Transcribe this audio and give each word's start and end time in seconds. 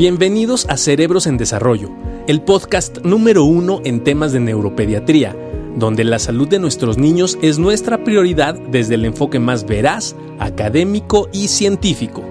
Bienvenidos 0.00 0.66
a 0.70 0.78
Cerebros 0.78 1.26
en 1.26 1.36
Desarrollo, 1.36 1.90
el 2.26 2.40
podcast 2.40 3.00
número 3.04 3.44
uno 3.44 3.82
en 3.84 4.02
temas 4.02 4.32
de 4.32 4.40
neuropediatría, 4.40 5.36
donde 5.76 6.04
la 6.04 6.18
salud 6.18 6.48
de 6.48 6.58
nuestros 6.58 6.96
niños 6.96 7.36
es 7.42 7.58
nuestra 7.58 8.02
prioridad 8.02 8.54
desde 8.54 8.94
el 8.94 9.04
enfoque 9.04 9.38
más 9.38 9.66
veraz, 9.66 10.16
académico 10.38 11.28
y 11.34 11.48
científico. 11.48 12.22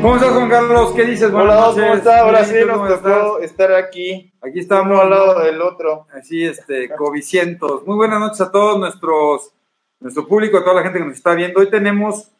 ¿Cómo 0.00 0.14
estás, 0.14 0.32
Juan 0.32 0.48
Carlos? 0.50 0.92
¿Qué 0.94 1.04
dices? 1.04 1.32
Hola, 1.32 1.72
¿cómo 1.74 1.94
estás? 1.94 2.20
Ahora 2.20 2.44
sí 2.44 2.54
nos 2.64 3.02
tocó 3.02 3.40
estar 3.40 3.72
aquí. 3.72 4.32
Aquí 4.40 4.60
estamos. 4.60 4.92
Uno 4.92 5.00
al 5.00 5.10
lado 5.10 5.40
del 5.40 5.60
otro. 5.60 6.06
Así, 6.12 6.44
este, 6.44 6.90
covicientos. 6.96 7.84
Muy 7.84 7.96
buenas 7.96 8.20
noches 8.20 8.40
a 8.42 8.52
todos 8.52 8.78
nuestros, 8.78 9.52
nuestro 10.00 10.26
público, 10.26 10.58
a 10.58 10.64
toda 10.64 10.76
la 10.76 10.82
gente 10.82 10.98
que 10.98 11.04
nos 11.04 11.16
está 11.16 11.34
viendo. 11.34 11.60
Hoy 11.60 11.70
tenemos 11.70 12.30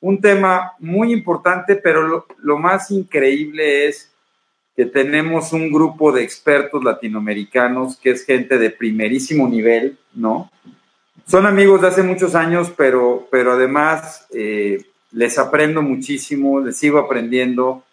un 0.00 0.20
tema 0.20 0.72
muy 0.78 1.12
importante, 1.12 1.76
pero 1.76 2.26
lo, 2.38 2.58
más 2.58 2.90
increíble 2.90 3.86
es 3.86 4.10
que 4.74 4.86
tenemos 4.86 5.52
un 5.52 5.70
grupo 5.70 6.10
de 6.12 6.22
expertos 6.22 6.82
latinoamericanos 6.82 7.96
que 7.96 8.10
es 8.10 8.24
gente 8.24 8.58
de 8.58 8.70
primerísimo 8.70 9.46
nivel, 9.46 9.98
¿no? 10.14 10.50
Son 11.26 11.46
amigos 11.46 11.82
de 11.82 11.88
hace 11.88 12.02
muchos 12.02 12.34
años, 12.34 12.72
pero, 12.76 13.28
pero 13.30 13.52
además 13.52 14.26
eh, 14.34 14.84
les 15.12 15.38
aprendo 15.38 15.82
muchísimo, 15.82 16.60
les 16.60 16.76
sigo 16.76 16.98
aprendiendo. 16.98 17.84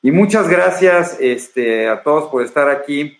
Y 0.00 0.10
muchas 0.10 0.48
gracias 0.48 1.18
este, 1.20 1.88
a 1.88 2.02
todos 2.02 2.30
por 2.30 2.42
estar 2.42 2.70
aquí. 2.70 3.18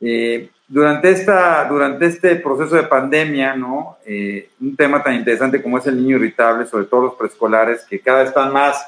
Eh, 0.00 0.50
durante, 0.68 1.10
esta, 1.10 1.64
durante 1.64 2.06
este 2.06 2.36
proceso 2.36 2.76
de 2.76 2.82
pandemia, 2.84 3.56
¿no? 3.56 3.96
Eh, 4.06 4.50
un 4.60 4.76
tema 4.76 5.02
tan 5.02 5.14
interesante 5.14 5.62
como 5.62 5.78
es 5.78 5.86
el 5.86 5.96
niño 5.96 6.16
irritable, 6.16 6.66
sobre 6.66 6.84
todo 6.84 7.02
los 7.02 7.14
preescolares, 7.14 7.84
que 7.88 8.00
cada 8.00 8.20
vez 8.20 8.28
están 8.28 8.52
más 8.52 8.86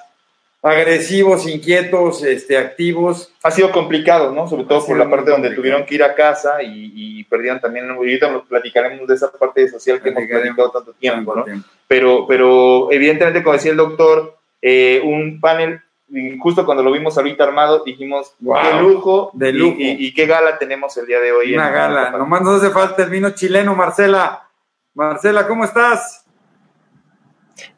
agresivos, 0.62 1.48
inquietos, 1.48 2.22
este, 2.22 2.58
activos. 2.58 3.32
Ha 3.42 3.50
sido 3.50 3.72
complicado, 3.72 4.32
¿no? 4.32 4.46
Sobre 4.46 4.64
todo 4.64 4.84
por 4.84 4.98
la 4.98 5.08
parte 5.08 5.30
donde 5.30 5.54
tuvieron 5.54 5.86
que 5.86 5.94
ir 5.94 6.02
a 6.02 6.14
casa 6.14 6.62
y, 6.62 6.92
y 6.94 7.24
perdían 7.24 7.60
también, 7.60 7.88
ahorita 7.90 8.30
nos 8.30 8.46
platicaremos 8.46 9.08
de 9.08 9.14
esa 9.14 9.32
parte 9.32 9.66
social 9.68 10.02
que 10.02 10.10
hemos 10.10 10.26
platicado 10.26 10.70
tanto 10.70 10.92
tiempo, 10.92 11.34
¿no? 11.34 11.44
Pero, 11.88 12.26
pero 12.28 12.92
evidentemente, 12.92 13.42
como 13.42 13.54
decía 13.54 13.70
el 13.70 13.78
doctor, 13.78 14.36
eh, 14.60 15.00
un 15.02 15.40
panel, 15.40 15.80
y 16.12 16.38
justo 16.38 16.64
cuando 16.66 16.82
lo 16.82 16.90
vimos 16.92 17.16
ahorita 17.16 17.44
armado, 17.44 17.82
dijimos, 17.84 18.34
Wow, 18.40 18.56
qué 18.62 18.80
lujo, 18.80 19.30
de 19.34 19.52
lujo. 19.52 19.76
Y, 19.78 20.06
y 20.06 20.14
qué 20.14 20.26
gala 20.26 20.58
tenemos 20.58 20.96
el 20.96 21.06
día 21.06 21.20
de 21.20 21.32
hoy. 21.32 21.54
Una 21.54 21.68
en- 21.68 21.74
gala. 21.74 22.10
Nomás 22.10 22.42
nos 22.42 22.62
hace 22.62 22.72
falta 22.72 23.02
el 23.04 23.10
vino 23.10 23.30
chileno, 23.30 23.74
Marcela. 23.74 24.48
Marcela, 24.94 25.46
¿cómo 25.46 25.64
estás? 25.64 26.24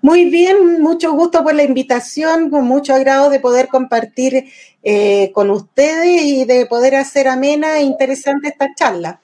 Muy 0.00 0.30
bien, 0.30 0.80
mucho 0.80 1.12
gusto 1.12 1.42
por 1.42 1.54
la 1.54 1.64
invitación, 1.64 2.50
con 2.50 2.64
mucho 2.64 2.94
agrado 2.94 3.30
de 3.30 3.40
poder 3.40 3.68
compartir 3.68 4.44
eh, 4.82 5.30
con 5.32 5.50
ustedes 5.50 6.22
y 6.22 6.44
de 6.44 6.66
poder 6.66 6.94
hacer 6.96 7.28
amena 7.28 7.78
e 7.78 7.82
interesante 7.82 8.48
esta 8.48 8.68
charla. 8.74 9.20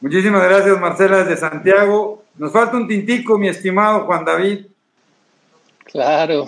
Muchísimas 0.00 0.42
gracias, 0.42 0.80
Marcela, 0.80 1.18
desde 1.24 1.36
Santiago. 1.36 2.24
Nos 2.36 2.52
falta 2.52 2.76
un 2.76 2.88
tintico, 2.88 3.38
mi 3.38 3.48
estimado 3.48 4.06
Juan 4.06 4.24
David. 4.24 4.66
Claro, 5.84 6.46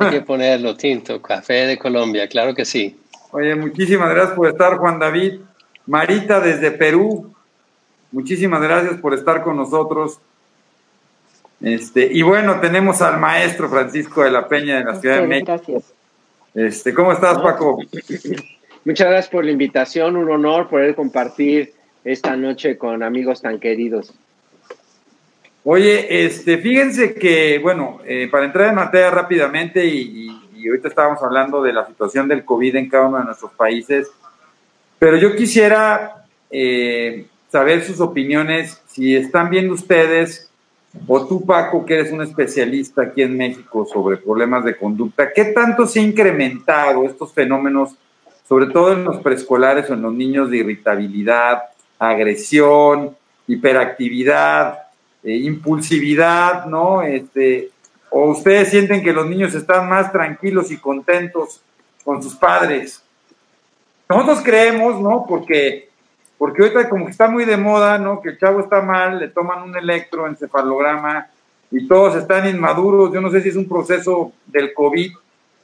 hay 0.00 0.10
que 0.10 0.20
ponerlo 0.22 0.76
tinto, 0.76 1.20
café 1.22 1.66
de 1.66 1.78
Colombia, 1.78 2.28
claro 2.28 2.54
que 2.54 2.64
sí. 2.64 2.98
Oye, 3.32 3.54
muchísimas 3.54 4.10
gracias 4.10 4.34
por 4.34 4.48
estar, 4.48 4.76
Juan 4.76 4.98
David. 4.98 5.40
Marita, 5.86 6.40
desde 6.40 6.70
Perú. 6.70 7.32
Muchísimas 8.12 8.60
gracias 8.62 9.00
por 9.00 9.14
estar 9.14 9.42
con 9.42 9.56
nosotros. 9.56 10.20
Este, 11.60 12.08
y 12.12 12.22
bueno, 12.22 12.60
tenemos 12.60 13.00
al 13.02 13.18
maestro 13.18 13.68
Francisco 13.68 14.22
de 14.22 14.30
la 14.30 14.48
Peña 14.48 14.78
de 14.78 14.84
la 14.84 15.00
Ciudad 15.00 15.20
de 15.20 15.26
México. 15.26 15.52
Gracias. 15.52 15.94
Este, 16.54 16.94
¿Cómo 16.94 17.12
estás, 17.12 17.38
Paco? 17.38 17.78
Muchas 18.84 19.08
gracias 19.08 19.28
por 19.28 19.44
la 19.44 19.50
invitación, 19.50 20.16
un 20.16 20.30
honor 20.30 20.68
poder 20.68 20.94
compartir 20.94 21.74
esta 22.04 22.36
noche 22.36 22.78
con 22.78 23.02
amigos 23.02 23.42
tan 23.42 23.58
queridos. 23.58 24.14
Oye, 25.68 26.24
este, 26.24 26.58
fíjense 26.58 27.12
que, 27.14 27.58
bueno, 27.58 27.98
eh, 28.06 28.28
para 28.30 28.44
entrar 28.44 28.68
en 28.68 28.76
materia 28.76 29.10
rápidamente, 29.10 29.84
y, 29.84 30.30
y- 30.54 30.68
ahorita 30.68 30.86
estábamos 30.86 31.20
hablando 31.24 31.60
de 31.60 31.72
la 31.72 31.84
situación 31.88 32.28
del 32.28 32.44
COVID 32.44 32.76
en 32.76 32.88
cada 32.88 33.08
uno 33.08 33.18
de 33.18 33.24
nuestros 33.24 33.50
países, 33.50 34.08
pero 35.00 35.16
yo 35.16 35.34
quisiera 35.34 36.24
eh, 36.52 37.26
saber 37.50 37.82
sus 37.82 37.98
opiniones, 38.00 38.80
si 38.86 39.16
están 39.16 39.50
viendo 39.50 39.74
ustedes, 39.74 40.48
o 41.08 41.26
tú, 41.26 41.44
Paco, 41.44 41.84
que 41.84 41.94
eres 41.94 42.12
un 42.12 42.22
especialista 42.22 43.02
aquí 43.02 43.22
en 43.22 43.36
México 43.36 43.84
sobre 43.92 44.18
problemas 44.18 44.64
de 44.64 44.76
conducta, 44.76 45.32
¿qué 45.32 45.46
tanto 45.46 45.84
se 45.88 45.98
ha 45.98 46.02
incrementado 46.04 47.02
estos 47.04 47.32
fenómenos, 47.32 47.96
sobre 48.48 48.66
todo 48.66 48.92
en 48.92 49.02
los 49.02 49.16
preescolares 49.16 49.90
o 49.90 49.94
en 49.94 50.02
los 50.02 50.14
niños 50.14 50.48
de 50.48 50.58
irritabilidad, 50.58 51.62
agresión, 51.98 53.16
hiperactividad, 53.48 54.85
eh, 55.26 55.38
impulsividad, 55.38 56.66
¿no? 56.66 57.02
Este, 57.02 57.70
o 58.10 58.30
ustedes 58.30 58.70
sienten 58.70 59.02
que 59.02 59.12
los 59.12 59.26
niños 59.26 59.54
están 59.54 59.88
más 59.88 60.12
tranquilos 60.12 60.70
y 60.70 60.76
contentos 60.76 61.60
con 62.04 62.22
sus 62.22 62.36
padres. 62.36 63.02
Nosotros 64.08 64.40
creemos, 64.44 65.00
¿no? 65.00 65.26
Porque, 65.28 65.88
porque 66.38 66.62
ahorita 66.62 66.88
como 66.88 67.06
que 67.06 67.10
está 67.10 67.26
muy 67.26 67.44
de 67.44 67.56
moda, 67.56 67.98
¿no? 67.98 68.20
Que 68.22 68.28
el 68.28 68.38
chavo 68.38 68.60
está 68.60 68.82
mal, 68.82 69.18
le 69.18 69.26
toman 69.26 69.64
un 69.64 69.76
electroencefalograma 69.76 71.26
y 71.72 71.88
todos 71.88 72.14
están 72.14 72.48
inmaduros. 72.48 73.12
Yo 73.12 73.20
no 73.20 73.28
sé 73.32 73.42
si 73.42 73.48
es 73.48 73.56
un 73.56 73.68
proceso 73.68 74.32
del 74.46 74.72
COVID 74.72 75.12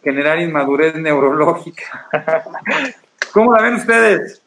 generar 0.03 0.41
inmadurez 0.41 0.97
neurológica. 0.97 2.09
¿Cómo 3.33 3.55
la 3.55 3.63
ven 3.63 3.75
ustedes? 3.75 4.43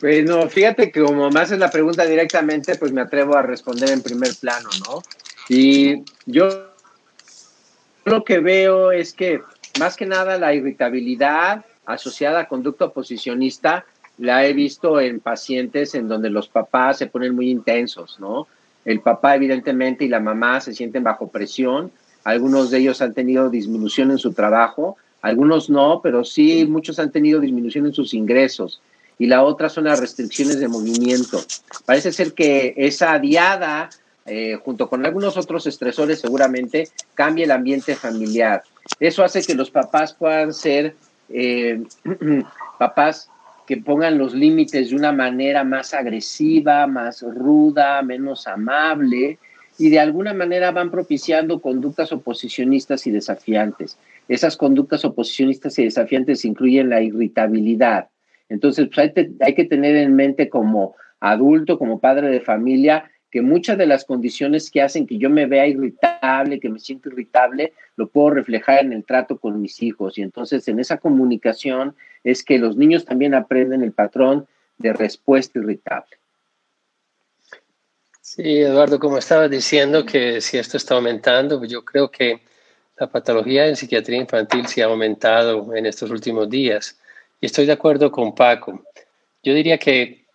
Pues 0.00 0.24
no, 0.24 0.48
fíjate 0.48 0.90
que 0.90 1.02
como 1.02 1.30
me 1.30 1.40
haces 1.40 1.58
la 1.58 1.70
pregunta 1.70 2.04
directamente, 2.04 2.76
pues 2.76 2.92
me 2.92 3.00
atrevo 3.00 3.36
a 3.36 3.42
responder 3.42 3.90
en 3.90 4.02
primer 4.02 4.34
plano, 4.38 4.68
¿no? 4.86 5.02
Y 5.48 6.02
yo 6.26 6.48
lo 8.04 8.24
que 8.24 8.40
veo 8.40 8.92
es 8.92 9.14
que 9.14 9.40
más 9.80 9.96
que 9.96 10.06
nada 10.06 10.38
la 10.38 10.52
irritabilidad 10.54 11.64
asociada 11.86 12.40
a 12.40 12.48
conducta 12.48 12.86
oposicionista 12.86 13.86
la 14.18 14.46
he 14.46 14.52
visto 14.52 15.00
en 15.00 15.20
pacientes 15.20 15.94
en 15.94 16.08
donde 16.08 16.30
los 16.30 16.48
papás 16.48 16.98
se 16.98 17.06
ponen 17.06 17.34
muy 17.34 17.50
intensos, 17.50 18.18
¿no? 18.18 18.48
El 18.84 19.00
papá 19.00 19.34
evidentemente 19.34 20.04
y 20.04 20.08
la 20.08 20.20
mamá 20.20 20.60
se 20.60 20.74
sienten 20.74 21.04
bajo 21.04 21.28
presión, 21.28 21.90
algunos 22.24 22.70
de 22.70 22.78
ellos 22.78 23.02
han 23.02 23.14
tenido 23.14 23.50
disminución 23.50 24.10
en 24.10 24.18
su 24.18 24.32
trabajo, 24.32 24.96
algunos 25.22 25.70
no, 25.70 26.00
pero 26.02 26.24
sí 26.24 26.66
muchos 26.66 26.98
han 26.98 27.12
tenido 27.12 27.40
disminución 27.40 27.86
en 27.86 27.94
sus 27.94 28.14
ingresos 28.14 28.80
y 29.18 29.26
la 29.26 29.42
otra 29.42 29.68
son 29.68 29.84
las 29.84 30.00
restricciones 30.00 30.60
de 30.60 30.68
movimiento. 30.68 31.40
Parece 31.84 32.12
ser 32.12 32.32
que 32.34 32.74
esa 32.76 33.18
diada, 33.18 33.88
eh, 34.26 34.58
junto 34.62 34.88
con 34.88 35.06
algunos 35.06 35.36
otros 35.36 35.66
estresores, 35.66 36.20
seguramente 36.20 36.88
cambia 37.14 37.44
el 37.44 37.50
ambiente 37.50 37.94
familiar. 37.94 38.62
Eso 39.00 39.24
hace 39.24 39.42
que 39.42 39.54
los 39.54 39.70
papás 39.70 40.14
puedan 40.14 40.52
ser 40.52 40.94
eh, 41.28 41.82
papás 42.78 43.30
que 43.66 43.78
pongan 43.78 44.16
los 44.16 44.32
límites 44.32 44.90
de 44.90 44.96
una 44.96 45.12
manera 45.12 45.64
más 45.64 45.92
agresiva, 45.92 46.86
más 46.86 47.22
ruda, 47.22 48.00
menos 48.02 48.46
amable, 48.46 49.38
y 49.78 49.90
de 49.90 49.98
alguna 49.98 50.32
manera 50.32 50.70
van 50.70 50.90
propiciando 50.90 51.60
conductas 51.60 52.12
oposicionistas 52.12 53.06
y 53.06 53.10
desafiantes. 53.10 53.98
Esas 54.28 54.56
conductas 54.56 55.04
oposicionistas 55.04 55.78
y 55.78 55.84
desafiantes 55.84 56.44
incluyen 56.44 56.88
la 56.90 57.02
irritabilidad, 57.02 58.08
entonces, 58.48 58.88
pues 58.94 59.12
hay, 59.40 59.54
que 59.54 59.64
tener 59.64 59.96
en 59.96 60.14
mente 60.14 60.48
como 60.48 60.94
adulto, 61.20 61.78
como 61.78 62.00
padre 62.00 62.28
de 62.28 62.40
familia, 62.40 63.10
que 63.30 63.42
muchas 63.42 63.76
de 63.76 63.86
las 63.86 64.04
condiciones 64.04 64.70
que 64.70 64.82
hacen 64.82 65.06
que 65.06 65.18
yo 65.18 65.28
me 65.28 65.46
vea 65.46 65.66
irritable, 65.66 66.60
que 66.60 66.68
me 66.68 66.78
siento 66.78 67.08
irritable, 67.08 67.72
lo 67.96 68.08
puedo 68.08 68.30
reflejar 68.30 68.84
en 68.84 68.92
el 68.92 69.04
trato 69.04 69.38
con 69.38 69.60
mis 69.60 69.82
hijos. 69.82 70.16
Y 70.16 70.22
entonces 70.22 70.68
en 70.68 70.78
esa 70.78 70.98
comunicación 70.98 71.96
es 72.22 72.44
que 72.44 72.58
los 72.58 72.76
niños 72.76 73.04
también 73.04 73.34
aprenden 73.34 73.82
el 73.82 73.92
patrón 73.92 74.46
de 74.78 74.92
respuesta 74.92 75.58
irritable. 75.58 76.16
Sí, 78.20 78.60
Eduardo, 78.60 78.98
como 78.98 79.18
estabas 79.18 79.50
diciendo 79.50 80.04
que 80.04 80.40
si 80.40 80.58
esto 80.58 80.76
está 80.76 80.94
aumentando, 80.94 81.58
pues 81.58 81.70
yo 81.70 81.84
creo 81.84 82.10
que 82.10 82.40
la 82.98 83.08
patología 83.08 83.66
en 83.66 83.76
psiquiatría 83.76 84.18
infantil 84.18 84.66
sí 84.66 84.80
ha 84.80 84.86
aumentado 84.86 85.74
en 85.74 85.86
estos 85.86 86.10
últimos 86.10 86.48
días. 86.48 86.98
Y 87.40 87.46
estoy 87.46 87.66
de 87.66 87.72
acuerdo 87.72 88.10
con 88.10 88.34
Paco. 88.34 88.82
Yo 89.42 89.54
diría 89.54 89.78
que 89.78 90.26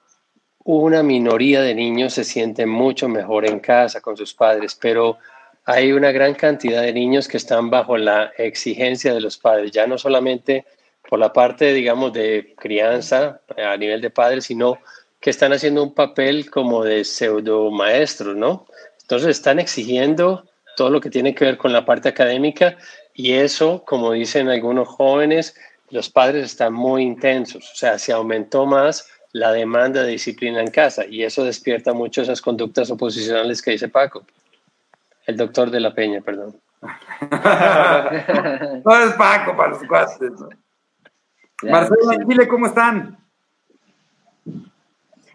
una 0.63 1.01
minoría 1.01 1.61
de 1.61 1.73
niños 1.73 2.13
se 2.13 2.23
sienten 2.23 2.69
mucho 2.69 3.09
mejor 3.09 3.45
en 3.45 3.59
casa 3.59 4.01
con 4.01 4.15
sus 4.15 4.33
padres, 4.33 4.77
pero 4.79 5.17
hay 5.65 5.91
una 5.91 6.11
gran 6.11 6.33
cantidad 6.35 6.81
de 6.81 6.93
niños 6.93 7.27
que 7.27 7.37
están 7.37 7.69
bajo 7.69 7.97
la 7.97 8.31
exigencia 8.37 9.13
de 9.13 9.21
los 9.21 9.37
padres, 9.37 9.71
ya 9.71 9.87
no 9.87 9.97
solamente 9.97 10.65
por 11.09 11.19
la 11.19 11.33
parte, 11.33 11.73
digamos, 11.73 12.13
de 12.13 12.53
crianza 12.57 13.41
a 13.57 13.75
nivel 13.77 14.01
de 14.01 14.11
padres, 14.11 14.45
sino 14.45 14.79
que 15.19 15.29
están 15.29 15.53
haciendo 15.53 15.83
un 15.83 15.93
papel 15.93 16.49
como 16.49 16.83
de 16.83 17.03
pseudo 17.03 17.69
maestros, 17.71 18.35
¿no? 18.35 18.67
Entonces 19.01 19.29
están 19.29 19.59
exigiendo 19.59 20.45
todo 20.77 20.89
lo 20.89 21.01
que 21.01 21.09
tiene 21.09 21.35
que 21.35 21.45
ver 21.45 21.57
con 21.57 21.73
la 21.73 21.85
parte 21.85 22.09
académica 22.09 22.77
y 23.13 23.33
eso, 23.33 23.83
como 23.85 24.13
dicen 24.13 24.47
algunos 24.47 24.87
jóvenes, 24.87 25.55
los 25.91 26.09
padres 26.09 26.45
están 26.45 26.73
muy 26.73 27.03
intensos, 27.03 27.71
o 27.71 27.75
sea, 27.75 27.99
se 27.99 28.11
aumentó 28.13 28.65
más 28.65 29.07
la 29.33 29.51
demanda 29.51 30.03
de 30.03 30.11
disciplina 30.11 30.59
en 30.59 30.71
casa 30.71 31.05
y 31.05 31.23
eso 31.23 31.43
despierta 31.43 31.93
mucho 31.93 32.21
esas 32.21 32.41
conductas 32.41 32.91
oposicionales 32.91 33.61
que 33.61 33.71
dice 33.71 33.87
Paco. 33.87 34.23
El 35.25 35.37
doctor 35.37 35.69
de 35.69 35.79
la 35.79 35.93
Peña, 35.93 36.21
perdón. 36.21 36.59
no 36.81 36.89
es 38.97 39.13
Paco 39.13 39.55
para 39.55 39.69
los 39.69 39.83
cuates. 39.83 40.31
Marcelo, 41.63 42.25
dile 42.27 42.47
¿cómo 42.47 42.65
están? 42.65 43.20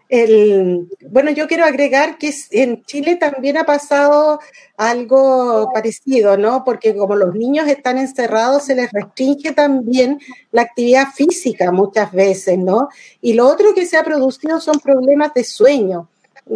Bueno, 0.09 1.31
yo 1.31 1.47
quiero 1.47 1.65
agregar 1.65 2.17
que 2.17 2.33
en 2.51 2.83
Chile 2.83 3.17
también 3.17 3.57
ha 3.57 3.65
pasado 3.65 4.39
algo 4.77 5.69
parecido, 5.73 6.37
¿no? 6.37 6.63
Porque 6.63 6.95
como 6.95 7.15
los 7.15 7.35
niños 7.35 7.67
están 7.67 7.97
encerrados, 7.97 8.65
se 8.65 8.75
les 8.75 8.89
restringe 8.91 9.51
también 9.51 10.19
la 10.51 10.61
actividad 10.61 11.07
física 11.13 11.71
muchas 11.71 12.13
veces, 12.13 12.57
¿no? 12.57 12.87
Y 13.21 13.33
lo 13.33 13.47
otro 13.47 13.73
que 13.73 13.85
se 13.85 13.97
ha 13.97 14.03
producido 14.03 14.61
son 14.61 14.79
problemas 14.79 15.33
de 15.33 15.43
sueño, 15.43 16.07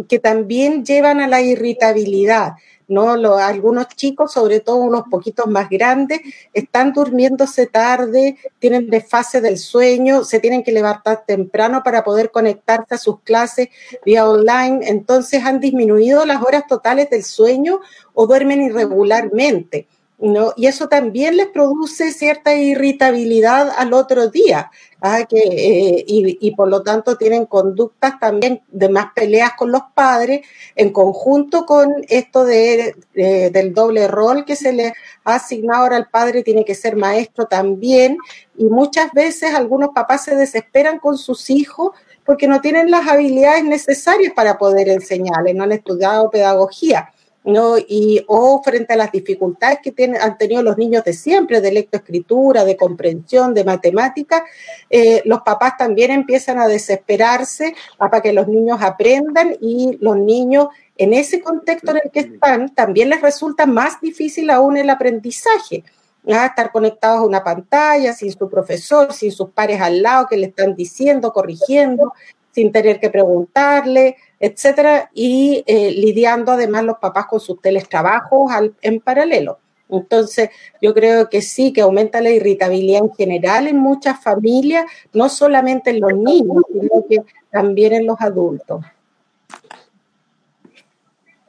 que 0.08 0.18
también 0.18 0.84
llevan 0.84 1.20
a 1.20 1.28
la 1.28 1.42
irritabilidad. 1.42 2.52
¿No? 2.92 3.12
algunos 3.38 3.88
chicos, 3.88 4.32
sobre 4.32 4.60
todo 4.60 4.76
unos 4.76 5.04
poquitos 5.10 5.46
más 5.46 5.68
grandes, 5.68 6.20
están 6.52 6.92
durmiéndose 6.92 7.66
tarde, 7.66 8.36
tienen 8.58 8.90
desfase 8.90 9.40
del 9.40 9.58
sueño, 9.58 10.24
se 10.24 10.40
tienen 10.40 10.62
que 10.62 10.72
levantar 10.72 11.24
temprano 11.26 11.82
para 11.82 12.04
poder 12.04 12.30
conectarse 12.30 12.94
a 12.94 12.98
sus 12.98 13.20
clases 13.20 13.68
vía 14.04 14.28
online, 14.28 14.88
entonces 14.88 15.44
han 15.44 15.60
disminuido 15.60 16.24
las 16.26 16.42
horas 16.42 16.66
totales 16.66 17.10
del 17.10 17.24
sueño 17.24 17.80
o 18.14 18.26
duermen 18.26 18.62
irregularmente. 18.62 19.86
¿No? 20.22 20.52
Y 20.56 20.66
eso 20.66 20.88
también 20.88 21.36
les 21.36 21.48
produce 21.48 22.12
cierta 22.12 22.54
irritabilidad 22.54 23.70
al 23.76 23.92
otro 23.92 24.28
día, 24.28 24.70
¿ah? 25.00 25.24
que, 25.28 25.38
eh, 25.38 26.04
y, 26.06 26.50
por 26.54 26.68
lo 26.68 26.82
tanto 26.84 27.16
tienen 27.16 27.44
conductas 27.44 28.20
también 28.20 28.62
de 28.68 28.88
más 28.88 29.06
peleas 29.14 29.54
con 29.58 29.72
los 29.72 29.82
padres, 29.94 30.46
en 30.76 30.92
conjunto 30.92 31.66
con 31.66 31.92
esto 32.08 32.44
de, 32.44 32.94
del 33.14 33.74
doble 33.74 34.06
rol 34.06 34.44
que 34.44 34.54
se 34.54 34.72
le 34.72 34.94
ha 35.24 35.34
asignado 35.34 35.82
ahora 35.82 35.96
al 35.96 36.08
padre, 36.08 36.44
tiene 36.44 36.64
que 36.64 36.76
ser 36.76 36.94
maestro 36.94 37.46
también, 37.46 38.16
y 38.56 38.64
muchas 38.66 39.12
veces 39.12 39.52
algunos 39.54 39.90
papás 39.90 40.24
se 40.24 40.36
desesperan 40.36 41.00
con 41.00 41.18
sus 41.18 41.50
hijos 41.50 41.90
porque 42.24 42.46
no 42.46 42.60
tienen 42.60 42.92
las 42.92 43.08
habilidades 43.08 43.64
necesarias 43.64 44.32
para 44.36 44.56
poder 44.56 44.88
enseñarles, 44.88 45.56
no 45.56 45.64
han 45.64 45.72
estudiado 45.72 46.30
pedagogía. 46.30 47.10
¿No? 47.44 47.76
Y, 47.76 48.24
o 48.28 48.62
frente 48.62 48.94
a 48.94 48.96
las 48.96 49.10
dificultades 49.10 49.78
que 49.82 49.92
tienen, 49.92 50.20
han 50.20 50.38
tenido 50.38 50.62
los 50.62 50.78
niños 50.78 51.04
de 51.04 51.12
siempre, 51.12 51.60
de 51.60 51.72
lectoescritura, 51.72 52.64
de 52.64 52.76
comprensión, 52.76 53.54
de 53.54 53.64
matemática, 53.64 54.44
eh, 54.88 55.22
los 55.24 55.42
papás 55.42 55.76
también 55.76 56.10
empiezan 56.10 56.58
a 56.58 56.68
desesperarse 56.68 57.74
para 57.98 58.20
que 58.20 58.32
los 58.32 58.48
niños 58.48 58.78
aprendan 58.80 59.56
y 59.60 59.98
los 60.00 60.16
niños 60.16 60.68
en 60.96 61.14
ese 61.14 61.40
contexto 61.40 61.90
en 61.92 62.00
el 62.04 62.10
que 62.10 62.20
están 62.20 62.74
también 62.74 63.08
les 63.10 63.20
resulta 63.20 63.66
más 63.66 64.00
difícil 64.00 64.50
aún 64.50 64.76
el 64.76 64.90
aprendizaje. 64.90 65.84
estar 66.24 66.70
conectados 66.70 67.18
a 67.18 67.26
una 67.26 67.42
pantalla, 67.42 68.12
sin 68.12 68.30
su 68.30 68.48
profesor, 68.48 69.12
sin 69.12 69.32
sus 69.32 69.50
pares 69.50 69.80
al 69.80 70.02
lado 70.02 70.28
que 70.28 70.36
le 70.36 70.46
están 70.46 70.76
diciendo, 70.76 71.32
corrigiendo, 71.32 72.12
sin 72.52 72.70
tener 72.70 73.00
que 73.00 73.10
preguntarle, 73.10 74.16
etcétera, 74.38 75.10
y 75.12 75.64
eh, 75.66 75.90
lidiando 75.90 76.52
además 76.52 76.84
los 76.84 76.98
papás 76.98 77.26
con 77.26 77.40
sus 77.40 77.60
teletrabajos 77.60 78.52
en 78.80 79.00
paralelo. 79.00 79.58
Entonces, 79.92 80.50
yo 80.80 80.94
creo 80.94 81.28
que 81.28 81.42
sí, 81.42 81.72
que 81.72 81.82
aumenta 81.82 82.20
la 82.20 82.30
irritabilidad 82.30 83.02
en 83.02 83.12
general 83.12 83.66
en 83.66 83.76
muchas 83.76 84.22
familias, 84.22 84.86
no 85.12 85.28
solamente 85.28 85.90
en 85.90 86.00
los 86.00 86.14
niños, 86.14 86.62
sino 86.72 87.06
que 87.08 87.18
también 87.50 87.92
en 87.92 88.06
los 88.06 88.18
adultos. 88.20 88.84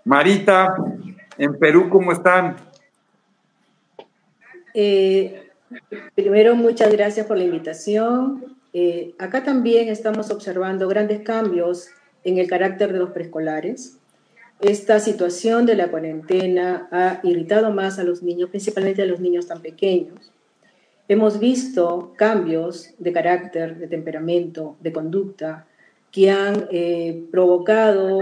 Marita, 0.04 0.76
en 1.38 1.58
Perú, 1.58 1.90
¿cómo 1.90 2.12
están? 2.12 2.58
Eh, 4.74 5.50
primero, 6.14 6.56
muchas 6.56 6.92
gracias 6.92 7.26
por 7.26 7.38
la 7.38 7.46
invitación. 7.46 8.53
Eh, 8.74 9.14
acá 9.20 9.44
también 9.44 9.88
estamos 9.88 10.32
observando 10.32 10.88
grandes 10.88 11.22
cambios 11.22 11.90
en 12.24 12.40
el 12.40 12.48
carácter 12.48 12.92
de 12.92 13.00
los 13.00 13.12
preescolares. 13.12 13.98
Esta 14.60 15.00
situación 15.00 15.66
de 15.66 15.76
la 15.76 15.90
cuarentena 15.90 16.88
ha 16.92 17.20
irritado 17.24 17.72
más 17.72 18.00
a 18.00 18.04
los 18.04 18.24
niños, 18.24 18.50
principalmente 18.50 19.04
a 19.04 19.06
los 19.06 19.20
niños 19.20 19.48
tan 19.48 19.62
pequeños. 19.62 20.32
Hemos 21.08 21.40
visto 21.40 22.14
cambios 22.18 22.92
de 22.98 23.12
carácter, 23.12 23.78
de 23.78 23.88
temperamento, 23.88 24.78
de 24.80 24.94
conducta 24.94 25.68
que 26.12 26.32
han 26.32 26.68
eh, 26.72 27.26
provocado 27.32 28.22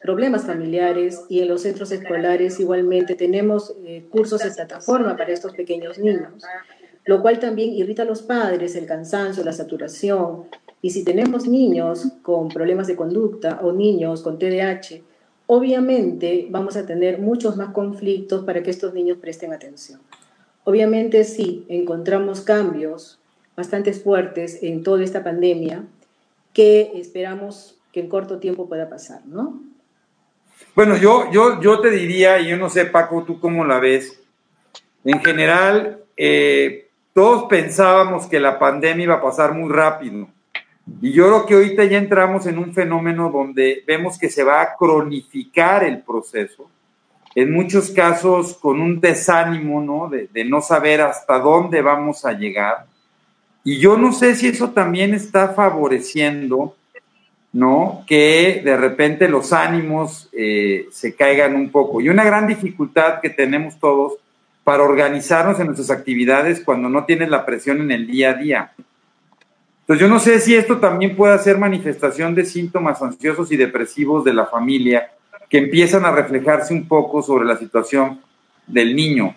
problemas 0.00 0.44
familiares 0.44 1.24
y 1.28 1.40
en 1.40 1.48
los 1.48 1.62
centros 1.62 1.90
escolares 1.92 2.60
igualmente 2.60 3.14
tenemos 3.14 3.74
eh, 3.84 4.04
cursos 4.10 4.42
de 4.42 4.50
plataforma 4.50 5.16
para 5.16 5.32
estos 5.32 5.54
pequeños 5.54 5.98
niños 5.98 6.44
lo 7.04 7.20
cual 7.22 7.38
también 7.38 7.72
irrita 7.72 8.02
a 8.02 8.06
los 8.06 8.22
padres, 8.22 8.76
el 8.76 8.86
cansancio, 8.86 9.44
la 9.44 9.52
saturación. 9.52 10.44
Y 10.80 10.90
si 10.90 11.04
tenemos 11.04 11.46
niños 11.46 12.08
con 12.22 12.48
problemas 12.48 12.86
de 12.86 12.96
conducta 12.96 13.60
o 13.62 13.72
niños 13.72 14.22
con 14.22 14.38
TDAH, 14.38 15.00
obviamente 15.46 16.46
vamos 16.50 16.76
a 16.76 16.86
tener 16.86 17.18
muchos 17.18 17.56
más 17.56 17.72
conflictos 17.72 18.44
para 18.44 18.62
que 18.62 18.70
estos 18.70 18.94
niños 18.94 19.18
presten 19.18 19.52
atención. 19.52 20.00
Obviamente 20.64 21.24
sí, 21.24 21.64
encontramos 21.68 22.40
cambios 22.40 23.18
bastante 23.56 23.92
fuertes 23.92 24.62
en 24.62 24.82
toda 24.82 25.02
esta 25.02 25.24
pandemia 25.24 25.84
que 26.52 26.92
esperamos 26.94 27.76
que 27.92 28.00
en 28.00 28.08
corto 28.08 28.38
tiempo 28.38 28.68
pueda 28.68 28.88
pasar, 28.88 29.26
¿no? 29.26 29.60
Bueno, 30.74 30.96
yo, 30.96 31.30
yo, 31.32 31.60
yo 31.60 31.80
te 31.80 31.90
diría, 31.90 32.40
y 32.40 32.48
yo 32.48 32.56
no 32.56 32.70
sé, 32.70 32.86
Paco, 32.86 33.24
tú 33.24 33.40
cómo 33.40 33.64
la 33.64 33.78
ves, 33.78 34.20
en 35.04 35.20
general, 35.20 35.98
eh, 36.16 36.88
todos 37.12 37.44
pensábamos 37.44 38.26
que 38.26 38.40
la 38.40 38.58
pandemia 38.58 39.04
iba 39.04 39.14
a 39.14 39.22
pasar 39.22 39.54
muy 39.54 39.70
rápido. 39.70 40.28
Y 41.00 41.12
yo 41.12 41.26
creo 41.26 41.46
que 41.46 41.54
ahorita 41.54 41.84
ya 41.84 41.98
entramos 41.98 42.46
en 42.46 42.58
un 42.58 42.72
fenómeno 42.72 43.30
donde 43.30 43.84
vemos 43.86 44.18
que 44.18 44.30
se 44.30 44.42
va 44.42 44.62
a 44.62 44.76
cronificar 44.76 45.84
el 45.84 46.02
proceso, 46.02 46.68
en 47.34 47.52
muchos 47.52 47.90
casos 47.90 48.54
con 48.54 48.80
un 48.80 49.00
desánimo, 49.00 49.80
¿no? 49.80 50.08
De, 50.08 50.44
no 50.44 50.60
saber 50.60 51.00
hasta 51.00 51.38
dónde 51.38 51.80
vamos 51.80 52.24
a 52.24 52.32
llegar. 52.32 52.86
Y 53.64 53.78
yo 53.78 53.96
no 53.96 54.12
sé 54.12 54.34
si 54.34 54.48
eso 54.48 54.70
también 54.70 55.14
está 55.14 55.48
favoreciendo, 55.48 56.76
¿no? 57.52 58.04
Que 58.06 58.60
de 58.64 58.76
repente 58.76 59.28
los 59.28 59.52
ánimos 59.52 60.28
eh, 60.32 60.88
se 60.90 61.14
caigan 61.14 61.54
un 61.54 61.70
poco. 61.70 62.00
Y 62.00 62.08
una 62.08 62.24
gran 62.24 62.46
dificultad 62.46 63.20
que 63.20 63.30
tenemos 63.30 63.78
todos 63.78 64.14
para 64.64 64.82
organizarnos 64.82 65.58
en 65.58 65.66
nuestras 65.66 65.90
actividades 65.90 66.62
cuando 66.64 66.88
no 66.88 67.04
tienes 67.04 67.28
la 67.28 67.44
presión 67.44 67.80
en 67.80 67.90
el 67.90 68.06
día 68.06 68.30
a 68.30 68.34
día. 68.34 68.72
Entonces 69.80 70.00
yo 70.00 70.08
no 70.08 70.20
sé 70.20 70.38
si 70.38 70.54
esto 70.54 70.78
también 70.78 71.16
puede 71.16 71.36
ser 71.38 71.58
manifestación 71.58 72.34
de 72.34 72.44
síntomas 72.44 73.02
ansiosos 73.02 73.50
y 73.50 73.56
depresivos 73.56 74.24
de 74.24 74.32
la 74.32 74.46
familia 74.46 75.10
que 75.48 75.58
empiezan 75.58 76.04
a 76.04 76.12
reflejarse 76.12 76.72
un 76.72 76.86
poco 76.86 77.22
sobre 77.22 77.44
la 77.44 77.56
situación 77.56 78.20
del 78.66 78.94
niño. 78.94 79.34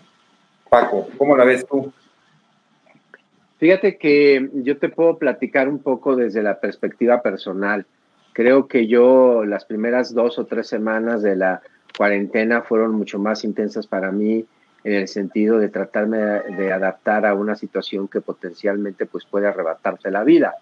Paco, 0.70 1.08
¿cómo 1.18 1.36
la 1.36 1.44
ves 1.44 1.66
tú? 1.68 1.92
Fíjate 3.58 3.98
que 3.98 4.50
yo 4.54 4.78
te 4.78 4.90
puedo 4.90 5.18
platicar 5.18 5.68
un 5.68 5.80
poco 5.80 6.16
desde 6.16 6.44
la 6.44 6.60
perspectiva 6.60 7.22
personal. 7.22 7.86
Creo 8.34 8.68
que 8.68 8.86
yo 8.86 9.44
las 9.46 9.66
primeras 9.66 10.14
dos 10.14 10.38
o 10.38 10.46
tres 10.46 10.68
semanas 10.68 11.24
de 11.24 11.36
la 11.36 11.62
cuarentena 11.98 12.62
fueron 12.62 12.94
mucho 12.94 13.18
más 13.18 13.44
intensas 13.44 13.88
para 13.88 14.12
mí 14.12 14.46
en 14.86 14.94
el 14.94 15.08
sentido 15.08 15.58
de 15.58 15.70
tratarme 15.70 16.18
de 16.18 16.72
adaptar 16.72 17.26
a 17.26 17.34
una 17.34 17.56
situación 17.56 18.08
que 18.08 18.22
potencialmente 18.22 19.08
pues 19.08 19.26
puede 19.26 19.48
arrebatarte 19.48 20.12
la 20.12 20.24
vida. 20.24 20.54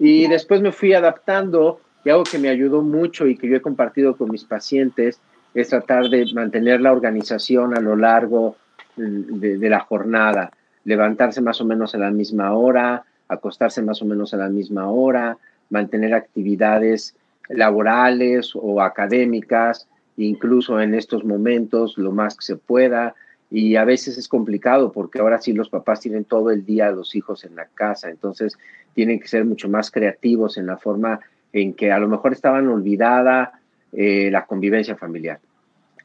Y 0.00 0.26
después 0.26 0.60
me 0.60 0.72
fui 0.72 0.94
adaptando 0.94 1.80
y 2.04 2.10
algo 2.10 2.24
que 2.24 2.38
me 2.38 2.48
ayudó 2.48 2.82
mucho 2.82 3.28
y 3.28 3.36
que 3.36 3.48
yo 3.48 3.56
he 3.56 3.62
compartido 3.62 4.16
con 4.16 4.32
mis 4.32 4.42
pacientes 4.42 5.20
es 5.54 5.68
tratar 5.68 6.08
de 6.08 6.26
mantener 6.34 6.80
la 6.80 6.90
organización 6.90 7.78
a 7.78 7.80
lo 7.80 7.94
largo 7.94 8.56
de, 8.96 9.58
de 9.58 9.70
la 9.70 9.78
jornada, 9.78 10.50
levantarse 10.84 11.40
más 11.40 11.60
o 11.60 11.64
menos 11.64 11.94
a 11.94 11.98
la 11.98 12.10
misma 12.10 12.52
hora, 12.54 13.04
acostarse 13.28 13.80
más 13.80 14.02
o 14.02 14.06
menos 14.06 14.34
a 14.34 14.38
la 14.38 14.48
misma 14.48 14.90
hora, 14.90 15.38
mantener 15.70 16.14
actividades 16.14 17.14
laborales 17.48 18.54
o 18.56 18.82
académicas, 18.82 19.86
incluso 20.16 20.80
en 20.80 20.94
estos 20.94 21.24
momentos 21.24 21.96
lo 21.96 22.10
más 22.10 22.34
que 22.34 22.42
se 22.44 22.56
pueda, 22.56 23.14
y 23.52 23.76
a 23.76 23.84
veces 23.84 24.16
es 24.16 24.28
complicado 24.28 24.92
porque 24.92 25.18
ahora 25.18 25.38
sí 25.38 25.52
los 25.52 25.68
papás 25.68 26.00
tienen 26.00 26.24
todo 26.24 26.50
el 26.50 26.64
día 26.64 26.88
a 26.88 26.92
los 26.92 27.14
hijos 27.14 27.44
en 27.44 27.54
la 27.54 27.66
casa, 27.66 28.08
entonces 28.08 28.56
tienen 28.94 29.20
que 29.20 29.28
ser 29.28 29.44
mucho 29.44 29.68
más 29.68 29.90
creativos 29.90 30.56
en 30.56 30.66
la 30.66 30.78
forma 30.78 31.20
en 31.52 31.74
que 31.74 31.92
a 31.92 31.98
lo 31.98 32.08
mejor 32.08 32.32
estaban 32.32 32.66
olvidada 32.68 33.60
eh, 33.92 34.30
la 34.30 34.46
convivencia 34.46 34.96
familiar. 34.96 35.38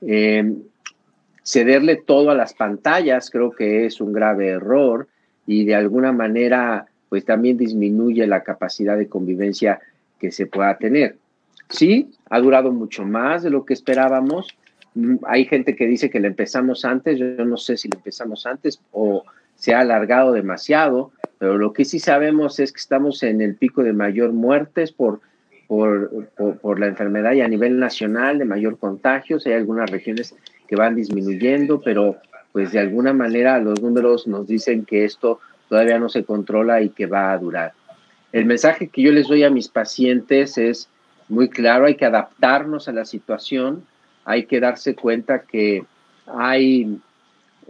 Eh, 0.01 0.55
cederle 1.41 1.95
todo 1.95 2.31
a 2.31 2.35
las 2.35 2.53
pantallas 2.53 3.29
creo 3.31 3.51
que 3.51 3.85
es 3.85 4.01
un 4.01 4.11
grave 4.11 4.49
error 4.49 5.07
y 5.45 5.63
de 5.63 5.75
alguna 5.75 6.11
manera 6.11 6.87
pues 7.07 7.23
también 7.23 7.57
disminuye 7.57 8.27
la 8.27 8.43
capacidad 8.43 8.97
de 8.97 9.07
convivencia 9.07 9.79
que 10.19 10.31
se 10.31 10.47
pueda 10.47 10.77
tener. 10.77 11.15
Sí, 11.69 12.11
ha 12.29 12.39
durado 12.39 12.73
mucho 12.73 13.05
más 13.05 13.43
de 13.43 13.49
lo 13.49 13.63
que 13.63 13.73
esperábamos. 13.73 14.57
Hay 15.25 15.45
gente 15.45 15.75
que 15.75 15.85
dice 15.85 16.09
que 16.09 16.19
le 16.19 16.27
empezamos 16.27 16.85
antes, 16.85 17.19
yo 17.19 17.45
no 17.45 17.57
sé 17.57 17.77
si 17.77 17.87
le 17.89 17.97
empezamos 17.97 18.45
antes 18.45 18.81
o 18.91 19.23
se 19.55 19.73
ha 19.73 19.81
alargado 19.81 20.31
demasiado, 20.31 21.11
pero 21.39 21.57
lo 21.57 21.73
que 21.73 21.85
sí 21.85 21.99
sabemos 21.99 22.59
es 22.59 22.71
que 22.71 22.79
estamos 22.79 23.23
en 23.23 23.41
el 23.41 23.55
pico 23.55 23.83
de 23.83 23.93
mayor 23.93 24.33
muertes 24.33 24.91
por, 24.91 25.21
por, 25.67 26.79
la 26.79 26.87
enfermedad 26.87 27.33
y 27.33 27.41
a 27.41 27.47
nivel 27.47 27.79
nacional 27.79 28.39
de 28.39 28.45
mayor 28.45 28.77
contagio. 28.77 29.37
Hay 29.45 29.53
algunas 29.53 29.89
regiones 29.89 30.35
que 30.67 30.75
van 30.75 30.95
disminuyendo, 30.95 31.81
pero 31.81 32.17
pues 32.51 32.71
de 32.71 32.79
alguna 32.79 33.13
manera 33.13 33.59
los 33.59 33.81
números 33.81 34.27
nos 34.27 34.47
dicen 34.47 34.85
que 34.85 35.05
esto 35.05 35.39
todavía 35.69 35.99
no 35.99 36.09
se 36.09 36.23
controla 36.23 36.81
y 36.81 36.89
que 36.89 37.05
va 37.05 37.31
a 37.31 37.37
durar. 37.37 37.73
El 38.31 38.45
mensaje 38.45 38.87
que 38.87 39.01
yo 39.01 39.11
les 39.11 39.27
doy 39.27 39.43
a 39.43 39.49
mis 39.49 39.67
pacientes 39.67 40.57
es 40.57 40.89
muy 41.29 41.49
claro, 41.49 41.85
hay 41.85 41.95
que 41.95 42.05
adaptarnos 42.05 42.87
a 42.87 42.93
la 42.93 43.05
situación, 43.05 43.83
hay 44.27 44.46
que 44.46 44.60
darse 44.60 44.93
cuenta 44.93 45.43
que 45.43 45.86
hay 46.25 47.00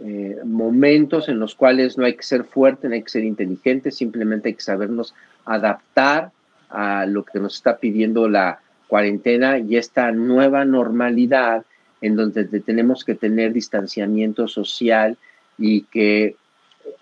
eh, 0.00 0.36
momentos 0.44 1.28
en 1.28 1.38
los 1.38 1.54
cuales 1.54 1.96
no 1.96 2.04
hay 2.04 2.14
que 2.14 2.24
ser 2.24 2.42
fuerte, 2.42 2.88
no 2.88 2.94
hay 2.94 3.02
que 3.04 3.10
ser 3.10 3.22
inteligente, 3.22 3.92
simplemente 3.92 4.48
hay 4.48 4.54
que 4.56 4.60
sabernos 4.60 5.14
adaptar 5.44 6.32
a 6.68 7.06
lo 7.06 7.24
que 7.24 7.38
nos 7.38 7.54
está 7.54 7.76
pidiendo 7.76 8.28
la 8.28 8.58
cuarentena 8.88 9.60
y 9.60 9.76
esta 9.76 10.10
nueva 10.10 10.64
normalidad 10.64 11.64
en 12.00 12.16
donde 12.16 12.44
tenemos 12.44 13.04
que 13.04 13.14
tener 13.14 13.52
distanciamiento 13.52 14.48
social 14.48 15.16
y 15.58 15.82
que 15.82 16.34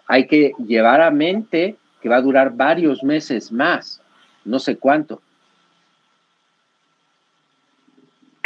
hay 0.06 0.26
que 0.26 0.52
llevar 0.66 1.00
a 1.00 1.10
mente 1.10 1.76
que 2.02 2.10
va 2.10 2.16
a 2.16 2.22
durar 2.22 2.54
varios 2.54 3.02
meses 3.02 3.50
más, 3.50 4.02
no 4.44 4.58
sé 4.58 4.76
cuánto. 4.76 5.22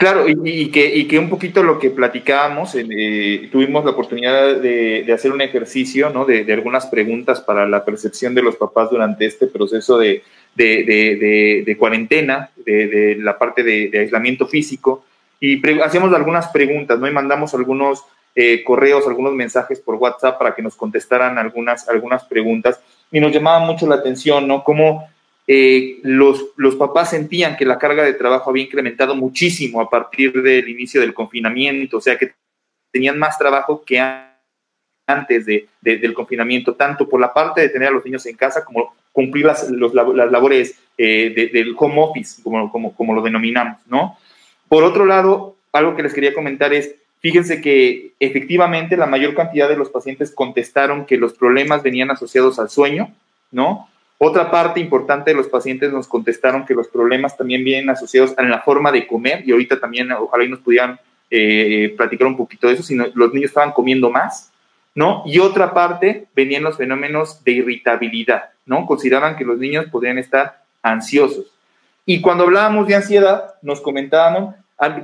Claro, 0.00 0.24
y, 0.26 0.70
que, 0.70 1.18
un 1.18 1.28
poquito 1.28 1.62
lo 1.62 1.78
que 1.78 1.90
platicábamos, 1.90 2.74
eh, 2.74 3.50
tuvimos 3.52 3.84
la 3.84 3.90
oportunidad 3.90 4.56
de, 4.56 5.06
hacer 5.12 5.30
un 5.30 5.42
ejercicio, 5.42 6.08
¿no? 6.08 6.24
De, 6.24 6.50
algunas 6.54 6.86
preguntas 6.86 7.42
para 7.42 7.68
la 7.68 7.84
percepción 7.84 8.34
de 8.34 8.40
los 8.40 8.56
papás 8.56 8.88
durante 8.88 9.26
este 9.26 9.46
proceso 9.46 9.98
de, 9.98 10.22
de 10.54 11.76
cuarentena, 11.78 12.48
de, 12.64 13.18
la 13.20 13.36
parte 13.36 13.62
de, 13.62 13.90
aislamiento 13.92 14.46
físico, 14.46 15.04
y 15.38 15.60
hacíamos 15.82 16.14
algunas 16.14 16.48
preguntas, 16.48 16.98
¿no? 16.98 17.06
Y 17.06 17.12
mandamos 17.12 17.52
algunos 17.52 18.02
eh, 18.34 18.64
correos, 18.64 19.06
algunos 19.06 19.34
mensajes 19.34 19.80
por 19.80 19.96
WhatsApp 19.96 20.38
para 20.38 20.54
que 20.54 20.62
nos 20.62 20.76
contestaran 20.76 21.36
algunas, 21.36 21.86
algunas 21.90 22.24
preguntas, 22.24 22.80
y 23.12 23.20
nos 23.20 23.32
llamaba 23.32 23.66
mucho 23.66 23.86
la 23.86 23.96
atención, 23.96 24.48
¿no? 24.48 24.64
Cómo 24.64 25.10
eh, 25.52 25.98
los, 26.04 26.50
los 26.54 26.76
papás 26.76 27.10
sentían 27.10 27.56
que 27.56 27.64
la 27.64 27.76
carga 27.76 28.04
de 28.04 28.14
trabajo 28.14 28.50
había 28.50 28.62
incrementado 28.62 29.16
muchísimo 29.16 29.80
a 29.80 29.90
partir 29.90 30.32
del 30.42 30.68
inicio 30.68 31.00
del 31.00 31.12
confinamiento, 31.12 31.96
o 31.96 32.00
sea 32.00 32.16
que 32.16 32.34
tenían 32.92 33.18
más 33.18 33.36
trabajo 33.36 33.82
que 33.84 33.98
antes 35.08 35.46
de, 35.46 35.66
del 35.80 36.14
confinamiento, 36.14 36.76
tanto 36.76 37.08
por 37.08 37.20
la 37.20 37.34
parte 37.34 37.62
de 37.62 37.68
tener 37.68 37.88
a 37.88 37.90
los 37.90 38.04
niños 38.04 38.24
en 38.26 38.36
casa 38.36 38.64
como 38.64 38.94
cumplir 39.10 39.44
las, 39.44 39.68
las 39.68 40.30
labores 40.30 40.78
eh, 40.96 41.50
del 41.52 41.74
home 41.76 41.96
office, 41.98 42.40
como, 42.44 42.70
como, 42.70 42.94
como 42.94 43.12
lo 43.12 43.20
denominamos, 43.20 43.80
¿no? 43.88 44.18
Por 44.68 44.84
otro 44.84 45.04
lado, 45.04 45.56
algo 45.72 45.96
que 45.96 46.04
les 46.04 46.14
quería 46.14 46.32
comentar 46.32 46.72
es, 46.72 46.94
fíjense 47.18 47.60
que 47.60 48.12
efectivamente 48.20 48.96
la 48.96 49.06
mayor 49.06 49.34
cantidad 49.34 49.68
de 49.68 49.76
los 49.76 49.90
pacientes 49.90 50.30
contestaron 50.30 51.06
que 51.06 51.16
los 51.16 51.32
problemas 51.32 51.82
venían 51.82 52.12
asociados 52.12 52.60
al 52.60 52.70
sueño, 52.70 53.12
¿no? 53.50 53.88
Otra 54.22 54.50
parte 54.50 54.80
importante 54.80 55.30
de 55.30 55.36
los 55.36 55.48
pacientes 55.48 55.90
nos 55.90 56.06
contestaron 56.06 56.66
que 56.66 56.74
los 56.74 56.88
problemas 56.88 57.38
también 57.38 57.64
vienen 57.64 57.88
asociados 57.88 58.34
a 58.36 58.42
la 58.42 58.60
forma 58.60 58.92
de 58.92 59.06
comer 59.06 59.42
y 59.46 59.52
ahorita 59.52 59.80
también 59.80 60.12
ojalá 60.12 60.44
y 60.44 60.50
nos 60.50 60.60
pudieran 60.60 61.00
eh, 61.30 61.94
platicar 61.96 62.26
un 62.26 62.36
poquito 62.36 62.66
de 62.66 62.74
eso, 62.74 62.82
si 62.82 62.94
los 62.96 63.32
niños 63.32 63.48
estaban 63.48 63.72
comiendo 63.72 64.10
más, 64.10 64.52
¿no? 64.94 65.22
Y 65.24 65.38
otra 65.38 65.72
parte 65.72 66.26
venían 66.36 66.64
los 66.64 66.76
fenómenos 66.76 67.42
de 67.44 67.52
irritabilidad, 67.52 68.50
¿no? 68.66 68.84
Consideraban 68.84 69.36
que 69.36 69.44
los 69.46 69.58
niños 69.58 69.86
podrían 69.86 70.18
estar 70.18 70.64
ansiosos. 70.82 71.46
Y 72.04 72.20
cuando 72.20 72.44
hablábamos 72.44 72.88
de 72.88 72.96
ansiedad, 72.96 73.54
nos 73.62 73.80
comentábamos, 73.80 74.54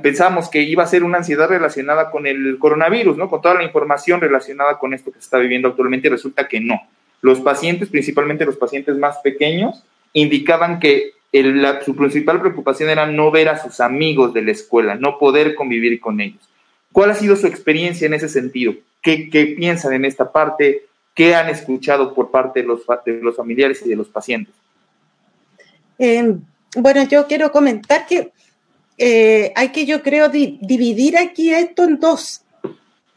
pensábamos 0.03 0.47
que 0.47 0.61
iba 0.61 0.83
a 0.83 0.87
ser 0.87 1.03
una 1.03 1.17
ansiedad 1.17 1.49
relacionada 1.49 2.11
con 2.11 2.27
el 2.27 2.59
coronavirus, 2.59 3.17
¿no? 3.17 3.31
Con 3.31 3.41
toda 3.41 3.55
la 3.55 3.63
información 3.63 4.21
relacionada 4.21 4.77
con 4.77 4.93
esto 4.93 5.11
que 5.11 5.17
se 5.17 5.25
está 5.25 5.39
viviendo 5.39 5.69
actualmente, 5.69 6.07
resulta 6.07 6.47
que 6.47 6.59
no 6.59 6.79
los 7.21 7.39
pacientes, 7.39 7.89
principalmente 7.89 8.45
los 8.45 8.57
pacientes 8.57 8.95
más 8.97 9.17
pequeños, 9.17 9.83
indicaban 10.13 10.79
que 10.79 11.11
su 11.85 11.95
principal 11.95 12.39
preocupación 12.39 12.89
era 12.89 13.05
no 13.05 13.31
ver 13.31 13.49
a 13.49 13.61
sus 13.61 13.79
amigos 13.79 14.33
de 14.33 14.41
la 14.41 14.51
escuela, 14.51 14.95
no 14.95 15.19
poder 15.19 15.55
convivir 15.55 15.99
con 15.99 16.19
ellos. 16.21 16.41
¿Cuál 16.91 17.11
ha 17.11 17.15
sido 17.15 17.35
su 17.35 17.47
experiencia 17.47 18.07
en 18.07 18.13
ese 18.13 18.29
sentido? 18.29 18.73
¿Qué, 19.01 19.55
piensan 19.57 19.93
en 19.93 20.05
esta 20.05 20.31
parte? 20.31 20.85
¿Qué 21.13 21.35
han 21.35 21.49
escuchado 21.49 22.13
por 22.13 22.31
parte 22.31 22.61
de 22.61 22.67
los, 22.67 23.35
familiares 23.35 23.81
y 23.85 23.89
de 23.89 23.95
los 23.95 24.07
pacientes? 24.07 24.53
Em, 25.99 26.41
bueno, 26.75 27.03
yo 27.03 27.27
quiero 27.27 27.51
comentar 27.51 28.05
que 28.07 28.31
eh, 28.97 29.51
hay 29.55 29.69
que, 29.69 29.85
yo 29.85 30.01
creo, 30.01 30.29
dividir 30.29 31.17
aquí 31.17 31.53
esto 31.53 31.83
en 31.83 31.99
dos 31.99 32.41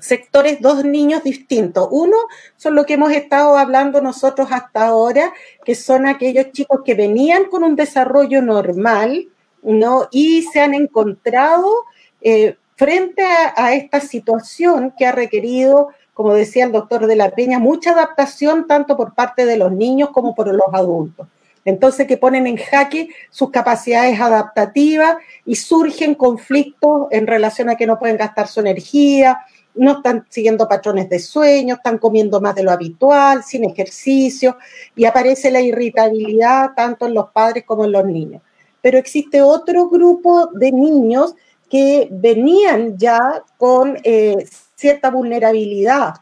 sectores, 0.00 0.60
dos 0.60 0.84
niños 0.84 1.22
distintos. 1.22 1.88
Uno 1.90 2.16
son 2.56 2.74
lo 2.74 2.84
que 2.84 2.94
hemos 2.94 3.12
estado 3.12 3.56
hablando 3.56 4.00
nosotros 4.00 4.48
hasta 4.50 4.86
ahora, 4.86 5.32
que 5.64 5.74
son 5.74 6.06
aquellos 6.06 6.52
chicos 6.52 6.80
que 6.84 6.94
venían 6.94 7.44
con 7.44 7.62
un 7.62 7.76
desarrollo 7.76 8.42
normal, 8.42 9.28
¿no? 9.62 10.08
Y 10.10 10.42
se 10.42 10.60
han 10.60 10.74
encontrado 10.74 11.84
eh, 12.20 12.56
frente 12.76 13.22
a, 13.22 13.74
esta 13.74 14.00
situación 14.00 14.94
que 14.98 15.04
ha 15.04 15.12
requerido, 15.12 15.90
como 16.14 16.32
decía 16.32 16.64
el 16.64 16.72
doctor 16.72 17.06
de 17.06 17.16
la 17.16 17.30
Peña, 17.30 17.58
mucha 17.58 17.92
adaptación 17.92 18.66
tanto 18.66 18.96
por 18.96 19.14
parte 19.14 19.44
de 19.44 19.58
los 19.58 19.70
niños 19.70 20.10
como 20.10 20.34
por 20.34 20.48
los 20.48 20.72
adultos. 20.72 21.26
Entonces, 21.66 22.06
que 22.06 22.16
ponen 22.16 22.46
en 22.46 22.56
jaque 22.56 23.10
sus 23.30 23.50
capacidades 23.50 24.18
adaptativas 24.18 25.16
y 25.44 25.56
surgen 25.56 26.14
conflictos 26.14 27.08
en 27.10 27.26
relación 27.26 27.68
a 27.68 27.76
que 27.76 27.86
no 27.86 27.98
pueden 27.98 28.16
gastar 28.16 28.48
su 28.48 28.60
energía, 28.60 29.40
no 29.74 29.92
están 29.92 30.26
siguiendo 30.28 30.68
patrones 30.68 31.08
de 31.08 31.18
sueño, 31.18 31.76
están 31.76 31.98
comiendo 31.98 32.40
más 32.40 32.54
de 32.54 32.62
lo 32.62 32.70
habitual, 32.70 33.44
sin 33.44 33.64
ejercicio, 33.64 34.56
y 34.96 35.04
aparece 35.04 35.50
la 35.50 35.60
irritabilidad 35.60 36.70
tanto 36.74 37.06
en 37.06 37.14
los 37.14 37.30
padres 37.30 37.64
como 37.64 37.84
en 37.84 37.92
los 37.92 38.04
niños. 38.04 38.42
Pero 38.82 38.98
existe 38.98 39.42
otro 39.42 39.88
grupo 39.88 40.50
de 40.52 40.72
niños 40.72 41.34
que 41.68 42.08
venían 42.10 42.98
ya 42.98 43.42
con 43.56 43.98
eh, 44.02 44.44
cierta 44.74 45.10
vulnerabilidad 45.10 46.14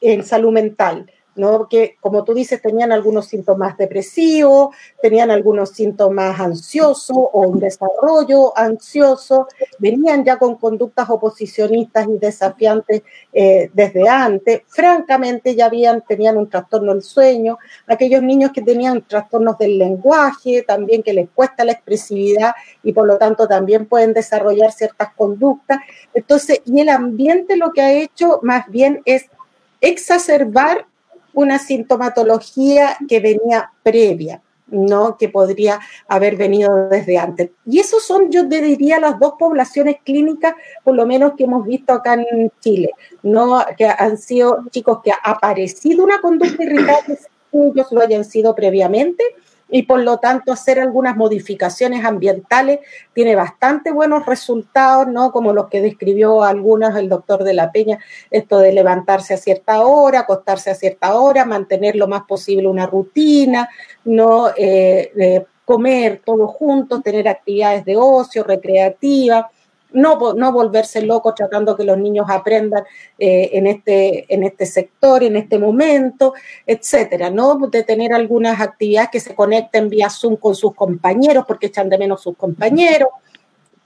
en 0.00 0.24
salud 0.24 0.52
mental 0.52 1.10
¿no? 1.36 1.68
Que, 1.68 1.96
como 2.00 2.24
tú 2.24 2.34
dices, 2.34 2.60
tenían 2.60 2.92
algunos 2.92 3.26
síntomas 3.26 3.76
depresivos, 3.76 4.74
tenían 5.00 5.30
algunos 5.30 5.70
síntomas 5.70 6.38
ansiosos 6.38 7.16
o 7.16 7.40
un 7.48 7.58
desarrollo 7.58 8.56
ansioso, 8.56 9.48
venían 9.78 10.24
ya 10.24 10.38
con 10.38 10.56
conductas 10.56 11.08
oposicionistas 11.10 12.06
y 12.08 12.18
desafiantes 12.18 13.02
eh, 13.32 13.70
desde 13.72 14.08
antes. 14.08 14.62
Francamente, 14.66 15.54
ya 15.54 15.66
habían, 15.66 16.02
tenían 16.02 16.36
un 16.36 16.48
trastorno 16.48 16.92
del 16.92 17.02
sueño, 17.02 17.58
aquellos 17.86 18.22
niños 18.22 18.52
que 18.52 18.62
tenían 18.62 19.02
trastornos 19.02 19.58
del 19.58 19.78
lenguaje, 19.78 20.62
también 20.62 21.02
que 21.02 21.12
les 21.12 21.28
cuesta 21.30 21.64
la 21.64 21.72
expresividad 21.72 22.52
y 22.82 22.92
por 22.92 23.06
lo 23.06 23.18
tanto 23.18 23.46
también 23.46 23.86
pueden 23.86 24.12
desarrollar 24.12 24.72
ciertas 24.72 25.12
conductas. 25.14 25.78
Entonces, 26.12 26.60
y 26.64 26.80
el 26.80 26.88
ambiente 26.88 27.56
lo 27.56 27.72
que 27.72 27.82
ha 27.82 27.92
hecho 27.92 28.40
más 28.42 28.68
bien 28.68 29.02
es 29.04 29.26
exacerbar 29.80 30.86
una 31.34 31.58
sintomatología 31.58 32.96
que 33.08 33.20
venía 33.20 33.70
previa, 33.82 34.42
¿no? 34.68 35.16
Que 35.16 35.28
podría 35.28 35.80
haber 36.08 36.36
venido 36.36 36.88
desde 36.88 37.18
antes. 37.18 37.50
Y 37.66 37.78
esos 37.78 38.02
son, 38.02 38.30
yo 38.30 38.44
diría, 38.44 38.98
las 38.98 39.18
dos 39.18 39.34
poblaciones 39.38 39.96
clínicas, 40.04 40.54
por 40.82 40.94
lo 40.94 41.06
menos 41.06 41.34
que 41.36 41.44
hemos 41.44 41.66
visto 41.66 41.92
acá 41.92 42.14
en 42.14 42.50
Chile, 42.60 42.90
¿no? 43.22 43.64
Que 43.76 43.86
han 43.86 44.16
sido 44.18 44.64
chicos 44.70 45.00
que 45.02 45.12
ha 45.12 45.18
aparecido 45.22 46.04
una 46.04 46.20
conducta 46.20 46.62
irritable, 46.62 47.18
ellos 47.52 47.92
lo 47.92 48.00
hayan 48.00 48.24
sido 48.24 48.54
previamente, 48.54 49.22
y 49.76 49.82
por 49.82 50.00
lo 50.04 50.18
tanto 50.18 50.52
hacer 50.52 50.78
algunas 50.78 51.16
modificaciones 51.16 52.04
ambientales 52.04 52.78
tiene 53.12 53.34
bastante 53.34 53.90
buenos 53.90 54.24
resultados, 54.24 55.08
¿no? 55.08 55.32
Como 55.32 55.52
los 55.52 55.66
que 55.66 55.82
describió 55.82 56.44
algunas 56.44 56.96
el 56.96 57.08
doctor 57.08 57.42
de 57.42 57.54
la 57.54 57.72
Peña, 57.72 57.98
esto 58.30 58.60
de 58.60 58.72
levantarse 58.72 59.34
a 59.34 59.36
cierta 59.36 59.84
hora, 59.84 60.20
acostarse 60.20 60.70
a 60.70 60.76
cierta 60.76 61.18
hora, 61.18 61.44
mantener 61.44 61.96
lo 61.96 62.06
más 62.06 62.22
posible 62.22 62.68
una 62.68 62.86
rutina, 62.86 63.68
¿no? 64.04 64.50
Eh, 64.56 65.44
comer 65.64 66.22
todos 66.24 66.52
juntos, 66.52 67.02
tener 67.02 67.26
actividades 67.26 67.84
de 67.84 67.96
ocio, 67.96 68.44
recreativa, 68.44 69.50
no, 69.94 70.34
no 70.34 70.52
volverse 70.52 71.02
loco 71.02 71.32
tratando 71.34 71.76
que 71.76 71.84
los 71.84 71.96
niños 71.96 72.26
aprendan 72.28 72.84
eh, 73.18 73.50
en, 73.52 73.66
este, 73.66 74.32
en 74.32 74.44
este 74.44 74.66
sector, 74.66 75.22
en 75.22 75.36
este 75.36 75.58
momento, 75.58 76.34
etcétera, 76.66 77.30
¿no? 77.30 77.56
De 77.68 77.82
tener 77.82 78.12
algunas 78.12 78.60
actividades 78.60 79.10
que 79.10 79.20
se 79.20 79.34
conecten 79.34 79.88
vía 79.88 80.10
Zoom 80.10 80.36
con 80.36 80.54
sus 80.54 80.74
compañeros, 80.74 81.44
porque 81.46 81.66
echan 81.66 81.88
de 81.88 81.98
menos 81.98 82.22
sus 82.22 82.36
compañeros. 82.36 83.08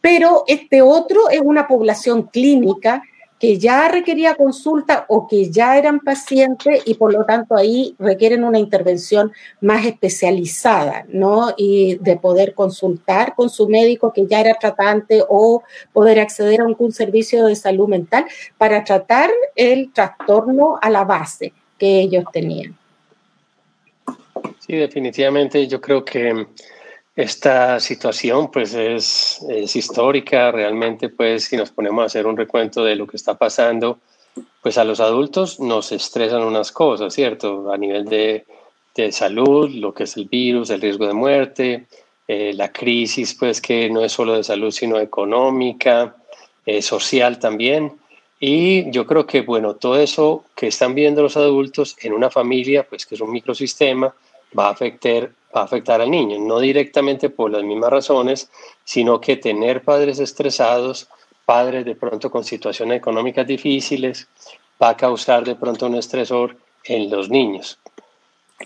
Pero 0.00 0.44
este 0.46 0.82
otro 0.82 1.28
es 1.30 1.40
una 1.40 1.66
población 1.68 2.24
clínica 2.24 3.02
que 3.38 3.58
ya 3.58 3.88
requería 3.88 4.34
consulta 4.34 5.04
o 5.08 5.28
que 5.28 5.50
ya 5.50 5.78
eran 5.78 6.00
pacientes 6.00 6.82
y 6.84 6.94
por 6.94 7.12
lo 7.12 7.24
tanto 7.24 7.56
ahí 7.56 7.94
requieren 7.98 8.44
una 8.44 8.58
intervención 8.58 9.32
más 9.60 9.86
especializada, 9.86 11.06
¿no? 11.08 11.54
Y 11.56 11.96
de 12.00 12.16
poder 12.16 12.54
consultar 12.54 13.34
con 13.34 13.48
su 13.48 13.68
médico 13.68 14.12
que 14.12 14.26
ya 14.26 14.40
era 14.40 14.54
tratante 14.54 15.22
o 15.28 15.62
poder 15.92 16.18
acceder 16.20 16.60
a 16.60 16.64
algún 16.64 16.92
servicio 16.92 17.46
de 17.46 17.54
salud 17.54 17.88
mental 17.88 18.26
para 18.56 18.82
tratar 18.84 19.30
el 19.54 19.92
trastorno 19.92 20.78
a 20.82 20.90
la 20.90 21.04
base 21.04 21.52
que 21.78 22.00
ellos 22.00 22.24
tenían. 22.32 22.76
Sí, 24.58 24.76
definitivamente 24.76 25.66
yo 25.66 25.80
creo 25.80 26.04
que 26.04 26.46
esta 27.18 27.80
situación 27.80 28.48
pues 28.48 28.74
es, 28.74 29.44
histórica, 29.74 30.52
realmente 30.52 31.08
pues 31.08 31.46
si 31.46 31.56
nos 31.56 31.72
ponemos 31.72 32.04
a 32.04 32.06
hacer 32.06 32.28
un 32.28 32.36
recuento 32.36 32.84
de 32.84 32.94
lo 32.94 33.08
que 33.08 33.16
está 33.16 33.36
pasando, 33.36 33.98
pues 34.62 34.78
a 34.78 34.84
los 34.84 35.00
adultos 35.00 35.58
nos 35.58 35.90
estresan 35.90 36.44
unas 36.44 36.70
cosas, 36.70 37.12
¿cierto? 37.12 37.72
A 37.72 37.76
nivel 37.76 38.04
de, 38.04 38.44
salud, 39.10 39.68
lo 39.68 39.92
que 39.92 40.04
es 40.04 40.16
el 40.16 40.26
virus, 40.26 40.70
el 40.70 40.80
riesgo 40.80 41.08
de 41.08 41.12
muerte, 41.12 41.86
eh, 42.28 42.52
la 42.54 42.70
crisis 42.72 43.34
pues 43.34 43.60
que 43.60 43.90
no 43.90 44.04
es 44.04 44.12
solo 44.12 44.34
de 44.34 44.44
salud 44.44 44.70
sino 44.70 45.00
económica, 45.00 46.14
eh, 46.66 46.82
social 46.82 47.40
también. 47.40 47.94
Y 48.38 48.88
yo 48.92 49.08
creo 49.08 49.26
que 49.26 49.40
bueno, 49.40 49.74
todo 49.74 49.98
eso 49.98 50.44
que 50.54 50.68
están 50.68 50.94
viendo 50.94 51.22
los 51.22 51.36
adultos 51.36 51.96
en 52.00 52.12
una 52.12 52.30
familia, 52.30 52.86
pues 52.88 53.06
que 53.06 53.16
es 53.16 53.20
un 53.20 53.32
microsistema, 53.32 54.14
va 54.56 54.68
a 54.68 54.70
afectar, 54.70 55.30
a 55.60 55.64
afectar 55.64 56.00
al 56.00 56.10
niño, 56.10 56.38
no 56.38 56.58
directamente 56.60 57.30
por 57.30 57.50
las 57.50 57.62
mismas 57.62 57.90
razones, 57.90 58.50
sino 58.84 59.20
que 59.20 59.36
tener 59.36 59.82
padres 59.82 60.18
estresados, 60.18 61.08
padres 61.44 61.84
de 61.84 61.94
pronto 61.94 62.30
con 62.30 62.44
situaciones 62.44 62.98
económicas 62.98 63.46
difíciles, 63.46 64.28
va 64.82 64.90
a 64.90 64.96
causar 64.96 65.44
de 65.44 65.54
pronto 65.54 65.86
un 65.86 65.96
estresor 65.96 66.56
en 66.84 67.10
los 67.10 67.28
niños. 67.28 67.78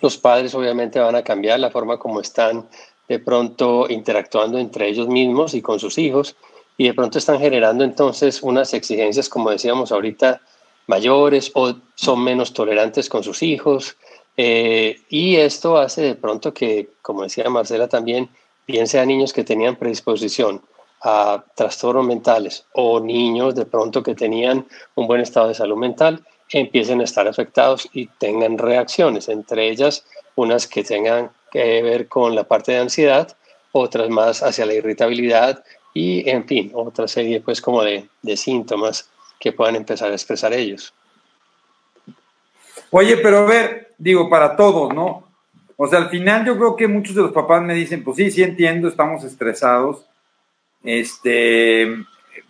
Los 0.00 0.16
padres 0.16 0.54
obviamente 0.54 0.99
van 1.00 1.16
a 1.16 1.22
cambiar 1.22 1.61
la 1.61 1.70
forma 1.70 1.99
como 1.99 2.20
están 2.20 2.68
de 3.08 3.18
pronto 3.18 3.87
interactuando 3.88 4.58
entre 4.58 4.88
ellos 4.88 5.08
mismos 5.08 5.54
y 5.54 5.62
con 5.62 5.78
sus 5.78 5.99
hijos 5.99 6.37
y 6.76 6.87
de 6.87 6.94
pronto 6.94 7.18
están 7.18 7.38
generando 7.38 7.84
entonces 7.84 8.42
unas 8.42 8.72
exigencias, 8.75 9.28
como 9.28 9.50
decíamos 9.50 9.92
ahorita, 9.92 10.40
mayores 10.87 11.50
o 11.54 11.75
son 11.94 12.25
menos 12.25 12.52
tolerantes 12.52 13.08
con 13.08 13.22
sus 13.22 13.42
hijos, 13.42 13.96
eh, 14.37 15.01
y 15.09 15.37
esto 15.37 15.77
hace 15.77 16.03
de 16.03 16.15
pronto 16.15 16.55
que, 16.55 16.89
como 17.03 17.23
decía 17.23 17.49
Marcela 17.51 17.89
también, 17.89 18.31
bien 18.67 18.87
sean 18.87 19.09
niños 19.09 19.33
que 19.33 19.45
tenían 19.45 19.77
predisposición 19.77 20.62
a 21.03 21.45
trastornos 21.55 22.07
mentales 22.07 22.65
o 22.73 23.01
niños 23.01 23.55
de 23.55 23.67
pronto 23.67 24.03
que 24.03 24.15
tenían 24.15 24.67
un 24.95 25.07
buen 25.07 25.21
estado 25.21 25.49
de 25.49 25.55
salud 25.55 25.77
mental, 25.77 26.25
empiecen 26.51 27.01
a 27.01 27.05
estar 27.05 27.27
afectados 27.27 27.89
y 27.93 28.07
tengan 28.07 28.59
reacciones, 28.59 29.29
entre 29.29 29.69
ellas 29.69 30.05
unas 30.37 30.67
que 30.67 30.85
tengan 30.85 31.31
que 31.51 31.83
ver 31.83 32.09
con 32.09 32.35
la 32.35 32.45
parte 32.45 32.73
de 32.73 32.79
ansiedad, 32.79 33.37
otras 33.73 34.09
más 34.09 34.43
hacia 34.43 34.67
la 34.67 34.75
irritabilidad 34.75 35.65
y, 35.93 36.29
en 36.29 36.47
fin, 36.47 36.71
otra 36.75 37.09
serie 37.09 37.40
pues 37.40 37.61
como 37.61 37.83
de, 37.83 38.09
de 38.23 38.37
síntomas 38.37 39.11
que 39.40 39.53
puedan 39.53 39.77
empezar 39.77 40.11
a 40.11 40.14
expresar 40.14 40.53
ellos. 40.53 40.95
Oye, 42.94 43.16
pero 43.16 43.38
a 43.38 43.44
ver, 43.44 43.94
digo, 43.96 44.28
para 44.28 44.55
todos, 44.55 44.94
¿no? 44.94 45.26
O 45.76 45.87
sea, 45.87 45.98
al 45.98 46.11
final 46.11 46.44
yo 46.44 46.59
creo 46.59 46.76
que 46.76 46.87
muchos 46.87 47.14
de 47.14 47.22
los 47.22 47.33
papás 47.33 47.62
me 47.62 47.74
dicen, 47.74 48.05
pues 48.05 48.18
sí, 48.18 48.31
sí 48.31 48.42
entiendo, 48.42 48.87
estamos 48.87 49.24
estresados, 49.24 50.07
este, 50.85 51.87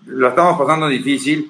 lo 0.04 0.28
estamos 0.28 0.58
pasando 0.58 0.88
difícil, 0.88 1.48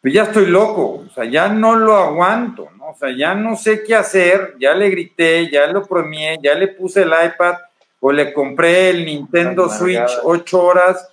pero 0.00 0.14
ya 0.14 0.22
estoy 0.22 0.46
loco, 0.46 1.06
o 1.06 1.10
sea, 1.12 1.24
ya 1.24 1.48
no 1.48 1.74
lo 1.74 1.96
aguanto, 1.96 2.68
¿no? 2.78 2.90
O 2.90 2.96
sea, 2.96 3.10
ya 3.16 3.34
no 3.34 3.56
sé 3.56 3.82
qué 3.82 3.96
hacer, 3.96 4.54
ya 4.60 4.74
le 4.74 4.90
grité, 4.90 5.50
ya 5.50 5.66
lo 5.66 5.84
premié, 5.84 6.38
ya 6.40 6.54
le 6.54 6.68
puse 6.68 7.02
el 7.02 7.08
iPad 7.08 7.56
o 7.98 8.12
le 8.12 8.32
compré 8.32 8.90
el 8.90 9.04
Nintendo 9.04 9.68
Switch 9.68 10.08
ocho 10.22 10.62
horas 10.62 11.08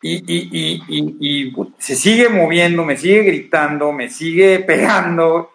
y, 0.00 0.18
y, 0.18 0.82
y, 0.88 1.48
y, 1.48 1.52
se 1.78 1.96
sigue 1.96 2.28
moviendo, 2.28 2.84
me 2.84 2.96
sigue 2.96 3.24
gritando, 3.24 3.92
me 3.92 4.08
sigue 4.08 4.60
pegando 4.60 5.50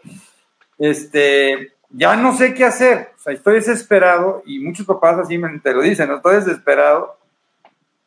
este, 0.78 1.74
ya 1.90 2.16
no 2.16 2.36
sé 2.36 2.54
qué 2.54 2.66
hacer, 2.66 3.12
o 3.18 3.22
sea, 3.22 3.34
estoy 3.34 3.56
desesperado 3.56 4.44
y 4.46 4.60
muchos 4.60 4.86
papás 4.86 5.20
así 5.20 5.38
me, 5.38 5.62
lo 5.64 5.82
dicen, 5.82 6.10
¿no? 6.10 6.18
estoy 6.18 6.36
desesperado. 6.36 7.18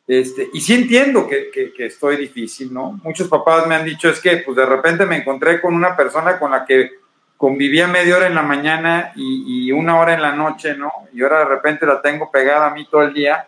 Este, 0.07 0.49
y 0.53 0.61
sí 0.61 0.73
entiendo 0.73 1.27
que, 1.27 1.51
que, 1.51 1.85
estoy 1.85 2.17
difícil, 2.17 2.73
¿no? 2.73 2.99
Muchos 3.03 3.27
papás 3.27 3.67
me 3.67 3.75
han 3.75 3.85
dicho, 3.85 4.09
es 4.09 4.19
que 4.19 4.37
pues 4.37 4.57
de 4.57 4.65
repente 4.65 5.05
me 5.05 5.17
encontré 5.17 5.61
con 5.61 5.75
una 5.75 5.95
persona 5.95 6.39
con 6.39 6.49
la 6.49 6.65
que 6.65 6.93
convivía 7.37 7.87
media 7.87 8.17
hora 8.17 8.25
en 8.25 8.33
la 8.33 8.41
mañana 8.41 9.11
y, 9.15 9.67
y, 9.67 9.71
una 9.71 9.99
hora 9.99 10.15
en 10.15 10.23
la 10.23 10.33
noche, 10.33 10.75
¿no? 10.75 10.91
Y 11.13 11.21
ahora 11.21 11.39
de 11.39 11.45
repente 11.45 11.85
la 11.85 12.01
tengo 12.01 12.31
pegada 12.31 12.67
a 12.67 12.73
mí 12.73 12.87
todo 12.89 13.03
el 13.03 13.13
día. 13.13 13.47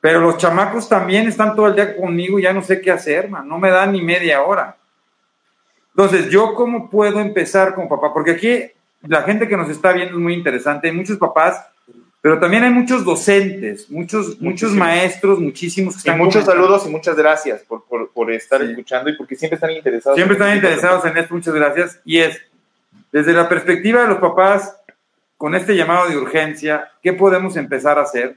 Pero 0.00 0.20
los 0.20 0.36
chamacos 0.36 0.88
también 0.88 1.28
están 1.28 1.54
todo 1.54 1.68
el 1.68 1.76
día 1.76 1.96
conmigo 1.96 2.38
y 2.38 2.42
ya 2.42 2.52
no 2.52 2.60
sé 2.60 2.80
qué 2.80 2.90
hacer, 2.90 3.30
man. 3.30 3.48
no 3.48 3.58
me 3.58 3.70
dan 3.70 3.92
ni 3.92 4.02
media 4.02 4.42
hora. 4.42 4.76
Entonces, 5.96 6.28
¿yo 6.30 6.54
cómo 6.54 6.90
puedo 6.90 7.20
empezar 7.20 7.74
con 7.74 7.88
papá? 7.88 8.12
Porque 8.12 8.32
aquí 8.32 8.64
la 9.02 9.22
gente 9.22 9.46
que 9.46 9.56
nos 9.56 9.68
está 9.70 9.92
viendo 9.92 10.14
es 10.14 10.20
muy 10.20 10.34
interesante, 10.34 10.88
hay 10.88 10.94
muchos 10.94 11.18
papás, 11.18 11.64
pero 12.20 12.40
también 12.40 12.64
hay 12.64 12.70
muchos 12.70 13.04
docentes, 13.04 13.90
muchos, 13.90 14.40
muchos 14.40 14.72
maestros, 14.72 15.38
muchísimos. 15.38 16.02
Que 16.02 16.10
muchos 16.12 16.46
saludos 16.46 16.86
y 16.86 16.90
muchas 16.90 17.16
gracias 17.16 17.62
por, 17.62 17.84
por, 18.12 18.32
estar 18.32 18.62
escuchando 18.62 19.10
y 19.10 19.16
porque 19.16 19.36
siempre 19.36 19.56
están 19.56 19.70
interesados. 19.72 20.16
Siempre 20.16 20.36
están 20.36 20.56
interesados 20.56 21.04
en 21.04 21.16
esto, 21.18 21.34
muchas 21.34 21.54
gracias. 21.54 22.00
Y 22.04 22.18
es, 22.18 22.40
desde 23.12 23.32
la 23.34 23.48
perspectiva 23.48 24.02
de 24.02 24.08
los 24.08 24.18
papás, 24.18 24.74
con 25.36 25.54
este 25.54 25.76
llamado 25.76 26.08
de 26.08 26.16
urgencia, 26.16 26.90
¿qué 27.02 27.12
podemos 27.12 27.56
empezar 27.56 27.98
a 27.98 28.02
hacer? 28.02 28.36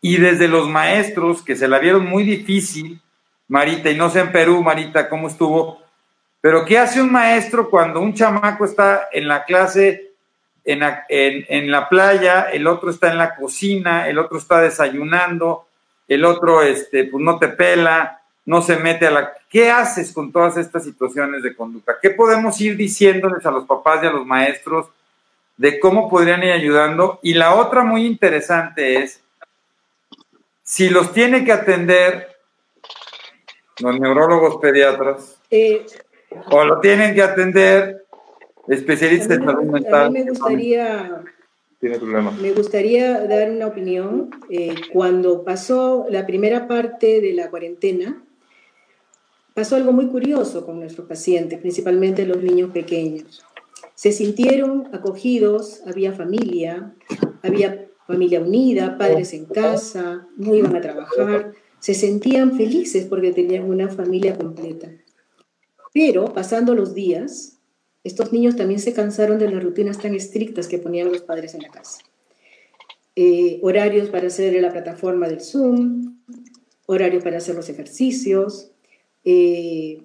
Y 0.00 0.18
desde 0.18 0.46
los 0.46 0.68
maestros, 0.68 1.42
que 1.42 1.56
se 1.56 1.66
la 1.66 1.80
vieron 1.80 2.06
muy 2.06 2.22
difícil, 2.22 3.00
Marita, 3.48 3.90
y 3.90 3.96
no 3.96 4.10
sé 4.10 4.20
en 4.20 4.32
Perú, 4.32 4.62
Marita, 4.62 5.08
cómo 5.08 5.28
estuvo, 5.28 5.83
pero 6.44 6.66
¿qué 6.66 6.76
hace 6.76 7.00
un 7.00 7.10
maestro 7.10 7.70
cuando 7.70 8.00
un 8.00 8.12
chamaco 8.12 8.66
está 8.66 9.08
en 9.10 9.28
la 9.28 9.46
clase, 9.46 10.10
en 10.62 10.78
la, 11.70 11.88
playa, 11.88 12.50
el 12.52 12.66
otro 12.66 12.90
está 12.90 13.10
en 13.10 13.16
la 13.16 13.34
cocina, 13.34 14.10
el 14.10 14.18
otro 14.18 14.36
está 14.36 14.60
desayunando, 14.60 15.66
el 16.06 16.22
otro 16.22 16.60
este, 16.60 17.04
pues 17.04 17.24
no 17.24 17.38
te 17.38 17.48
pela, 17.48 18.20
no 18.44 18.60
se 18.60 18.76
mete 18.76 19.06
a 19.06 19.10
la... 19.10 19.32
¿Qué 19.48 19.70
haces 19.70 20.12
con 20.12 20.30
todas 20.32 20.58
estas 20.58 20.84
situaciones 20.84 21.42
de 21.42 21.56
conducta? 21.56 21.96
¿Qué 22.02 22.10
podemos 22.10 22.60
ir 22.60 22.76
diciéndoles 22.76 23.46
a 23.46 23.50
los 23.50 23.64
papás 23.64 24.02
y 24.02 24.06
a 24.08 24.12
los 24.12 24.26
maestros 24.26 24.88
de 25.56 25.80
cómo 25.80 26.10
podrían 26.10 26.42
ir 26.42 26.52
ayudando? 26.52 27.20
Y 27.22 27.32
la 27.32 27.54
otra 27.54 27.84
muy 27.84 28.04
interesante 28.04 28.98
es, 28.98 29.18
si 30.62 30.90
los 30.90 31.10
tiene 31.14 31.42
que 31.42 31.52
atender 31.52 32.36
los 33.78 33.98
neurólogos 33.98 34.56
pediatras, 34.56 35.38
eh, 35.50 35.86
o 36.50 36.64
lo 36.64 36.80
tienen 36.80 37.14
que 37.14 37.22
atender 37.22 38.04
especialistas 38.68 39.38
en 39.38 39.44
salud 39.44 39.64
mental. 39.64 40.06
A 40.06 40.10
mí 40.10 40.20
me 40.20 40.30
gustaría, 40.30 41.22
Tiene 41.80 41.98
problema. 41.98 42.30
me 42.30 42.52
gustaría 42.52 43.26
dar 43.26 43.50
una 43.50 43.66
opinión. 43.66 44.30
Eh, 44.50 44.74
cuando 44.92 45.44
pasó 45.44 46.06
la 46.08 46.26
primera 46.26 46.66
parte 46.66 47.20
de 47.20 47.32
la 47.34 47.50
cuarentena, 47.50 48.22
pasó 49.54 49.76
algo 49.76 49.92
muy 49.92 50.06
curioso 50.08 50.64
con 50.64 50.80
nuestros 50.80 51.06
pacientes, 51.06 51.58
principalmente 51.60 52.26
los 52.26 52.42
niños 52.42 52.70
pequeños. 52.70 53.44
Se 53.94 54.10
sintieron 54.12 54.88
acogidos, 54.92 55.82
había 55.86 56.12
familia, 56.12 56.94
había 57.42 57.86
familia 58.06 58.40
unida, 58.40 58.98
padres 58.98 59.32
en 59.32 59.44
casa, 59.46 60.26
no 60.36 60.54
iban 60.54 60.74
a 60.74 60.80
trabajar, 60.80 61.52
se 61.78 61.94
sentían 61.94 62.56
felices 62.56 63.06
porque 63.06 63.32
tenían 63.32 63.64
una 63.64 63.88
familia 63.88 64.36
completa. 64.36 64.88
Pero 65.94 66.34
pasando 66.34 66.74
los 66.74 66.92
días, 66.92 67.60
estos 68.02 68.32
niños 68.32 68.56
también 68.56 68.80
se 68.80 68.92
cansaron 68.92 69.38
de 69.38 69.48
las 69.48 69.62
rutinas 69.62 69.98
tan 69.98 70.12
estrictas 70.12 70.66
que 70.66 70.78
ponían 70.78 71.10
los 71.10 71.22
padres 71.22 71.54
en 71.54 71.62
la 71.62 71.68
casa. 71.68 72.00
Eh, 73.14 73.60
horarios 73.62 74.10
para 74.10 74.26
hacer 74.26 74.60
la 74.60 74.72
plataforma 74.72 75.28
del 75.28 75.40
Zoom, 75.40 76.18
horarios 76.86 77.22
para 77.22 77.38
hacer 77.38 77.54
los 77.54 77.68
ejercicios. 77.68 78.72
Eh, 79.24 80.02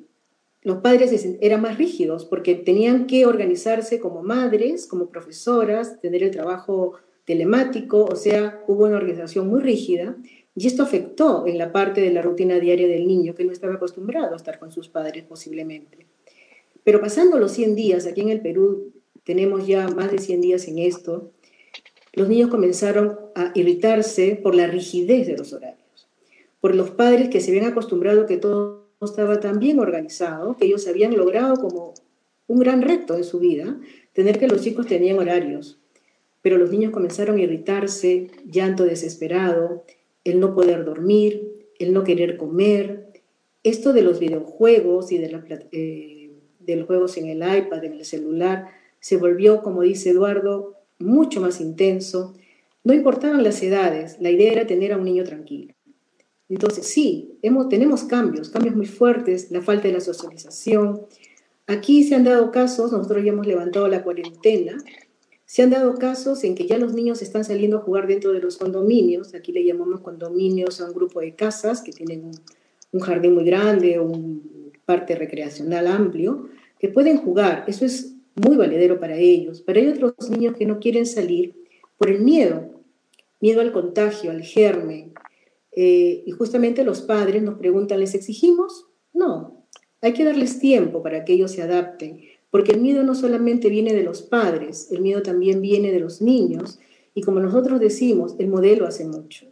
los 0.61 0.77
padres 0.77 1.25
eran 1.41 1.61
más 1.61 1.79
rígidos 1.79 2.23
porque 2.23 2.53
tenían 2.53 3.07
que 3.07 3.25
organizarse 3.25 3.99
como 3.99 4.21
madres, 4.21 4.85
como 4.85 5.09
profesoras, 5.09 5.99
tener 6.01 6.21
el 6.21 6.29
trabajo 6.29 6.93
telemático, 7.25 8.05
o 8.05 8.15
sea, 8.15 8.63
hubo 8.67 8.85
una 8.85 8.97
organización 8.97 9.47
muy 9.47 9.61
rígida 9.61 10.15
y 10.59 10.67
esto 10.67 10.83
afectó 10.83 11.47
en 11.47 11.57
la 11.57 11.71
parte 11.71 12.01
de 12.01 12.11
la 12.11 12.21
rutina 12.21 12.59
diaria 12.59 12.85
del 12.85 13.07
niño 13.07 13.33
que 13.33 13.45
no 13.45 13.53
estaba 13.53 13.75
acostumbrado 13.75 14.33
a 14.33 14.35
estar 14.35 14.59
con 14.59 14.73
sus 14.73 14.89
padres 14.89 15.23
posiblemente. 15.23 16.05
Pero 16.83 16.99
pasando 16.99 17.39
los 17.39 17.53
100 17.53 17.75
días, 17.75 18.05
aquí 18.05 18.19
en 18.19 18.27
el 18.27 18.41
Perú 18.41 18.91
tenemos 19.23 19.65
ya 19.65 19.87
más 19.87 20.11
de 20.11 20.17
100 20.17 20.41
días 20.41 20.67
en 20.67 20.79
esto, 20.79 21.31
los 22.11 22.27
niños 22.27 22.49
comenzaron 22.49 23.17
a 23.35 23.53
irritarse 23.55 24.37
por 24.43 24.53
la 24.53 24.67
rigidez 24.67 25.27
de 25.27 25.37
los 25.37 25.53
horarios, 25.53 26.09
por 26.59 26.75
los 26.75 26.91
padres 26.91 27.29
que 27.29 27.39
se 27.39 27.51
habían 27.51 27.71
acostumbrado 27.71 28.25
que 28.25 28.35
todo 28.35 28.89
estaba 29.01 29.39
tan 29.39 29.59
bien 29.59 29.79
organizado, 29.79 30.57
que 30.57 30.65
ellos 30.65 30.85
habían 30.89 31.15
logrado 31.15 31.55
como 31.55 31.93
un 32.47 32.59
gran 32.59 32.81
reto 32.81 33.15
en 33.15 33.23
su 33.23 33.39
vida, 33.39 33.79
tener 34.11 34.37
que 34.37 34.49
los 34.49 34.61
chicos 34.61 34.87
tenían 34.87 35.19
horarios. 35.19 35.79
Pero 36.41 36.57
los 36.57 36.69
niños 36.69 36.91
comenzaron 36.91 37.37
a 37.37 37.41
irritarse, 37.41 38.27
llanto 38.45 38.83
desesperado, 38.83 39.85
el 40.29 40.39
no 40.39 40.53
poder 40.53 40.85
dormir, 40.85 41.67
el 41.79 41.93
no 41.93 42.03
querer 42.03 42.37
comer. 42.37 43.11
Esto 43.63 43.93
de 43.93 44.01
los 44.01 44.19
videojuegos 44.19 45.11
y 45.11 45.17
de, 45.17 45.29
la, 45.29 45.43
eh, 45.71 46.31
los 46.65 46.87
juegos 46.87 47.17
en 47.17 47.27
el 47.27 47.37
iPad, 47.37 47.83
en 47.83 47.93
el 47.93 48.05
celular, 48.05 48.67
se 48.99 49.17
volvió, 49.17 49.61
como 49.61 49.81
dice 49.81 50.11
Eduardo, 50.11 50.75
mucho 50.99 51.41
más 51.41 51.61
intenso. 51.61 52.35
No 52.83 52.93
importaban 52.93 53.43
las 53.43 53.61
edades, 53.63 54.17
la 54.19 54.29
idea 54.29 54.51
era 54.51 54.67
tener 54.67 54.93
a 54.93 54.97
un 54.97 55.05
niño 55.05 55.23
tranquilo. 55.23 55.73
Entonces, 56.49 56.87
sí, 56.87 57.37
hemos, 57.41 57.69
tenemos 57.69 58.03
cambios, 58.03 58.49
cambios 58.49 58.75
muy 58.75 58.87
fuertes, 58.87 59.51
la 59.51 59.61
falta 59.61 59.87
de 59.87 59.93
la 59.93 59.99
socialización. 59.99 61.01
Aquí 61.67 62.03
se 62.03 62.15
han 62.15 62.23
dado 62.23 62.51
casos, 62.51 62.91
nosotros 62.91 63.23
ya 63.23 63.31
hemos 63.31 63.45
levantado 63.45 63.87
la 63.87 64.03
cuarentena, 64.03 64.75
se 65.49 65.63
han 65.63 65.71
dado 65.71 65.95
casos 65.95 66.43
en 66.43 66.53
que 66.53 66.67
ya 66.67 66.77
los 66.77 66.93
niños 66.93 67.23
están 67.23 67.43
saliendo 67.43 67.77
a 67.77 67.81
jugar 67.81 68.05
dentro 68.05 68.33
de 68.33 68.39
los 68.39 68.57
condominios, 68.57 69.33
aquí 69.33 69.51
le 69.51 69.65
llamamos 69.65 70.01
condominios 70.01 70.79
a 70.79 70.85
un 70.85 70.93
grupo 70.93 71.21
de 71.21 71.33
casas 71.33 71.81
que 71.81 71.91
tienen 71.91 72.29
un, 72.91 72.99
jardín 72.99 73.33
muy 73.33 73.45
grande, 73.45 73.99
un 73.99 74.71
parte 74.85 75.15
recreacional 75.15 75.87
amplio, 75.87 76.49
que 76.77 76.89
pueden 76.89 77.17
jugar. 77.17 77.63
Eso 77.65 77.83
es 77.83 78.13
muy 78.35 78.57
valedero 78.57 78.99
para 78.99 79.15
ellos. 79.15 79.63
Pero 79.65 79.79
hay 79.79 79.87
otros 79.87 80.29
niños 80.29 80.55
que 80.55 80.67
no 80.67 80.79
quieren 80.79 81.07
salir 81.07 81.55
por 81.97 82.11
el 82.11 82.21
miedo, 82.21 82.83
miedo 83.39 83.61
al 83.61 83.71
contagio, 83.71 84.29
al 84.29 84.43
germen. 84.43 85.13
Eh, 85.71 86.25
y 86.27 86.29
justamente 86.29 86.83
los 86.83 87.01
padres 87.01 87.41
nos 87.41 87.57
preguntan, 87.57 87.99
¿les 87.99 88.13
exigimos? 88.13 88.85
No, 89.13 89.65
hay 89.99 90.13
que 90.13 90.25
darles 90.25 90.59
tiempo 90.59 91.01
para 91.01 91.25
que 91.25 91.33
ellos 91.33 91.53
se 91.53 91.63
adapten, 91.63 92.21
porque 92.51 92.71
el 92.71 92.81
miedo 92.81 93.03
no 93.03 93.15
solamente 93.15 93.69
viene 93.69 93.93
de 93.93 94.03
los 94.03 94.21
padres, 94.21 94.91
el 94.91 95.01
miedo 95.01 95.21
también 95.21 95.61
viene 95.61 95.91
de 95.91 95.99
los 95.99 96.21
niños. 96.21 96.79
Y 97.13 97.21
como 97.21 97.39
nosotros 97.39 97.79
decimos, 97.79 98.35
el 98.39 98.47
modelo 98.47 98.87
hace 98.87 99.05
mucho. 99.05 99.45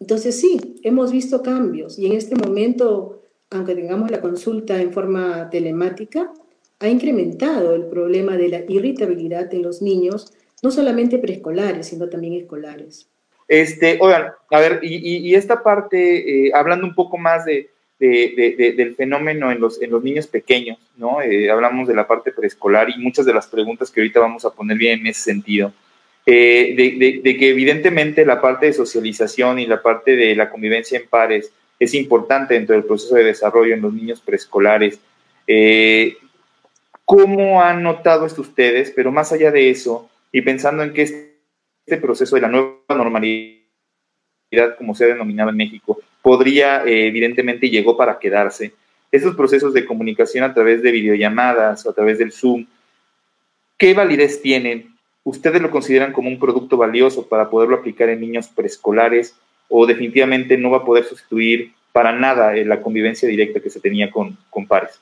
Entonces 0.00 0.40
sí, 0.40 0.76
hemos 0.82 1.12
visto 1.12 1.42
cambios 1.42 1.98
y 1.98 2.06
en 2.06 2.12
este 2.12 2.36
momento, 2.36 3.22
aunque 3.50 3.74
tengamos 3.74 4.10
la 4.10 4.20
consulta 4.20 4.80
en 4.80 4.92
forma 4.92 5.50
telemática, 5.50 6.32
ha 6.80 6.88
incrementado 6.88 7.74
el 7.74 7.86
problema 7.86 8.36
de 8.36 8.48
la 8.48 8.60
irritabilidad 8.68 9.52
en 9.52 9.62
los 9.62 9.82
niños, 9.82 10.32
no 10.62 10.70
solamente 10.70 11.18
preescolares, 11.18 11.88
sino 11.88 12.08
también 12.08 12.34
escolares. 12.34 13.08
Este, 13.48 13.98
oigan, 14.00 14.32
a 14.50 14.60
ver, 14.60 14.80
y, 14.82 15.34
esta 15.34 15.62
parte, 15.62 16.46
eh, 16.46 16.52
hablando 16.54 16.86
un 16.86 16.94
poco 16.94 17.16
más 17.16 17.44
de, 17.44 17.70
del 17.98 18.94
fenómeno 18.96 19.50
en 19.50 19.60
los, 19.60 19.80
en 19.82 19.90
los 19.90 20.02
niños 20.02 20.26
pequeños, 20.26 20.78
¿no? 20.96 21.20
Eh, 21.20 21.50
hablamos 21.50 21.88
de 21.88 21.94
la 21.94 22.06
parte 22.06 22.32
preescolar 22.32 22.88
y 22.90 22.98
muchas 22.98 23.26
de 23.26 23.34
las 23.34 23.46
preguntas 23.46 23.90
que 23.90 24.00
ahorita 24.00 24.20
vamos 24.20 24.44
a 24.44 24.50
poner 24.50 24.78
bien 24.78 25.00
en 25.00 25.08
ese 25.08 25.22
sentido. 25.22 25.72
Eh, 26.26 26.74
de, 27.22 27.36
que 27.36 27.50
evidentemente 27.50 28.24
la 28.24 28.40
parte 28.40 28.66
de 28.66 28.72
socialización 28.74 29.58
y 29.58 29.66
la 29.66 29.80
parte 29.82 30.14
de 30.14 30.36
la 30.36 30.50
convivencia 30.50 30.98
en 30.98 31.08
pares 31.08 31.50
es 31.78 31.94
importante 31.94 32.54
dentro 32.54 32.74
del 32.74 32.84
proceso 32.84 33.14
de 33.14 33.24
desarrollo 33.24 33.74
en 33.74 33.80
los 33.80 33.92
niños 33.92 34.20
preescolares. 34.20 35.00
¿Cómo 37.04 37.62
han 37.62 37.82
notado 37.82 38.26
esto 38.26 38.42
ustedes? 38.42 38.92
Pero 38.94 39.10
más 39.10 39.32
allá 39.32 39.50
de 39.50 39.70
eso, 39.70 40.10
y 40.30 40.42
pensando 40.42 40.82
en 40.82 40.92
que 40.92 41.02
este 41.02 41.96
proceso 42.02 42.36
de 42.36 42.42
la 42.42 42.48
nueva 42.48 42.76
normalidad, 42.90 43.56
como 44.76 44.94
se 44.94 45.04
ha 45.04 45.08
denominado 45.08 45.48
en 45.48 45.56
México, 45.56 45.98
podría, 46.28 46.84
eh, 46.84 47.06
evidentemente, 47.06 47.70
llegó 47.70 47.96
para 47.96 48.18
quedarse. 48.18 48.74
Esos 49.10 49.34
procesos 49.34 49.72
de 49.72 49.86
comunicación 49.86 50.44
a 50.44 50.52
través 50.52 50.82
de 50.82 50.92
videollamadas 50.92 51.86
o 51.86 51.90
a 51.90 51.94
través 51.94 52.18
del 52.18 52.32
Zoom, 52.32 52.66
¿qué 53.78 53.94
validez 53.94 54.42
tienen? 54.42 54.94
¿Ustedes 55.24 55.62
lo 55.62 55.70
consideran 55.70 56.12
como 56.12 56.28
un 56.28 56.38
producto 56.38 56.76
valioso 56.76 57.26
para 57.26 57.48
poderlo 57.48 57.76
aplicar 57.76 58.10
en 58.10 58.20
niños 58.20 58.48
preescolares 58.48 59.36
o 59.70 59.86
definitivamente 59.86 60.58
no 60.58 60.68
va 60.68 60.78
a 60.78 60.84
poder 60.84 61.04
sustituir 61.04 61.72
para 61.92 62.12
nada 62.12 62.54
eh, 62.54 62.66
la 62.66 62.82
convivencia 62.82 63.26
directa 63.26 63.60
que 63.60 63.70
se 63.70 63.80
tenía 63.80 64.10
con, 64.10 64.36
con 64.50 64.66
pares? 64.66 65.00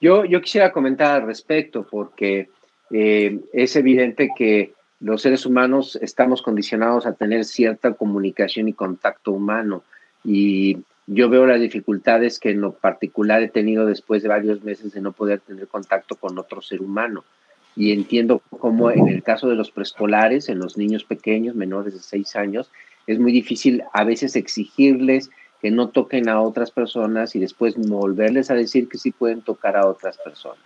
Yo, 0.00 0.22
quisiera 0.40 0.72
comentar 0.72 1.20
al 1.20 1.26
respecto 1.26 1.86
porque 1.86 2.48
eh, 2.90 3.38
es 3.52 3.76
evidente 3.76 4.30
que 4.34 4.72
los 4.98 5.20
seres 5.20 5.44
humanos 5.44 5.98
estamos 6.00 6.40
condicionados 6.40 7.04
a 7.04 7.12
tener 7.12 7.44
cierta 7.44 7.92
comunicación 7.92 8.68
y 8.68 8.72
contacto 8.72 9.32
humano 9.32 9.84
y 10.24 10.78
yo 11.06 11.28
veo 11.28 11.46
las 11.46 11.60
dificultades 11.60 12.38
que 12.38 12.50
en 12.50 12.60
lo 12.60 12.72
particular 12.72 13.42
he 13.42 13.48
tenido 13.48 13.86
después 13.86 14.22
de 14.22 14.28
varios 14.28 14.62
meses 14.62 14.92
de 14.92 15.00
no 15.00 15.12
poder 15.12 15.40
tener 15.40 15.66
contacto 15.66 16.16
con 16.16 16.38
otro 16.38 16.62
ser 16.62 16.80
humano. 16.80 17.24
Y 17.74 17.92
entiendo 17.92 18.42
cómo 18.58 18.90
en 18.90 19.08
el 19.08 19.22
caso 19.22 19.48
de 19.48 19.56
los 19.56 19.70
preescolares, 19.70 20.48
en 20.48 20.58
los 20.58 20.76
niños 20.76 21.04
pequeños, 21.04 21.56
menores 21.56 21.94
de 21.94 22.00
seis 22.00 22.36
años, 22.36 22.70
es 23.06 23.18
muy 23.18 23.32
difícil 23.32 23.82
a 23.92 24.04
veces 24.04 24.36
exigirles 24.36 25.30
que 25.60 25.70
no 25.70 25.88
toquen 25.88 26.28
a 26.28 26.40
otras 26.40 26.70
personas 26.70 27.34
y 27.34 27.38
después 27.38 27.76
volverles 27.76 28.50
a 28.50 28.54
decir 28.54 28.88
que 28.88 28.98
sí 28.98 29.10
pueden 29.10 29.42
tocar 29.42 29.76
a 29.76 29.86
otras 29.86 30.18
personas. 30.18 30.64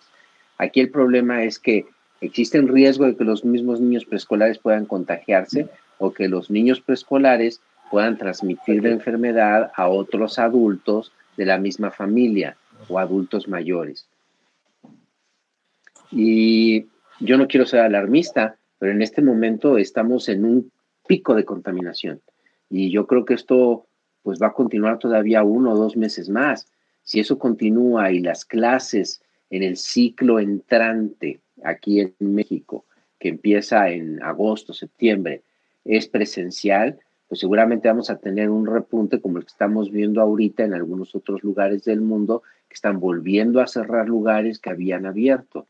Aquí 0.58 0.80
el 0.80 0.90
problema 0.90 1.44
es 1.44 1.58
que 1.58 1.86
existe 2.20 2.58
el 2.58 2.68
riesgo 2.68 3.04
de 3.04 3.16
que 3.16 3.24
los 3.24 3.44
mismos 3.44 3.80
niños 3.80 4.04
preescolares 4.04 4.58
puedan 4.58 4.86
contagiarse 4.86 5.68
o 5.98 6.12
que 6.12 6.28
los 6.28 6.50
niños 6.50 6.80
preescolares 6.80 7.60
puedan 7.90 8.18
transmitir 8.18 8.82
la 8.82 8.90
enfermedad 8.90 9.70
a 9.74 9.88
otros 9.88 10.38
adultos 10.38 11.12
de 11.36 11.46
la 11.46 11.58
misma 11.58 11.90
familia 11.90 12.56
o 12.88 12.98
adultos 12.98 13.48
mayores. 13.48 14.06
Y 16.10 16.86
yo 17.20 17.36
no 17.36 17.48
quiero 17.48 17.66
ser 17.66 17.80
alarmista, 17.80 18.56
pero 18.78 18.92
en 18.92 19.02
este 19.02 19.22
momento 19.22 19.78
estamos 19.78 20.28
en 20.28 20.44
un 20.44 20.72
pico 21.06 21.34
de 21.34 21.44
contaminación. 21.44 22.20
Y 22.68 22.90
yo 22.90 23.06
creo 23.06 23.24
que 23.24 23.34
esto 23.34 23.86
pues 24.22 24.40
va 24.42 24.48
a 24.48 24.52
continuar 24.52 24.98
todavía 24.98 25.44
uno 25.44 25.72
o 25.72 25.76
dos 25.76 25.96
meses 25.96 26.28
más. 26.28 26.66
Si 27.02 27.20
eso 27.20 27.38
continúa 27.38 28.10
y 28.10 28.18
las 28.18 28.44
clases 28.44 29.22
en 29.50 29.62
el 29.62 29.76
ciclo 29.76 30.40
entrante 30.40 31.40
aquí 31.62 32.00
en 32.00 32.14
México, 32.18 32.84
que 33.18 33.28
empieza 33.28 33.88
en 33.88 34.22
agosto, 34.22 34.72
septiembre, 34.72 35.42
es 35.84 36.08
presencial, 36.08 36.98
pues 37.28 37.40
seguramente 37.40 37.88
vamos 37.88 38.10
a 38.10 38.18
tener 38.18 38.50
un 38.50 38.66
repunte 38.66 39.20
como 39.20 39.38
el 39.38 39.44
que 39.44 39.50
estamos 39.50 39.90
viendo 39.90 40.20
ahorita 40.20 40.64
en 40.64 40.74
algunos 40.74 41.14
otros 41.14 41.42
lugares 41.42 41.84
del 41.84 42.00
mundo 42.00 42.42
que 42.68 42.74
están 42.74 43.00
volviendo 43.00 43.60
a 43.60 43.66
cerrar 43.66 44.08
lugares 44.08 44.58
que 44.58 44.70
habían 44.70 45.06
abierto. 45.06 45.66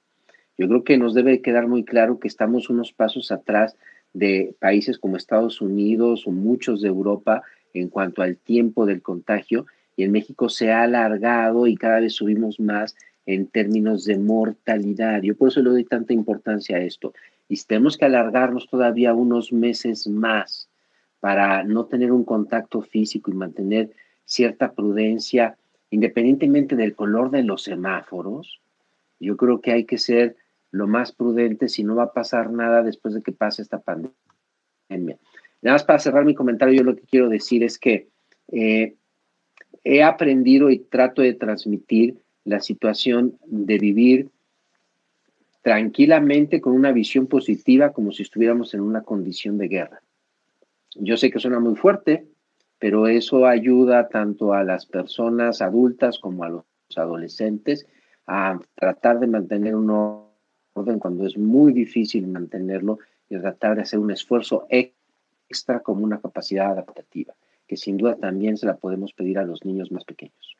Yo 0.59 0.69
creo 0.69 0.85
que 0.85 0.99
nos 0.99 1.15
debe 1.15 1.43
quedar 1.43 1.67
muy 1.67 1.85
claro 1.85 2.19
que 2.19 2.29
estamos 2.29 2.71
unos 2.71 2.93
pasos 2.93 3.31
atrás 3.31 3.77
de 4.13 4.55
países 4.59 4.99
como 4.99 5.17
Estados 5.17 5.61
Unidos 5.61 6.27
o 6.27 6.31
muchos 6.31 6.81
de 6.81 6.89
Europa 6.89 7.43
en 7.75 7.89
cuanto 7.89 8.23
al 8.23 8.37
tiempo 8.37 8.87
del 8.87 9.03
contagio 9.03 9.67
y 9.97 10.05
en 10.05 10.13
México 10.13 10.49
se 10.49 10.73
ha 10.73 10.83
alargado 10.83 11.67
y 11.67 11.77
cada 11.77 12.01
vez 12.01 12.15
subimos 12.15 12.61
más 12.61 12.97
en 13.25 13.47
términos 13.47 14.05
de 14.05 14.19
mortalidad. 14.19 15.23
Yo 15.23 15.37
por 15.37 15.49
eso 15.49 15.63
le 15.63 15.71
doy 15.71 15.85
tanta 15.85 16.13
importancia 16.13 16.77
a 16.77 16.81
esto. 16.81 17.13
Y 17.49 17.57
tenemos 17.63 17.97
que 17.97 18.05
alargarnos 18.05 18.69
todavía 18.69 19.15
unos 19.15 19.53
meses 19.53 20.07
más 20.07 20.69
para 21.21 21.65
no 21.65 21.87
tener 21.87 22.13
un 22.13 22.25
contacto 22.25 22.83
físico 22.83 23.31
y 23.31 23.35
mantener 23.35 23.91
cierta 24.25 24.73
prudencia, 24.73 25.57
independientemente 25.91 26.77
del 26.77 26.95
color 26.95 27.31
de 27.31 27.43
los 27.43 27.63
semáforos. 27.63 28.61
Yo 29.19 29.37
creo 29.37 29.61
que 29.61 29.73
hay 29.73 29.85
que 29.85 29.99
ser 29.99 30.37
lo 30.71 30.87
más 30.87 31.13
prudente 31.13 31.69
si 31.69 31.85
no 31.85 31.95
va 31.95 32.05
a 32.05 32.13
pasar 32.13 32.51
nada 32.51 32.83
después 32.83 33.15
de 33.15 33.23
que 33.23 33.33
pase 33.33 33.63
esta 33.63 33.81
pandemia. 33.81 34.15
Nada 35.63 35.75
más 35.75 35.85
para 35.85 35.99
cerrar 35.99 36.25
mi 36.25 36.35
comentario, 36.35 36.75
yo 36.75 36.85
lo 36.85 36.97
que 36.97 37.03
quiero 37.03 37.29
decir 37.29 37.65
es 37.65 37.79
que 37.79 38.09
eh, 38.53 38.95
he 39.85 40.03
aprendido 40.03 40.71
y 40.71 40.79
trato 40.79 41.23
de 41.23 41.35
transmitir 41.35 42.19
la 42.45 42.61
situación 42.61 43.39
de 43.47 43.79
vivir 43.79 44.29
tranquilamente 45.63 46.61
con 46.61 46.75
una 46.75 46.93
visión 46.93 47.27
positiva 47.27 47.93
como 47.93 48.13
si 48.13 48.23
estuviéramos 48.23 48.75
en 48.75 48.81
una 48.81 49.03
condición 49.03 49.59
de 49.59 49.69
guerra. 49.69 50.03
Yo 50.99 51.17
sé 51.17 51.31
que 51.31 51.39
suena 51.39 51.61
muy 51.61 51.77
fuerte, 51.77 52.27
pero 52.79 53.07
eso 53.07 53.47
ayuda 53.47 54.09
tanto 54.09 54.53
a 54.53 54.65
las 54.65 54.87
personas 54.87 55.63
adultas 55.63 56.19
como 56.19 56.45
a 56.45 56.49
los 56.49 56.65
adolescentes 56.95 57.87
a 58.27 58.59
tratar 58.75 59.21
de 59.21 59.27
mantener 59.27 59.75
un 59.75 59.91
orden 60.75 60.99
cuando 60.99 61.27
es 61.27 61.37
muy 61.37 61.73
difícil 61.73 62.27
mantenerlo 62.27 62.99
y 63.29 63.39
tratar 63.39 63.77
de 63.77 63.83
hacer 63.83 63.99
un 63.99 64.11
esfuerzo 64.11 64.67
extra 64.69 65.81
como 65.81 66.05
una 66.05 66.21
capacidad 66.21 66.71
adaptativa, 66.71 67.35
que 67.67 67.77
sin 67.77 67.97
duda 67.97 68.17
también 68.17 68.57
se 68.57 68.67
la 68.67 68.77
podemos 68.77 69.13
pedir 69.13 69.39
a 69.39 69.45
los 69.45 69.65
niños 69.65 69.91
más 69.91 70.05
pequeños. 70.05 70.57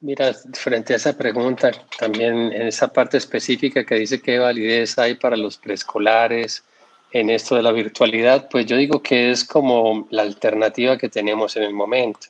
Mira, 0.00 0.34
frente 0.52 0.92
a 0.92 0.96
esa 0.96 1.16
pregunta, 1.16 1.70
también 1.98 2.52
en 2.52 2.66
esa 2.66 2.92
parte 2.92 3.16
específica 3.16 3.84
que 3.84 3.94
dice 3.94 4.20
qué 4.20 4.38
validez 4.38 4.98
hay 4.98 5.14
para 5.14 5.36
los 5.36 5.56
preescolares 5.56 6.64
en 7.12 7.30
esto 7.30 7.54
de 7.54 7.62
la 7.62 7.72
virtualidad, 7.72 8.48
pues 8.50 8.66
yo 8.66 8.76
digo 8.76 9.02
que 9.02 9.30
es 9.30 9.44
como 9.44 10.06
la 10.10 10.22
alternativa 10.22 10.98
que 10.98 11.08
tenemos 11.08 11.56
en 11.56 11.62
el 11.62 11.72
momento. 11.72 12.28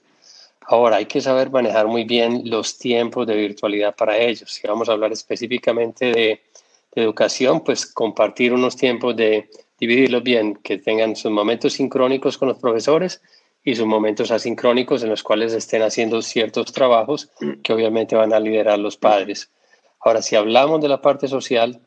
Ahora, 0.69 0.97
hay 0.97 1.07
que 1.07 1.21
saber 1.21 1.51
manejar 1.51 1.87
muy 1.87 2.05
bien 2.05 2.43
los 2.45 2.77
tiempos 2.77 3.27
de 3.27 3.37
virtualidad 3.37 3.95
para 3.95 4.19
ellos. 4.19 4.53
Si 4.53 4.67
vamos 4.67 4.89
a 4.89 4.93
hablar 4.93 5.13
específicamente 5.13 6.13
de, 6.13 6.41
educación, 6.97 7.63
pues 7.63 7.85
compartir 7.85 8.55
unos 8.55 8.75
tiempos 8.75 9.15
de 9.15 9.51
dividirlos 9.79 10.23
bien, 10.23 10.57
que 10.57 10.79
tengan 10.79 11.15
sus 11.15 11.31
momentos 11.31 11.75
sincrónicos 11.75 12.39
con 12.39 12.49
los 12.49 12.59
profesores 12.59 13.21
y 13.63 13.75
sus 13.75 13.85
momentos 13.85 14.31
asincrónicos 14.31 15.03
en 15.03 15.11
los 15.11 15.23
cuales 15.23 15.53
estén 15.53 15.83
haciendo 15.83 16.23
ciertos 16.23 16.73
trabajos 16.73 17.29
que 17.63 17.75
obviamente 17.75 18.17
van 18.17 18.33
a 18.33 18.41
liderar 18.41 18.79
los 18.79 18.97
padres. 18.97 19.51
Ahora, 20.01 20.23
si 20.23 20.37
hablamos 20.37 20.81
de 20.81 20.89
la 20.89 21.03
parte 21.03 21.29
social, 21.29 21.86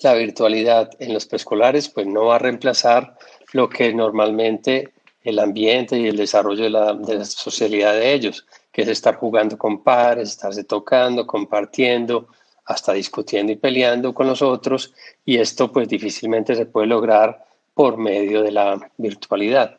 la 0.00 0.14
virtualidad 0.14 0.90
en 0.98 1.14
los 1.14 1.26
preescolares 1.26 1.88
pues 1.88 2.06
no 2.06 2.26
va 2.26 2.36
a 2.36 2.38
reemplazar 2.38 3.16
lo 3.52 3.68
que 3.68 3.92
normalmente 3.92 4.92
el 5.22 5.38
ambiente 5.38 5.98
y 5.98 6.08
el 6.08 6.16
desarrollo 6.16 6.64
de 6.64 6.70
la, 6.70 6.94
de 6.94 7.18
la 7.18 7.24
socialidad 7.24 7.94
de 7.94 8.12
ellos, 8.12 8.46
que 8.72 8.82
es 8.82 8.88
estar 8.88 9.16
jugando 9.16 9.56
con 9.56 9.82
pares, 9.82 10.30
estarse 10.30 10.64
tocando, 10.64 11.26
compartiendo, 11.26 12.28
hasta 12.64 12.92
discutiendo 12.92 13.52
y 13.52 13.56
peleando 13.56 14.14
con 14.14 14.26
los 14.26 14.42
otros, 14.42 14.94
y 15.24 15.38
esto 15.38 15.70
pues 15.70 15.88
difícilmente 15.88 16.54
se 16.54 16.66
puede 16.66 16.86
lograr 16.86 17.44
por 17.74 17.96
medio 17.96 18.42
de 18.42 18.52
la 18.52 18.90
virtualidad. 18.96 19.78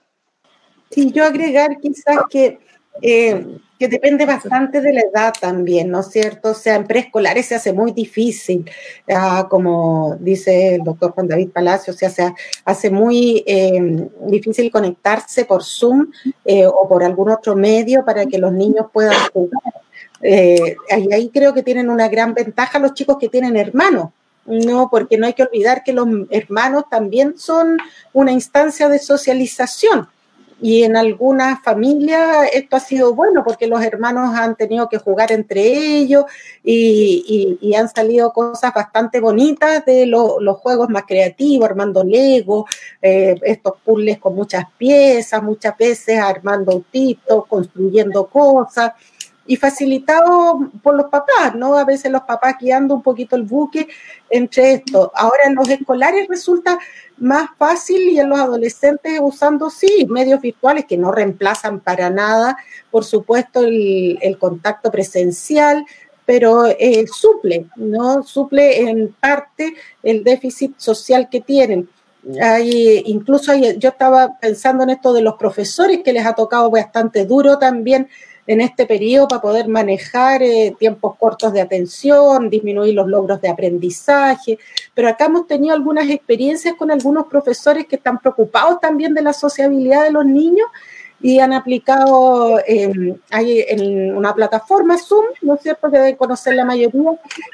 Sí, 0.91 1.11
yo 1.11 1.25
agregar 1.25 1.79
quizás 1.81 2.19
que, 2.29 2.59
eh, 3.01 3.45
que 3.83 3.89
depende 3.89 4.25
bastante 4.25 4.79
de 4.79 4.93
la 4.93 5.01
edad 5.01 5.33
también, 5.37 5.91
¿no 5.91 5.99
es 5.99 6.07
cierto? 6.07 6.51
O 6.51 6.53
sea, 6.53 6.75
en 6.75 6.87
preescolares 6.87 7.47
se 7.47 7.55
hace 7.55 7.73
muy 7.73 7.91
difícil, 7.91 8.63
uh, 9.09 9.45
como 9.49 10.15
dice 10.21 10.75
el 10.75 10.83
doctor 10.85 11.11
Juan 11.11 11.27
David 11.27 11.49
Palacio, 11.49 11.91
o 11.91 11.97
sea, 11.97 12.09
se 12.09 12.33
hace 12.63 12.89
muy 12.89 13.43
eh, 13.45 14.07
difícil 14.27 14.71
conectarse 14.71 15.43
por 15.43 15.65
Zoom 15.65 16.13
eh, 16.45 16.65
o 16.65 16.87
por 16.87 17.03
algún 17.03 17.29
otro 17.29 17.57
medio 17.57 18.05
para 18.05 18.25
que 18.25 18.37
los 18.37 18.53
niños 18.53 18.85
puedan 18.93 19.19
jugar. 19.33 19.73
Eh, 20.21 20.77
ahí, 20.89 21.09
ahí 21.11 21.29
creo 21.33 21.53
que 21.53 21.61
tienen 21.61 21.89
una 21.89 22.07
gran 22.07 22.33
ventaja 22.33 22.79
los 22.79 22.93
chicos 22.93 23.17
que 23.19 23.27
tienen 23.27 23.57
hermanos, 23.57 24.11
no, 24.45 24.87
porque 24.89 25.17
no 25.17 25.25
hay 25.25 25.33
que 25.33 25.43
olvidar 25.43 25.83
que 25.83 25.91
los 25.91 26.07
hermanos 26.29 26.85
también 26.89 27.37
son 27.37 27.79
una 28.13 28.31
instancia 28.31 28.87
de 28.87 28.99
socialización 28.99 30.07
y 30.63 30.83
en 30.83 30.95
algunas 30.95 31.61
familias 31.61 32.47
esto 32.53 32.77
ha 32.77 32.79
sido 32.79 33.13
bueno 33.13 33.43
porque 33.43 33.67
los 33.67 33.83
hermanos 33.83 34.33
han 34.33 34.55
tenido 34.55 34.87
que 34.87 34.97
jugar 34.97 35.33
entre 35.33 35.61
ellos 35.61 36.23
y, 36.63 37.59
y, 37.59 37.75
han 37.75 37.89
salido 37.89 38.31
cosas 38.31 38.73
bastante 38.73 39.19
bonitas 39.19 39.83
de 39.83 40.05
lo, 40.05 40.39
los 40.39 40.55
juegos 40.59 40.87
más 40.87 41.03
creativos, 41.05 41.67
armando 41.67 42.05
Lego, 42.05 42.65
eh, 43.01 43.35
estos 43.41 43.73
puzzles 43.83 44.19
con 44.19 44.35
muchas 44.35 44.63
piezas, 44.77 45.43
muchas 45.43 45.77
veces 45.77 46.17
armando 46.17 46.71
autitos, 46.71 47.45
construyendo 47.45 48.27
cosas 48.27 48.93
y 49.45 49.57
facilitado 49.57 50.71
por 50.81 50.95
los 50.95 51.07
papás, 51.07 51.53
¿no? 51.55 51.77
A 51.77 51.83
veces 51.83 52.11
los 52.11 52.23
papás 52.23 52.55
guiando 52.59 52.95
un 52.95 53.01
poquito 53.01 53.35
el 53.35 53.43
buque 53.43 53.87
entre 54.29 54.73
esto. 54.73 55.11
Ahora 55.15 55.43
en 55.47 55.55
los 55.55 55.67
escolares 55.69 56.27
resulta 56.29 56.79
más 57.17 57.49
fácil 57.57 58.01
y 58.09 58.19
en 58.19 58.29
los 58.29 58.39
adolescentes 58.39 59.19
usando, 59.21 59.69
sí, 59.69 60.07
medios 60.09 60.41
virtuales 60.41 60.85
que 60.85 60.97
no 60.97 61.11
reemplazan 61.11 61.79
para 61.81 62.09
nada, 62.09 62.57
por 62.89 63.03
supuesto, 63.03 63.61
el, 63.61 64.17
el 64.21 64.37
contacto 64.37 64.91
presencial, 64.91 65.85
pero 66.25 66.65
eh, 66.67 67.05
suple, 67.07 67.67
¿no? 67.75 68.23
Suple 68.23 68.81
en 68.89 69.13
parte 69.19 69.73
el 70.01 70.23
déficit 70.23 70.73
social 70.77 71.27
que 71.29 71.41
tienen. 71.41 71.89
Hay, 72.41 73.03
incluso 73.07 73.51
hay, 73.51 73.77
yo 73.77 73.89
estaba 73.89 74.39
pensando 74.39 74.83
en 74.83 74.91
esto 74.91 75.11
de 75.11 75.21
los 75.21 75.35
profesores 75.35 75.99
que 76.05 76.13
les 76.13 76.25
ha 76.25 76.33
tocado 76.33 76.71
bastante 76.71 77.25
duro 77.25 77.59
también 77.59 78.07
en 78.45 78.61
este 78.61 78.85
periodo 78.85 79.27
para 79.27 79.41
poder 79.41 79.67
manejar 79.67 80.43
eh, 80.43 80.75
tiempos 80.77 81.15
cortos 81.17 81.53
de 81.53 81.61
atención, 81.61 82.49
disminuir 82.49 82.93
los 82.93 83.07
logros 83.07 83.41
de 83.41 83.49
aprendizaje, 83.49 84.59
pero 84.93 85.07
acá 85.07 85.25
hemos 85.25 85.47
tenido 85.47 85.73
algunas 85.73 86.09
experiencias 86.09 86.75
con 86.75 86.91
algunos 86.91 87.27
profesores 87.27 87.85
que 87.87 87.95
están 87.95 88.19
preocupados 88.19 88.79
también 88.79 89.13
de 89.13 89.21
la 89.21 89.33
sociabilidad 89.33 90.03
de 90.03 90.11
los 90.11 90.25
niños 90.25 90.67
y 91.21 91.39
han 91.39 91.53
aplicado 91.53 92.59
hay 93.29 93.65
en 93.69 94.15
una 94.15 94.35
plataforma 94.35 94.97
Zoom, 94.97 95.25
¿no 95.41 95.55
es 95.55 95.61
cierto?, 95.61 95.89
que 95.89 95.97
deben 95.97 96.15
conocer 96.17 96.53
la 96.53 96.65
mayoría, 96.65 97.11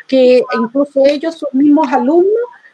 que 0.07 0.41
incluso 0.59 1.05
ellos, 1.05 1.35
sus 1.35 1.53
mismos 1.53 1.91
alumnos, 1.93 2.25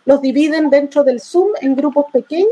los 0.06 0.21
dividen 0.21 0.69
dentro 0.69 1.04
del 1.04 1.19
Zoom 1.19 1.49
en 1.62 1.75
grupos 1.75 2.06
pequeños 2.13 2.47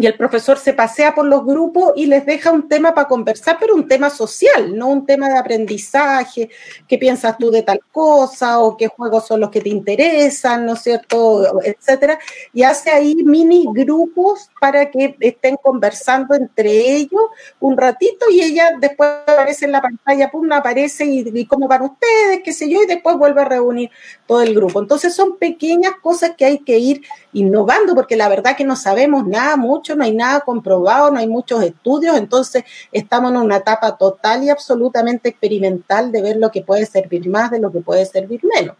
y 0.00 0.06
el 0.06 0.14
profesor 0.14 0.58
se 0.58 0.72
pasea 0.72 1.14
por 1.14 1.26
los 1.26 1.44
grupos 1.44 1.92
y 1.96 2.06
les 2.06 2.24
deja 2.24 2.52
un 2.52 2.68
tema 2.68 2.94
para 2.94 3.08
conversar, 3.08 3.56
pero 3.58 3.74
un 3.74 3.88
tema 3.88 4.10
social, 4.10 4.76
no 4.76 4.88
un 4.88 5.04
tema 5.04 5.28
de 5.28 5.36
aprendizaje, 5.36 6.50
qué 6.86 6.98
piensas 6.98 7.36
tú 7.36 7.50
de 7.50 7.62
tal 7.62 7.80
cosa 7.90 8.60
o 8.60 8.76
qué 8.76 8.86
juegos 8.86 9.26
son 9.26 9.40
los 9.40 9.50
que 9.50 9.60
te 9.60 9.70
interesan, 9.70 10.66
¿no 10.66 10.74
es 10.74 10.82
cierto?, 10.82 11.60
etcétera. 11.62 12.18
Y 12.52 12.62
hace 12.62 12.90
ahí 12.90 13.16
mini 13.16 13.66
grupos 13.72 14.50
para 14.60 14.90
que 14.90 15.16
estén 15.20 15.56
conversando 15.56 16.34
entre 16.34 16.70
ellos 16.94 17.22
un 17.58 17.76
ratito 17.76 18.26
y 18.30 18.40
ella 18.40 18.72
después 18.78 19.10
aparece 19.26 19.64
en 19.64 19.72
la 19.72 19.82
pantalla, 19.82 20.30
pum, 20.30 20.50
aparece 20.52 21.04
y, 21.04 21.28
y 21.32 21.46
cómo 21.46 21.66
van 21.66 21.82
ustedes, 21.82 22.40
qué 22.44 22.52
sé 22.52 22.70
yo, 22.70 22.82
y 22.82 22.86
después 22.86 23.16
vuelve 23.16 23.42
a 23.42 23.46
reunir 23.46 23.90
todo 24.26 24.42
el 24.42 24.54
grupo. 24.54 24.80
Entonces 24.80 25.14
son 25.14 25.36
pequeñas 25.38 25.92
cosas 26.00 26.32
que 26.36 26.44
hay 26.44 26.58
que 26.58 26.78
ir 26.78 27.02
innovando 27.32 27.94
porque 27.94 28.16
la 28.16 28.28
verdad 28.28 28.56
que 28.56 28.64
no 28.64 28.76
sabemos 28.76 29.26
nada 29.26 29.56
no 29.96 30.04
hay 30.04 30.14
nada 30.14 30.40
comprobado, 30.40 31.10
no 31.10 31.18
hay 31.18 31.26
muchos 31.26 31.62
estudios, 31.62 32.16
entonces 32.16 32.64
estamos 32.92 33.32
en 33.32 33.38
una 33.38 33.56
etapa 33.56 33.96
total 33.96 34.44
y 34.44 34.50
absolutamente 34.50 35.28
experimental 35.28 36.10
de 36.12 36.22
ver 36.22 36.36
lo 36.36 36.50
que 36.50 36.62
puede 36.62 36.86
servir 36.86 37.28
más 37.28 37.50
de 37.50 37.60
lo 37.60 37.72
que 37.72 37.80
puede 37.80 38.04
servir 38.06 38.40
menos. 38.44 38.76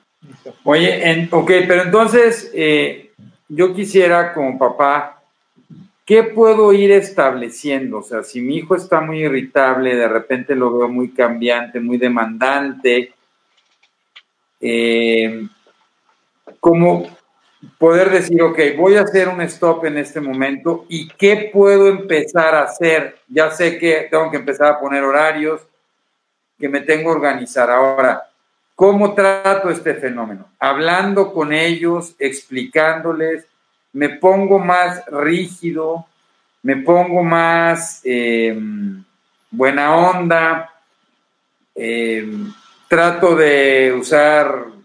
Oye, 0.64 1.11
en, 1.11 1.29
ok, 1.31 1.51
pero 1.66 1.83
entonces 1.83 2.51
eh, 2.55 3.12
yo 3.49 3.75
quisiera 3.75 4.33
como 4.33 4.59
papá, 4.59 5.23
¿qué 6.05 6.23
puedo 6.25 6.73
ir 6.73 6.90
estableciendo? 6.90 7.99
O 7.99 8.03
sea, 8.03 8.23
si 8.23 8.40
mi 8.40 8.57
hijo 8.57 8.75
está 8.75 9.01
muy 9.01 9.21
irritable, 9.21 9.94
de 9.94 10.09
repente 10.09 10.55
lo 10.55 10.77
veo 10.77 10.88
muy 10.88 11.11
cambiante, 11.11 11.81
muy 11.81 11.99
demandante, 11.99 13.12
eh, 14.61 15.47
¿cómo, 16.61 17.07
poder 17.79 18.11
decir, 18.11 18.40
ok, 18.42 18.59
voy 18.77 18.97
a 18.97 19.03
hacer 19.03 19.29
un 19.29 19.40
stop 19.42 19.85
en 19.85 19.99
este 19.99 20.21
momento 20.21 20.87
y 20.88 21.09
qué 21.09 21.51
puedo 21.53 21.88
empezar 21.88 22.55
a 22.55 22.62
hacer. 22.62 23.18
Ya 23.29 23.51
sé 23.51 23.79
que 23.79 24.09
tengo 24.11 24.31
que 24.31 24.37
empezar 24.37 24.73
a 24.73 24.81
poner 24.81 25.03
horarios, 25.03 25.62
que 26.59 26.68
me 26.68 26.81
tengo 26.81 27.11
que 27.11 27.16
organizar. 27.18 27.71
Ahora, 27.71 28.23
¿cómo 28.75 29.14
trato 29.14 29.71
este 29.71 29.94
fenómeno? 29.94 30.47
Hablando 30.59 31.33
con 31.33 31.53
ellos, 31.53 32.14
explicándoles, 32.18 33.44
me 33.92 34.11
pongo 34.11 34.59
más 34.59 35.05
rígido, 35.07 36.07
me 36.62 36.77
pongo 36.77 37.23
más 37.23 38.01
eh, 38.05 38.57
buena 39.51 39.97
onda, 39.97 40.71
eh, 41.75 42.29
trato 42.88 43.35
de 43.35 43.94
usar 43.99 44.78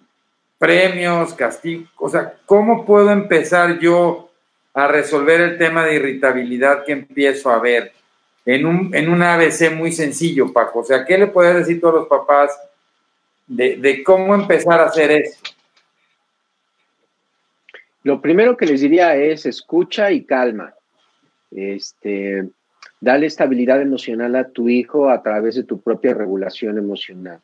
premios, 0.64 1.34
castigos, 1.34 1.90
o 1.98 2.08
sea, 2.08 2.36
¿cómo 2.46 2.86
puedo 2.86 3.12
empezar 3.12 3.80
yo 3.80 4.32
a 4.74 4.88
resolver 4.88 5.42
el 5.42 5.58
tema 5.58 5.84
de 5.84 5.96
irritabilidad 5.96 6.86
que 6.86 6.94
empiezo 6.94 7.50
a 7.50 7.60
ver 7.60 7.92
en 8.46 8.66
un, 8.66 8.96
en 8.96 9.10
un 9.10 9.22
ABC 9.22 9.74
muy 9.76 9.92
sencillo, 9.92 10.54
Paco? 10.54 10.80
O 10.80 10.84
sea, 10.86 11.04
¿qué 11.04 11.18
le 11.18 11.28
puedes 11.28 11.54
decir 11.54 11.80
a 11.80 11.82
todos 11.82 11.96
los 11.96 12.08
papás 12.08 12.58
de, 13.46 13.76
de 13.76 14.02
cómo 14.06 14.34
empezar 14.36 14.80
a 14.80 14.86
hacer 14.86 15.12
esto? 15.12 15.52
Lo 18.04 18.22
primero 18.22 18.56
que 18.56 18.66
les 18.66 18.80
diría 18.80 19.18
es 19.18 19.46
escucha 19.46 20.12
y 20.12 20.24
calma. 20.24 20.74
Este, 21.52 22.48
dale 23.02 23.26
estabilidad 23.26 23.82
emocional 23.82 24.34
a 24.38 24.48
tu 24.48 24.70
hijo 24.70 25.10
a 25.10 25.22
través 25.22 25.56
de 25.56 25.64
tu 25.66 25.82
propia 25.82 26.14
regulación 26.14 26.78
emocional. 26.78 27.42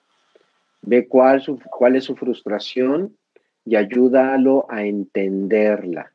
Ve 0.81 1.07
cuál, 1.07 1.41
su, 1.41 1.59
cuál 1.59 1.95
es 1.95 2.05
su 2.05 2.15
frustración 2.15 3.17
y 3.65 3.75
ayúdalo 3.75 4.65
a 4.69 4.83
entenderla. 4.83 6.13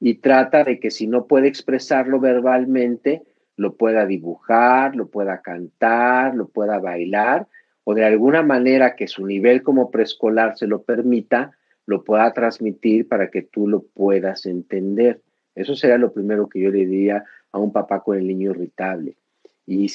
Y 0.00 0.14
trata 0.16 0.64
de 0.64 0.80
que 0.80 0.90
si 0.90 1.06
no 1.06 1.26
puede 1.26 1.48
expresarlo 1.48 2.20
verbalmente, 2.20 3.22
lo 3.56 3.74
pueda 3.76 4.06
dibujar, 4.06 4.96
lo 4.96 5.08
pueda 5.08 5.40
cantar, 5.40 6.34
lo 6.34 6.48
pueda 6.48 6.78
bailar, 6.78 7.46
o 7.84 7.94
de 7.94 8.04
alguna 8.04 8.42
manera 8.42 8.96
que 8.96 9.06
su 9.06 9.26
nivel 9.26 9.62
como 9.62 9.90
preescolar 9.90 10.56
se 10.56 10.66
lo 10.66 10.82
permita, 10.82 11.52
lo 11.86 12.02
pueda 12.02 12.32
transmitir 12.32 13.08
para 13.08 13.30
que 13.30 13.42
tú 13.42 13.68
lo 13.68 13.82
puedas 13.82 14.46
entender. 14.46 15.20
Eso 15.54 15.76
sería 15.76 15.98
lo 15.98 16.12
primero 16.12 16.48
que 16.48 16.60
yo 16.60 16.70
le 16.70 16.86
diría 16.86 17.24
a 17.52 17.58
un 17.58 17.72
papá 17.72 18.00
con 18.00 18.16
el 18.16 18.26
niño 18.26 18.50
irritable. 18.50 19.16
Y, 19.66 19.88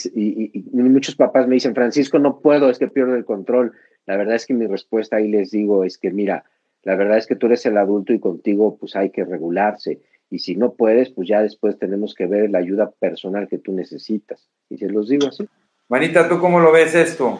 muchos 0.72 1.16
papás 1.16 1.48
me 1.48 1.56
dicen, 1.56 1.76
Francisco, 1.76 2.18
no 2.20 2.40
puedo, 2.40 2.70
es 2.70 2.80
que 2.80 2.88
pierdo 2.88 3.16
el 3.16 3.26
control. 3.26 3.74
La 4.06 4.18
verdad 4.18 4.36
es 4.36 4.46
que 4.46 4.54
mi 4.54 4.66
respuesta 4.66 5.18
ahí 5.18 5.28
les 5.28 5.52
digo 5.52 5.84
es 5.84 5.98
que, 5.98 6.12
mira, 6.12 6.44
la 6.84 6.96
verdad 6.96 7.18
es 7.18 7.28
que 7.28 7.36
tú 7.36 7.48
eres 7.48 7.66
el 7.66 7.78
adulto 7.78 8.14
y 8.14 8.20
contigo 8.20 8.78
pues 8.78 8.96
hay 8.96 9.12
que 9.12 9.26
regularse. 9.26 10.02
Y 10.32 10.40
si 10.40 10.56
no 10.56 10.74
puedes, 10.74 11.10
pues 11.10 11.28
ya 11.28 11.42
después 11.42 11.78
tenemos 11.78 12.14
que 12.16 12.28
ver 12.28 12.50
la 12.50 12.60
ayuda 12.60 12.92
personal 12.92 13.48
que 13.48 13.58
tú 13.58 13.74
necesitas. 13.74 14.50
Y 14.70 14.78
se 14.78 14.88
los 14.88 15.10
digo 15.10 15.28
así. 15.28 15.48
Manita, 15.88 16.28
¿tú 16.28 16.40
cómo 16.40 16.60
lo 16.60 16.72
ves 16.72 16.96
esto? 16.96 17.40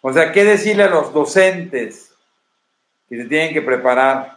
O 0.00 0.12
sea, 0.12 0.32
¿qué 0.32 0.44
decirle 0.44 0.84
a 0.84 0.90
los 0.90 1.12
docentes 1.12 2.14
que 3.08 3.16
se 3.16 3.24
tienen 3.28 3.52
que 3.52 3.62
preparar? 3.62 4.36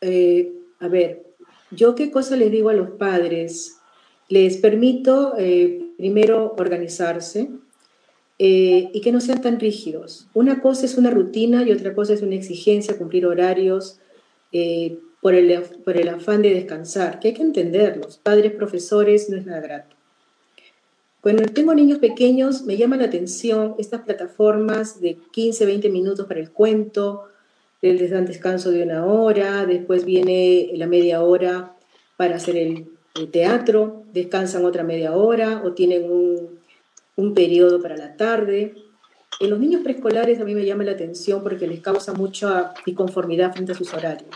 Eh, 0.00 0.57
a 0.80 0.88
ver, 0.88 1.26
yo 1.70 1.94
qué 1.94 2.10
cosa 2.10 2.36
les 2.36 2.50
digo 2.50 2.68
a 2.68 2.74
los 2.74 2.90
padres. 2.90 3.78
Les 4.28 4.56
permito 4.58 5.34
eh, 5.38 5.92
primero 5.96 6.54
organizarse 6.58 7.50
eh, 8.38 8.90
y 8.92 9.00
que 9.00 9.12
no 9.12 9.20
sean 9.20 9.40
tan 9.40 9.58
rígidos. 9.58 10.28
Una 10.34 10.60
cosa 10.60 10.86
es 10.86 10.96
una 10.96 11.10
rutina 11.10 11.62
y 11.62 11.72
otra 11.72 11.94
cosa 11.94 12.14
es 12.14 12.22
una 12.22 12.34
exigencia, 12.34 12.98
cumplir 12.98 13.26
horarios 13.26 14.00
por, 15.20 15.34
el, 15.34 15.62
por 15.84 15.96
el 15.96 16.08
afán 16.08 16.42
de 16.42 16.54
descansar, 16.54 17.20
que 17.20 17.28
hay 17.28 17.34
que 17.34 17.42
entenderlos. 17.42 18.18
Padres, 18.18 18.52
profesores, 18.52 19.28
no 19.28 19.36
es 19.36 19.46
nada 19.46 19.60
grato. 19.60 19.96
Cuando 21.20 21.42
tengo 21.44 21.74
niños 21.74 21.98
pequeños, 21.98 22.62
me 22.62 22.76
llama 22.76 22.96
la 22.96 23.06
atención 23.06 23.74
estas 23.78 24.02
plataformas 24.02 25.00
de 25.00 25.18
15, 25.32 25.66
20 25.66 25.90
minutos 25.90 26.26
para 26.26 26.40
el 26.40 26.52
cuento, 26.52 27.24
les 27.82 28.10
dan 28.10 28.26
descanso 28.26 28.70
de 28.70 28.82
una 28.82 29.06
hora, 29.06 29.66
después 29.66 30.04
viene 30.04 30.70
la 30.74 30.86
media 30.86 31.22
hora 31.22 31.76
para 32.16 32.36
hacer 32.36 32.56
el, 32.56 32.88
teatro, 33.32 34.04
descansan 34.12 34.64
otra 34.64 34.84
media 34.84 35.16
hora 35.16 35.62
o 35.64 35.72
tienen 35.72 36.08
un, 36.08 36.60
un 37.16 37.34
periodo 37.34 37.82
para 37.82 37.96
la 37.96 38.16
tarde. 38.16 38.76
En 39.40 39.50
los 39.50 39.58
niños 39.58 39.82
preescolares 39.82 40.40
a 40.40 40.44
mí 40.44 40.54
me 40.54 40.64
llama 40.64 40.84
la 40.84 40.92
atención 40.92 41.42
porque 41.42 41.66
les 41.66 41.80
causa 41.80 42.12
mucha 42.12 42.74
inconformidad 42.86 43.52
frente 43.52 43.72
a 43.72 43.74
sus 43.74 43.92
horarios. 43.92 44.30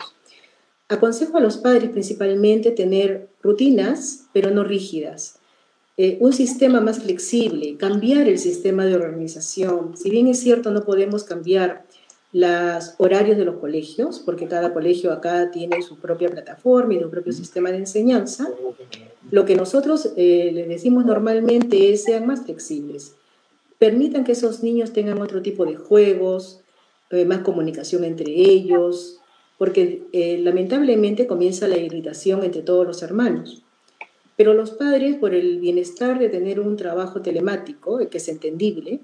Aconsejo 0.89 1.39
a 1.39 1.41
los 1.41 1.59
padres 1.59 1.91
principalmente 1.91 2.73
tener 2.73 3.29
rutinas, 3.41 4.27
pero 4.33 4.51
no 4.51 4.65
rígidas. 4.65 5.39
Eh, 5.97 6.19
un 6.21 6.33
sistema 6.33 6.81
más 6.81 7.03
flexible, 7.03 7.77
cambiar 7.77 8.29
el 8.29 8.39
sistema 8.39 8.85
de 8.85 8.97
organización. 8.97 9.97
Si 9.97 10.11
bien 10.11 10.27
es 10.27 10.41
cierto, 10.41 10.71
no 10.71 10.85
podemos 10.85 11.25
cambiar 11.25 11.85
los 12.33 12.95
horarios 12.99 13.37
de 13.37 13.45
los 13.45 13.57
colegios, 13.57 14.19
porque 14.21 14.49
cada 14.49 14.73
colegio 14.73 15.13
acá 15.13 15.51
tiene 15.51 15.83
su 15.83 15.99
propia 15.99 16.31
plataforma 16.31 16.95
y 16.95 17.01
su 17.01 17.11
propio 17.11 17.33
sistema 17.33 17.71
de 17.71 17.79
enseñanza, 17.79 18.49
lo 19.31 19.45
que 19.45 19.55
nosotros 19.55 20.13
eh, 20.17 20.51
les 20.53 20.69
decimos 20.69 21.05
normalmente 21.05 21.93
es 21.93 22.05
sean 22.05 22.27
más 22.27 22.45
flexibles. 22.45 23.15
Permitan 23.79 24.25
que 24.25 24.33
esos 24.33 24.63
niños 24.63 24.93
tengan 24.93 25.21
otro 25.21 25.43
tipo 25.43 25.67
de 25.67 25.77
juegos, 25.77 26.61
eh, 27.11 27.25
más 27.25 27.41
comunicación 27.41 28.05
entre 28.05 28.33
ellos, 28.33 29.19
porque 29.59 30.03
lamentablemente 30.43 31.29
comienza 31.29 31.69
la 31.69 31.77
irritación 31.77 32.43
entre 32.43 32.63
todos 32.63 32.85
los 32.85 33.03
hermanos. 33.03 33.63
Pero 34.37 34.55
los 34.55 34.73
padres, 34.73 35.17
por 35.17 35.35
el 35.35 35.61
bienestar 35.61 36.19
de 36.19 36.29
tener 36.29 36.59
un 36.59 36.77
trabajo 36.77 37.23
telemático, 37.23 37.99
que 38.09 38.19
es 38.19 38.29
entendible, 38.29 39.01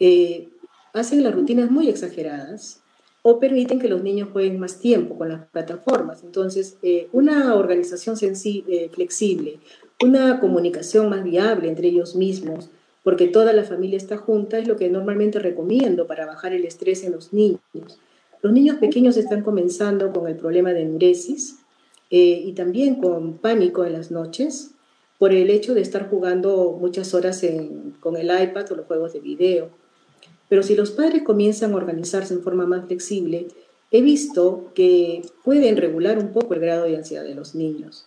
eh, 0.00 0.48
hacen 0.98 1.22
las 1.22 1.34
rutinas 1.34 1.70
muy 1.70 1.88
exageradas 1.88 2.82
o 3.22 3.38
permiten 3.38 3.78
que 3.78 3.88
los 3.88 4.02
niños 4.02 4.28
jueguen 4.32 4.58
más 4.58 4.78
tiempo 4.78 5.16
con 5.16 5.28
las 5.28 5.46
plataformas. 5.46 6.22
Entonces, 6.24 6.76
eh, 6.82 7.08
una 7.12 7.54
organización 7.54 8.16
eh, 8.22 8.90
flexible, 8.92 9.58
una 10.02 10.40
comunicación 10.40 11.10
más 11.10 11.24
viable 11.24 11.68
entre 11.68 11.88
ellos 11.88 12.14
mismos, 12.14 12.70
porque 13.02 13.26
toda 13.26 13.52
la 13.52 13.64
familia 13.64 13.96
está 13.96 14.16
junta, 14.16 14.58
es 14.58 14.68
lo 14.68 14.76
que 14.76 14.88
normalmente 14.88 15.38
recomiendo 15.38 16.06
para 16.06 16.26
bajar 16.26 16.52
el 16.52 16.64
estrés 16.64 17.04
en 17.04 17.12
los 17.12 17.32
niños. 17.32 17.60
Los 18.42 18.52
niños 18.52 18.76
pequeños 18.76 19.16
están 19.16 19.42
comenzando 19.42 20.12
con 20.12 20.28
el 20.28 20.36
problema 20.36 20.72
de 20.72 20.82
enuresis, 20.82 21.58
eh, 22.10 22.42
y 22.44 22.52
también 22.52 22.94
con 22.94 23.34
pánico 23.34 23.84
en 23.84 23.92
las 23.92 24.10
noches 24.10 24.70
por 25.18 25.34
el 25.34 25.50
hecho 25.50 25.74
de 25.74 25.82
estar 25.82 26.08
jugando 26.08 26.78
muchas 26.80 27.12
horas 27.12 27.44
con 28.00 28.16
el 28.16 28.26
iPad 28.26 28.72
o 28.72 28.76
los 28.76 28.86
juegos 28.86 29.12
de 29.12 29.20
video. 29.20 29.70
Pero 30.48 30.62
si 30.62 30.74
los 30.74 30.90
padres 30.90 31.22
comienzan 31.22 31.72
a 31.72 31.76
organizarse 31.76 32.34
en 32.34 32.42
forma 32.42 32.66
más 32.66 32.86
flexible, 32.86 33.48
he 33.90 34.02
visto 34.02 34.70
que 34.74 35.22
pueden 35.44 35.76
regular 35.76 36.18
un 36.18 36.32
poco 36.32 36.54
el 36.54 36.60
grado 36.60 36.84
de 36.84 36.96
ansiedad 36.96 37.24
de 37.24 37.34
los 37.34 37.54
niños. 37.54 38.06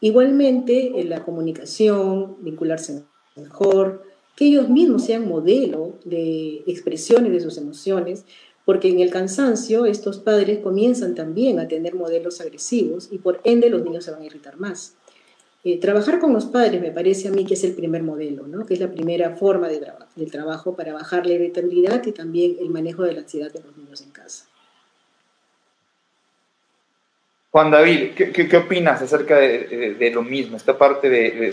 Igualmente, 0.00 1.00
en 1.00 1.10
la 1.10 1.24
comunicación, 1.24 2.36
vincularse 2.40 3.04
mejor, 3.36 4.02
que 4.36 4.46
ellos 4.46 4.68
mismos 4.68 5.04
sean 5.04 5.28
modelo 5.28 5.94
de 6.04 6.64
expresiones 6.66 7.32
de 7.32 7.40
sus 7.40 7.56
emociones, 7.58 8.24
porque 8.64 8.88
en 8.88 9.00
el 9.00 9.10
cansancio 9.10 9.86
estos 9.86 10.18
padres 10.18 10.60
comienzan 10.60 11.14
también 11.14 11.58
a 11.58 11.68
tener 11.68 11.94
modelos 11.94 12.40
agresivos 12.40 13.08
y 13.10 13.18
por 13.18 13.40
ende 13.44 13.70
los 13.70 13.82
niños 13.82 14.04
se 14.04 14.12
van 14.12 14.22
a 14.22 14.26
irritar 14.26 14.58
más. 14.58 14.94
Eh, 15.64 15.78
trabajar 15.78 16.18
con 16.18 16.32
los 16.32 16.46
padres 16.46 16.80
me 16.80 16.90
parece 16.90 17.28
a 17.28 17.30
mí 17.30 17.44
que 17.44 17.54
es 17.54 17.62
el 17.62 17.74
primer 17.74 18.02
modelo, 18.02 18.48
¿no? 18.48 18.66
que 18.66 18.74
es 18.74 18.80
la 18.80 18.90
primera 18.90 19.36
forma 19.36 19.68
de 19.68 19.80
del 20.16 20.30
trabajo 20.30 20.74
para 20.74 20.92
bajar 20.92 21.24
la 21.24 21.34
irritabilidad 21.34 22.04
y 22.04 22.12
también 22.12 22.56
el 22.60 22.68
manejo 22.70 23.04
de 23.04 23.12
la 23.12 23.20
ansiedad 23.20 23.52
de 23.52 23.62
los 23.62 23.76
niños 23.76 24.00
en 24.00 24.10
casa. 24.10 24.46
Juan 27.52 27.70
David, 27.70 28.12
¿qué, 28.14 28.56
opinas 28.56 29.02
acerca 29.02 29.36
de, 29.36 30.10
lo 30.12 30.22
mismo, 30.22 30.56
esta 30.56 30.76
parte 30.76 31.08
de, 31.08 31.50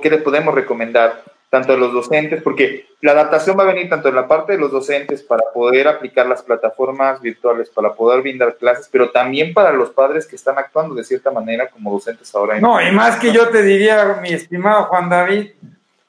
qué 0.00 0.10
le 0.10 0.18
podemos 0.18 0.54
recomendar 0.54 1.24
tanto 1.50 1.72
a 1.72 1.76
los 1.76 1.92
docentes, 1.92 2.42
porque 2.42 2.86
la 3.00 3.12
adaptación 3.12 3.58
va 3.58 3.62
a 3.62 3.72
venir 3.72 3.88
tanto 3.88 4.08
en 4.08 4.14
la 4.14 4.28
parte 4.28 4.52
de 4.52 4.58
los 4.58 4.70
docentes 4.70 5.22
para 5.22 5.42
poder 5.54 5.88
aplicar 5.88 6.26
las 6.26 6.42
plataformas 6.42 7.22
virtuales, 7.22 7.70
para 7.70 7.94
poder 7.94 8.20
brindar 8.20 8.56
clases, 8.56 8.88
pero 8.92 9.10
también 9.10 9.54
para 9.54 9.72
los 9.72 9.90
padres 9.90 10.26
que 10.26 10.36
están 10.36 10.58
actuando 10.58 10.94
de 10.94 11.04
cierta 11.04 11.30
manera 11.30 11.68
como 11.68 11.92
docentes 11.92 12.34
ahora. 12.34 12.60
no, 12.60 12.80
y 12.80 12.92
más 12.92 13.16
que 13.16 13.32
yo 13.32 13.48
te 13.48 13.62
diría, 13.62 14.18
mi 14.20 14.30
estimado 14.30 14.84
Juan 14.84 15.08
David, 15.08 15.52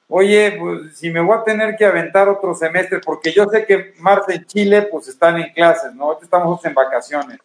oye, 0.10 0.58
pues 0.60 0.98
si 0.98 1.10
me 1.10 1.22
voy 1.22 1.38
a 1.38 1.44
tener 1.44 1.76
que 1.78 1.86
aventar 1.86 2.28
otro 2.28 2.54
semestre, 2.54 3.00
porque 3.00 3.32
yo 3.32 3.46
sé 3.46 3.66
que 3.66 3.94
marzo 4.00 4.32
en 4.32 4.46
Chile 4.46 4.82
pues 4.92 5.08
están 5.08 5.38
en 5.38 5.54
clases, 5.54 5.94
¿no? 5.94 6.20
Estamos 6.22 6.64
en 6.66 6.74
vacaciones. 6.74 7.40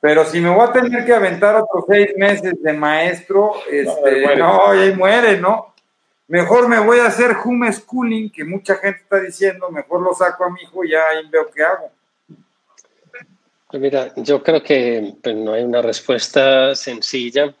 Pero 0.00 0.26
si 0.26 0.38
me 0.38 0.50
voy 0.50 0.68
a 0.68 0.72
tener 0.72 1.06
que 1.06 1.14
aventar 1.14 1.56
otros 1.56 1.84
seis 1.88 2.10
meses 2.18 2.60
de 2.60 2.72
maestro, 2.74 3.52
este, 3.70 4.36
no, 4.36 4.66
ahí 4.66 4.94
muere, 4.94 5.38
¿no? 5.40 5.73
Mejor 6.34 6.68
me 6.68 6.80
voy 6.80 6.98
a 6.98 7.06
hacer 7.06 7.36
homeschooling, 7.44 8.28
que 8.28 8.44
mucha 8.44 8.74
gente 8.74 9.02
está 9.02 9.20
diciendo, 9.20 9.70
mejor 9.70 10.02
lo 10.02 10.12
saco 10.12 10.42
a 10.42 10.50
mi 10.50 10.62
hijo 10.62 10.84
y 10.84 10.92
ahí 10.92 11.28
veo 11.30 11.48
qué 11.48 11.62
hago. 11.62 11.92
Mira, 13.74 14.12
yo 14.16 14.42
creo 14.42 14.60
que 14.60 15.14
pues, 15.22 15.36
no 15.36 15.52
hay 15.52 15.62
una 15.62 15.80
respuesta 15.80 16.74
sencilla. 16.74 17.54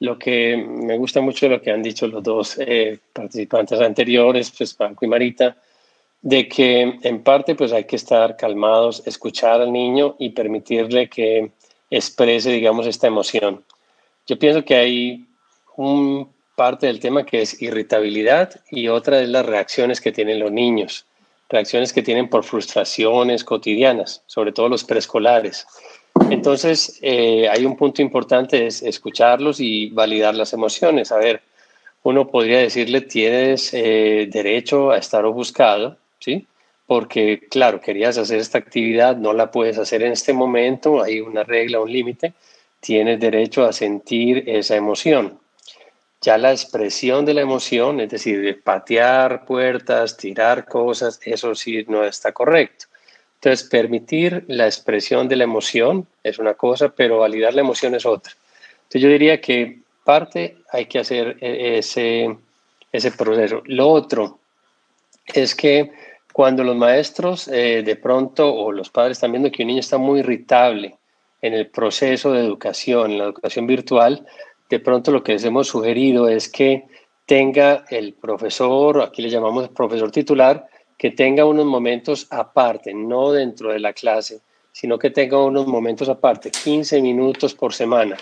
Lo 0.00 0.18
que 0.18 0.54
me 0.54 0.98
gusta 0.98 1.22
mucho 1.22 1.46
de 1.46 1.52
lo 1.56 1.62
que 1.62 1.70
han 1.70 1.82
dicho 1.82 2.06
los 2.08 2.22
dos 2.22 2.58
eh, 2.58 2.98
participantes 3.10 3.80
anteriores, 3.80 4.50
pues 4.50 4.76
Franco 4.76 5.06
y 5.06 5.08
Marita, 5.08 5.56
de 6.20 6.46
que 6.46 6.98
en 7.02 7.22
parte 7.22 7.54
pues 7.54 7.72
hay 7.72 7.84
que 7.84 7.96
estar 7.96 8.36
calmados, 8.36 9.02
escuchar 9.06 9.62
al 9.62 9.72
niño 9.72 10.16
y 10.18 10.28
permitirle 10.28 11.08
que 11.08 11.52
exprese, 11.88 12.50
digamos, 12.50 12.86
esta 12.86 13.06
emoción. 13.06 13.64
Yo 14.26 14.38
pienso 14.38 14.62
que 14.62 14.76
hay 14.76 15.26
un 15.78 16.28
parte 16.60 16.88
del 16.88 17.00
tema 17.00 17.24
que 17.24 17.40
es 17.40 17.62
irritabilidad 17.62 18.60
y 18.70 18.88
otra 18.88 19.22
es 19.22 19.30
las 19.30 19.46
reacciones 19.46 19.98
que 19.98 20.12
tienen 20.12 20.40
los 20.40 20.52
niños, 20.52 21.06
reacciones 21.48 21.90
que 21.90 22.02
tienen 22.02 22.28
por 22.28 22.44
frustraciones 22.44 23.44
cotidianas, 23.44 24.22
sobre 24.26 24.52
todo 24.52 24.68
los 24.68 24.84
preescolares. 24.84 25.66
Entonces, 26.28 26.98
eh, 27.00 27.48
hay 27.48 27.64
un 27.64 27.78
punto 27.78 28.02
importante, 28.02 28.66
es 28.66 28.82
escucharlos 28.82 29.58
y 29.58 29.88
validar 29.88 30.34
las 30.34 30.52
emociones. 30.52 31.12
A 31.12 31.16
ver, 31.16 31.40
uno 32.02 32.28
podría 32.28 32.58
decirle, 32.58 33.00
tienes 33.00 33.72
eh, 33.72 34.28
derecho 34.30 34.90
a 34.90 34.98
estar 34.98 35.24
ofuscado, 35.24 35.96
¿sí? 36.18 36.46
Porque, 36.86 37.40
claro, 37.48 37.80
querías 37.80 38.18
hacer 38.18 38.38
esta 38.38 38.58
actividad, 38.58 39.16
no 39.16 39.32
la 39.32 39.50
puedes 39.50 39.78
hacer 39.78 40.02
en 40.02 40.12
este 40.12 40.34
momento, 40.34 41.02
hay 41.02 41.20
una 41.20 41.42
regla, 41.42 41.80
un 41.80 41.90
límite, 41.90 42.34
tienes 42.80 43.18
derecho 43.18 43.64
a 43.64 43.72
sentir 43.72 44.44
esa 44.46 44.76
emoción 44.76 45.40
ya 46.20 46.36
la 46.36 46.52
expresión 46.52 47.24
de 47.24 47.34
la 47.34 47.40
emoción, 47.40 48.00
es 48.00 48.10
decir, 48.10 48.62
patear 48.62 49.44
puertas, 49.46 50.16
tirar 50.16 50.66
cosas, 50.66 51.20
eso 51.24 51.54
sí 51.54 51.84
no 51.88 52.04
está 52.04 52.32
correcto. 52.32 52.86
Entonces, 53.36 53.66
permitir 53.68 54.44
la 54.48 54.66
expresión 54.66 55.26
de 55.26 55.36
la 55.36 55.44
emoción 55.44 56.06
es 56.22 56.38
una 56.38 56.54
cosa, 56.54 56.90
pero 56.90 57.18
validar 57.18 57.54
la 57.54 57.62
emoción 57.62 57.94
es 57.94 58.04
otra. 58.04 58.34
Entonces, 58.82 59.00
yo 59.00 59.08
diría 59.08 59.40
que 59.40 59.78
parte 60.04 60.58
hay 60.70 60.84
que 60.86 60.98
hacer 60.98 61.38
e-, 61.40 61.78
ese, 61.78 62.36
ese 62.92 63.12
proceso. 63.12 63.62
Lo 63.64 63.88
otro, 63.88 64.40
es 65.26 65.54
que 65.54 65.90
cuando 66.32 66.64
los 66.64 66.76
maestros 66.76 67.48
eh, 67.48 67.82
de 67.82 67.96
pronto 67.96 68.54
o 68.54 68.72
los 68.72 68.90
padres 68.90 69.16
están 69.16 69.32
viendo 69.32 69.50
que 69.50 69.62
un 69.62 69.68
niño 69.68 69.80
está 69.80 69.98
muy 69.98 70.20
irritable 70.20 70.96
en 71.40 71.54
el 71.54 71.68
proceso 71.68 72.32
de 72.32 72.40
educación, 72.40 73.12
en 73.12 73.18
la 73.18 73.24
educación 73.24 73.66
virtual, 73.66 74.26
de 74.70 74.80
pronto 74.80 75.10
lo 75.10 75.22
que 75.22 75.32
les 75.32 75.44
hemos 75.44 75.66
sugerido 75.66 76.28
es 76.28 76.48
que 76.48 76.86
tenga 77.26 77.84
el 77.90 78.14
profesor, 78.14 79.02
aquí 79.02 79.20
le 79.20 79.28
llamamos 79.28 79.68
profesor 79.68 80.10
titular, 80.10 80.66
que 80.96 81.10
tenga 81.10 81.44
unos 81.44 81.66
momentos 81.66 82.26
aparte, 82.30 82.94
no 82.94 83.32
dentro 83.32 83.72
de 83.72 83.80
la 83.80 83.92
clase, 83.92 84.40
sino 84.72 84.98
que 84.98 85.10
tenga 85.10 85.42
unos 85.42 85.66
momentos 85.66 86.08
aparte, 86.08 86.50
15 86.50 87.02
minutos 87.02 87.54
por 87.54 87.74
semana, 87.74 88.16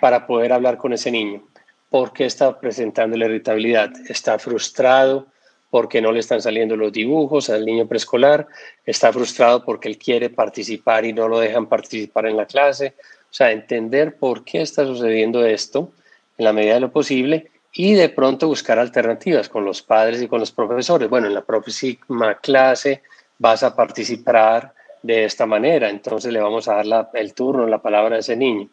para 0.00 0.26
poder 0.26 0.52
hablar 0.52 0.76
con 0.76 0.92
ese 0.92 1.10
niño. 1.10 1.42
¿Por 1.88 2.12
qué 2.12 2.26
está 2.26 2.58
presentando 2.60 3.16
la 3.16 3.26
irritabilidad? 3.26 3.90
¿Está 4.08 4.38
frustrado? 4.38 5.26
porque 5.74 6.00
no 6.00 6.12
le 6.12 6.20
están 6.20 6.40
saliendo 6.40 6.76
los 6.76 6.92
dibujos 6.92 7.50
al 7.50 7.66
niño 7.66 7.88
preescolar, 7.88 8.46
está 8.86 9.12
frustrado 9.12 9.64
porque 9.64 9.88
él 9.88 9.98
quiere 9.98 10.30
participar 10.30 11.04
y 11.04 11.12
no 11.12 11.26
lo 11.26 11.40
dejan 11.40 11.66
participar 11.66 12.26
en 12.26 12.36
la 12.36 12.46
clase. 12.46 12.94
O 13.34 13.36
sea, 13.36 13.50
entender 13.50 14.14
por 14.16 14.44
qué 14.44 14.62
está 14.62 14.86
sucediendo 14.86 15.44
esto 15.44 15.90
en 16.38 16.44
la 16.44 16.52
medida 16.52 16.74
de 16.74 16.80
lo 16.80 16.92
posible 16.92 17.50
y 17.72 17.94
de 17.94 18.08
pronto 18.08 18.46
buscar 18.46 18.78
alternativas 18.78 19.48
con 19.48 19.64
los 19.64 19.82
padres 19.82 20.22
y 20.22 20.28
con 20.28 20.38
los 20.38 20.52
profesores. 20.52 21.10
Bueno, 21.10 21.26
en 21.26 21.34
la 21.34 21.40
próxima 21.40 22.36
clase 22.36 23.02
vas 23.38 23.64
a 23.64 23.74
participar 23.74 24.72
de 25.02 25.24
esta 25.24 25.46
manera, 25.46 25.90
entonces 25.90 26.32
le 26.32 26.40
vamos 26.40 26.68
a 26.68 26.76
dar 26.76 27.10
el 27.14 27.34
turno, 27.34 27.66
la 27.66 27.82
palabra 27.82 28.14
a 28.14 28.18
ese 28.20 28.36
niño. 28.36 28.68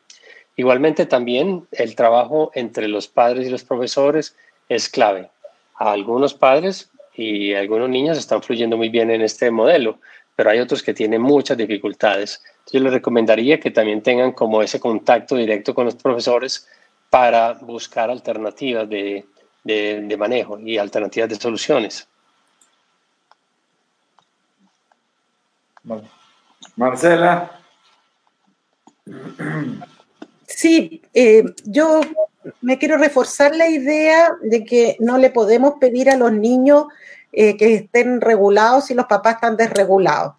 Igualmente 0.55 1.07
también 1.07 1.65
el 1.71 1.95
trabajo 1.95 2.51
entre 2.53 2.87
los 2.87 3.07
padres 3.07 3.47
y 3.47 3.49
los 3.49 3.63
profesores 3.63 4.35
es 4.69 4.89
clave. 4.89 5.31
A 5.77 5.91
algunos 5.91 6.35
padres 6.35 6.91
y 7.15 7.55
algunos 7.55 7.89
niños 7.89 8.15
están 8.15 8.43
fluyendo 8.43 8.77
muy 8.77 8.89
bien 8.89 9.09
en 9.09 9.23
este 9.23 9.49
modelo, 9.49 9.97
pero 10.35 10.51
hay 10.51 10.59
otros 10.59 10.83
que 10.83 10.93
tienen 10.93 11.23
muchas 11.23 11.57
dificultades. 11.57 12.43
Yo 12.71 12.79
les 12.79 12.93
recomendaría 12.93 13.59
que 13.59 13.71
también 13.71 14.01
tengan 14.01 14.31
como 14.31 14.61
ese 14.61 14.79
contacto 14.79 15.35
directo 15.35 15.73
con 15.73 15.85
los 15.85 15.95
profesores 15.95 16.67
para 17.09 17.53
buscar 17.53 18.09
alternativas 18.09 18.87
de, 18.87 19.25
de, 19.63 20.17
manejo 20.17 20.59
y 20.59 20.77
alternativas 20.77 21.29
de 21.29 21.35
soluciones. 21.35 22.07
Marcela. 26.75 27.59
Sí, 30.45 31.01
eh, 31.13 31.43
yo 31.65 32.01
me 32.61 32.77
quiero 32.77 32.97
reforzar 32.97 33.55
la 33.55 33.67
idea 33.67 34.31
de 34.41 34.63
que 34.63 34.97
no 34.99 35.17
le 35.17 35.31
podemos 35.31 35.75
pedir 35.79 36.09
a 36.09 36.17
los 36.17 36.31
niños 36.31 36.85
eh, 37.31 37.57
que 37.57 37.75
estén 37.75 38.21
regulados 38.21 38.85
si 38.85 38.93
los 38.93 39.05
papás 39.05 39.35
están 39.35 39.57
desregulados. 39.57 40.35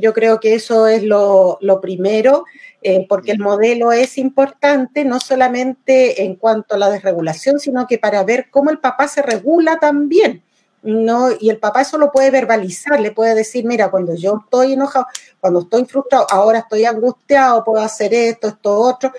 Yo 0.00 0.12
creo 0.12 0.40
que 0.40 0.54
eso 0.54 0.86
es 0.86 1.02
lo, 1.04 1.58
primero, 1.80 2.44
eh, 2.82 3.06
porque 3.08 3.32
el 3.32 3.38
modelo 3.38 3.92
es 3.92 4.18
importante, 4.18 5.04
no 5.04 5.20
solamente 5.20 6.24
en 6.24 6.34
cuanto 6.34 6.74
a 6.74 6.78
la 6.78 6.90
desregulación, 6.90 7.60
sino 7.60 7.86
que 7.86 7.98
para 7.98 8.24
ver 8.24 8.48
cómo 8.50 8.70
el 8.70 8.78
papá 8.78 9.06
se 9.06 9.22
regula 9.22 9.78
también. 9.78 10.42
No, 10.82 11.30
y 11.40 11.50
el 11.50 11.58
papá 11.58 11.82
eso 11.82 11.98
lo 11.98 12.12
puede 12.12 12.30
verbalizar, 12.30 13.00
le 13.00 13.10
puede 13.10 13.34
decir, 13.34 13.64
mira, 13.64 13.90
cuando 13.90 14.14
yo 14.14 14.40
estoy 14.44 14.74
enojado, 14.74 15.06
cuando 15.40 15.60
estoy 15.60 15.84
frustrado, 15.84 16.26
ahora 16.30 16.60
estoy 16.60 16.84
angustiado, 16.84 17.64
puedo 17.64 17.82
hacer 17.82 18.14
esto, 18.14 18.48
esto, 18.48 18.78
otro, 18.78 19.12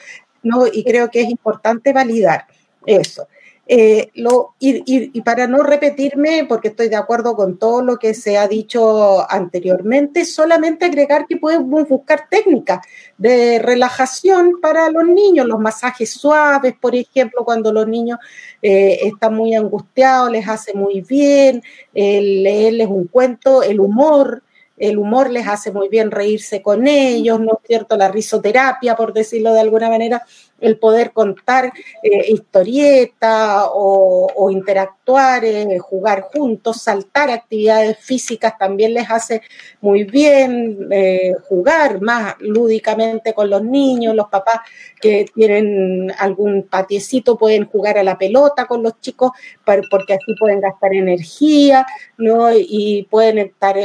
¿no? 0.43 0.65
Y 0.67 0.83
creo 0.83 1.09
que 1.09 1.21
es 1.21 1.29
importante 1.29 1.91
validar 1.91 2.45
eso. 2.85 3.27
Eh, 3.69 4.11
y, 4.59 5.21
para 5.21 5.45
no 5.45 5.61
repetirme, 5.61 6.45
porque 6.47 6.69
estoy 6.69 6.87
de 6.87 6.95
acuerdo 6.95 7.35
con 7.35 7.57
todo 7.57 7.81
lo 7.81 7.97
que 7.97 8.13
se 8.13 8.37
ha 8.37 8.47
dicho 8.47 9.29
anteriormente, 9.29 10.23
solamente 10.23 10.85
agregar 10.85 11.27
que 11.27 11.35
podemos 11.35 11.87
buscar 11.89 12.27
técnicas 12.29 12.79
de 13.17 13.59
relajación 13.59 14.61
para 14.61 14.89
los 14.89 15.05
niños, 15.05 15.47
los 15.47 15.59
masajes 15.59 16.11
suaves, 16.11 16.75
por 16.79 16.95
ejemplo, 16.95 17.43
cuando 17.43 17.73
los 17.73 17.87
niños 17.87 18.19
eh, 18.61 18.99
están 19.03 19.35
muy 19.35 19.53
angustiados, 19.53 20.31
les 20.31 20.47
hace 20.47 20.73
muy 20.73 21.01
bien, 21.01 21.61
leerles 21.93 22.87
un 22.87 23.07
cuento, 23.07 23.63
el 23.63 23.81
humor, 23.81 24.43
el 24.77 24.97
humor 24.97 25.29
les 25.31 25.47
hace 25.47 25.71
muy 25.71 25.89
bien 25.89 26.11
reírse 26.11 26.61
con 26.61 26.87
ellos, 26.87 27.39
¿no 27.39 27.59
es 27.61 27.67
cierto? 27.67 27.97
La 27.97 28.09
risoterapia, 28.09 28.95
por 28.95 29.11
decirlo 29.11 29.51
de 29.53 29.61
alguna 29.61 29.89
manera, 29.89 30.23
el 30.59 30.77
poder 30.77 31.11
contar 31.11 31.71
eh, 32.03 32.31
historietas 32.31 33.65
o, 33.71 34.49
interactuar, 34.51 35.43
eh, 35.45 35.77
jugar 35.79 36.21
juntos, 36.33 36.81
saltar 36.81 37.29
actividades 37.29 37.97
físicas 37.99 38.57
también 38.57 38.93
les 38.93 39.09
hace 39.09 39.41
muy 39.81 40.03
bien, 40.03 40.87
eh, 40.91 41.33
jugar 41.47 42.01
más 42.01 42.35
lúdicamente 42.39 43.33
con 43.33 43.49
los 43.49 43.63
niños, 43.63 44.15
los 44.15 44.29
papás 44.29 44.59
que 45.01 45.25
tienen 45.33 46.11
algún 46.17 46.63
patiecito 46.63 47.37
pueden 47.37 47.65
jugar 47.65 47.97
a 47.97 48.03
la 48.03 48.17
pelota 48.17 48.65
con 48.65 48.81
los 48.81 48.99
chicos 48.99 49.31
porque 49.65 50.13
así 50.13 50.33
pueden 50.39 50.61
gastar 50.61 50.93
energía 50.93 51.85
¿no? 52.17 52.49
y 52.53 53.05
pueden 53.09 53.37
estar 53.37 53.75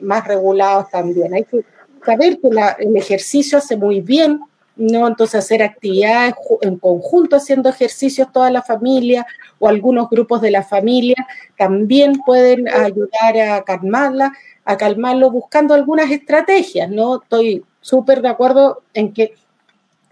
más 0.00 0.26
regulados 0.26 0.90
también. 0.90 1.34
Hay 1.34 1.44
que 1.44 1.64
saber 2.04 2.38
que 2.40 2.48
el 2.48 2.96
ejercicio 2.96 3.58
hace 3.58 3.76
muy 3.76 4.00
bien 4.00 4.40
¿no? 4.80 5.06
Entonces 5.06 5.36
hacer 5.36 5.62
actividades 5.62 6.34
en 6.62 6.78
conjunto, 6.78 7.36
haciendo 7.36 7.68
ejercicios 7.68 8.32
toda 8.32 8.50
la 8.50 8.62
familia 8.62 9.26
o 9.58 9.68
algunos 9.68 10.08
grupos 10.08 10.40
de 10.40 10.50
la 10.50 10.62
familia 10.62 11.26
también 11.56 12.14
pueden 12.24 12.66
ayudar 12.68 13.38
a 13.38 13.62
calmarla, 13.62 14.32
a 14.64 14.76
calmarlo 14.76 15.30
buscando 15.30 15.74
algunas 15.74 16.10
estrategias, 16.10 16.90
¿no? 16.90 17.20
Estoy 17.22 17.62
súper 17.80 18.22
de 18.22 18.28
acuerdo 18.28 18.82
en 18.94 19.12
que 19.12 19.34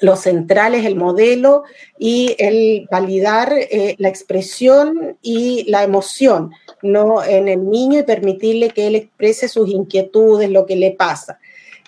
lo 0.00 0.16
central 0.16 0.74
es 0.74 0.84
el 0.84 0.94
modelo 0.94 1.64
y 1.98 2.36
el 2.38 2.86
validar 2.90 3.52
eh, 3.52 3.96
la 3.98 4.08
expresión 4.08 5.16
y 5.22 5.64
la 5.68 5.82
emoción 5.82 6.52
¿no? 6.82 7.24
en 7.24 7.48
el 7.48 7.68
niño 7.68 7.98
y 7.98 8.04
permitirle 8.04 8.70
que 8.70 8.86
él 8.86 8.94
exprese 8.94 9.48
sus 9.48 9.68
inquietudes, 9.68 10.50
lo 10.50 10.66
que 10.66 10.76
le 10.76 10.92
pasa 10.92 11.40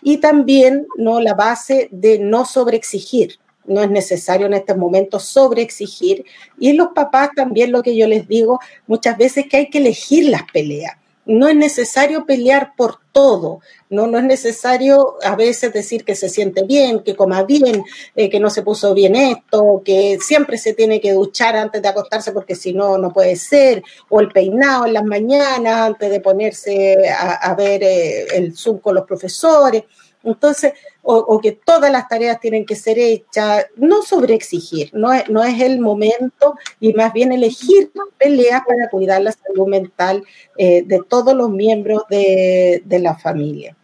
y 0.02 0.18
también 0.18 0.86
¿no? 0.96 1.20
la 1.20 1.34
base 1.34 1.88
de 1.90 2.18
no 2.18 2.44
sobreexigir. 2.44 3.38
No 3.66 3.82
es 3.82 3.90
necesario 3.90 4.46
en 4.46 4.54
estos 4.54 4.76
momentos 4.76 5.24
sobreexigir. 5.24 6.24
Y 6.58 6.72
los 6.72 6.88
papás 6.94 7.30
también 7.36 7.72
lo 7.72 7.82
que 7.82 7.96
yo 7.96 8.08
les 8.08 8.26
digo 8.26 8.58
muchas 8.86 9.16
veces 9.16 9.46
que 9.48 9.58
hay 9.58 9.70
que 9.70 9.78
elegir 9.78 10.28
las 10.28 10.42
peleas. 10.50 10.96
No 11.30 11.46
es 11.46 11.54
necesario 11.54 12.26
pelear 12.26 12.72
por 12.76 12.98
todo, 13.12 13.60
no, 13.88 14.08
no 14.08 14.18
es 14.18 14.24
necesario 14.24 15.14
a 15.22 15.36
veces 15.36 15.72
decir 15.72 16.04
que 16.04 16.16
se 16.16 16.28
siente 16.28 16.64
bien, 16.64 17.04
que 17.04 17.14
coma 17.14 17.44
bien, 17.44 17.84
eh, 18.16 18.28
que 18.28 18.40
no 18.40 18.50
se 18.50 18.62
puso 18.62 18.94
bien 18.94 19.14
esto, 19.14 19.80
que 19.84 20.18
siempre 20.20 20.58
se 20.58 20.74
tiene 20.74 21.00
que 21.00 21.12
duchar 21.12 21.54
antes 21.54 21.82
de 21.82 21.88
acostarse 21.88 22.32
porque 22.32 22.56
si 22.56 22.72
no, 22.72 22.98
no 22.98 23.12
puede 23.12 23.36
ser, 23.36 23.82
o 24.08 24.20
el 24.20 24.28
peinado 24.28 24.86
en 24.86 24.94
las 24.94 25.04
mañanas 25.04 25.74
antes 25.76 26.10
de 26.10 26.20
ponerse 26.20 26.96
a, 27.08 27.54
ver 27.54 27.82
eh, 27.84 28.26
el 28.34 28.56
Zoom 28.56 28.78
con 28.78 28.96
los 28.96 29.06
profesores. 29.06 29.84
Entonces, 30.22 30.74
o, 31.02 31.40
que 31.40 31.52
todas 31.52 31.90
las 31.90 32.06
tareas 32.08 32.40
tienen 32.40 32.66
que 32.66 32.76
ser 32.76 32.98
hechas, 32.98 33.66
no 33.76 34.02
sobreexigir, 34.02 34.90
no 34.92 35.12
es, 35.12 35.28
no 35.30 35.42
es 35.42 35.60
el 35.60 35.80
momento 35.80 36.56
y 36.78 36.92
más 36.92 37.12
bien 37.12 37.32
elegir 37.32 37.90
peleas 38.18 38.62
para 38.66 38.90
cuidar 38.90 39.22
la 39.22 39.32
salud 39.32 39.66
mental 39.66 40.22
eh, 40.58 40.82
de 40.82 41.00
todos 41.08 41.34
los 41.34 41.50
miembros 41.50 42.02
de, 42.10 42.82
la 42.86 43.16
familia. 43.16 43.74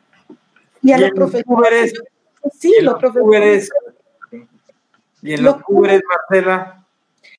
Y 0.82 0.92
a 0.92 0.98
los 0.98 1.10
profesores. 1.12 1.94
Sí, 2.58 2.74
los, 2.80 2.94
profesores. 2.98 3.70
y 5.22 5.32
en 5.32 5.42
los, 5.42 5.56
los 5.56 6.02
Marcela 6.28 6.86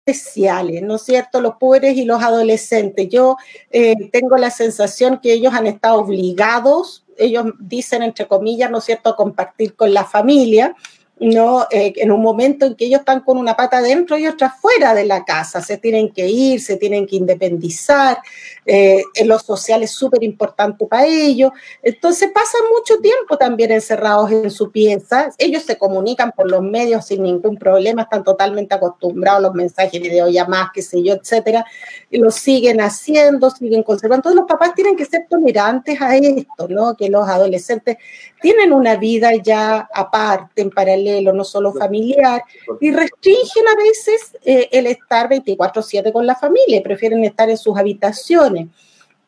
especiales, 0.08 0.82
¿no 0.84 0.96
es 0.96 1.02
cierto? 1.02 1.42
Los 1.42 1.56
pobres 1.56 1.98
y 1.98 2.06
los 2.06 2.24
adolescentes. 2.24 3.10
Yo 3.10 3.36
eh, 3.72 4.10
tengo 4.12 4.38
la 4.38 4.50
sensación 4.50 5.20
que 5.20 5.34
ellos 5.34 5.54
han 5.54 5.68
estado 5.68 6.00
obligados 6.00 7.07
ellos 7.18 7.46
dicen, 7.60 8.04
entre 8.04 8.28
comillas, 8.28 8.70
¿no 8.72 8.80
es 8.80 8.86
cierto?, 8.86 9.16
compartir 9.16 9.76
con 9.76 9.94
la 9.94 10.06
familia, 10.06 10.76
¿no? 11.20 11.66
Eh, 11.72 11.94
en 11.98 12.12
un 12.12 12.22
momento 12.22 12.66
en 12.66 12.76
que 12.76 12.86
ellos 12.86 13.00
están 13.00 13.22
con 13.22 13.38
una 13.38 13.56
pata 13.56 13.82
dentro 13.82 14.18
y 14.18 14.28
otra 14.28 14.52
fuera 14.52 14.94
de 14.94 15.06
la 15.06 15.26
casa, 15.26 15.62
se 15.62 15.78
tienen 15.78 16.12
que 16.12 16.28
ir, 16.28 16.62
se 16.62 16.78
tienen 16.78 17.08
que 17.08 17.16
independizar, 17.16 18.20
eh, 18.66 19.02
en 19.16 19.28
lo 19.28 19.40
social 19.40 19.82
es 19.82 19.92
súper 19.92 20.24
importante 20.24 20.86
para 20.86 21.06
ellos, 21.08 21.52
entonces 21.82 22.30
pasan 22.34 22.62
mucho 22.72 23.00
tiempo 23.02 23.38
también 23.38 23.72
encerrados 23.72 24.32
en 24.32 24.52
su 24.52 24.72
pieza, 24.72 25.30
ellos 25.38 25.64
se 25.64 25.78
comunican 25.78 26.32
por 26.34 26.52
los 26.52 26.62
medios 26.62 27.06
sin 27.06 27.24
ningún 27.24 27.58
problema, 27.58 28.04
están 28.04 28.24
totalmente 28.24 28.76
acostumbrados 28.76 29.40
a 29.40 29.48
los 29.48 29.56
mensajes, 29.56 30.00
videollamadas, 30.00 30.70
qué 30.74 30.82
sé 30.82 31.02
yo, 31.02 31.14
etcétera, 31.14 31.66
y 32.12 32.18
lo 32.20 32.30
siguen 32.30 32.80
haciendo, 32.80 33.50
siguen 33.50 33.84
conservando, 33.84 34.30
entonces 34.30 34.40
los 34.42 34.48
papás 34.48 34.76
tienen 34.76 34.96
que 34.96 35.06
ser 35.06 35.26
tolerantes 35.28 36.00
a 36.02 36.16
esto, 36.16 36.68
¿no? 36.70 36.96
Que 36.96 37.10
los 37.10 37.28
adolescentes 37.28 37.98
tienen 38.42 38.74
una 38.74 38.96
vida 38.96 39.34
ya 39.36 39.90
aparte, 39.94 40.62
en 40.62 40.70
paralelo, 40.70 41.34
no 41.34 41.44
solo 41.44 41.74
familiar, 41.74 42.44
y 42.80 42.92
restringen 42.92 43.68
a 43.68 43.76
veces 43.76 44.38
eh, 44.44 44.70
el 44.72 44.88
estar 44.88 45.30
24/7 45.30 46.12
con 46.12 46.26
la 46.26 46.36
familia, 46.36 46.82
prefieren 46.84 47.24
estar 47.24 47.50
en 47.50 47.58
sus 47.58 47.78
habitaciones. 47.78 48.68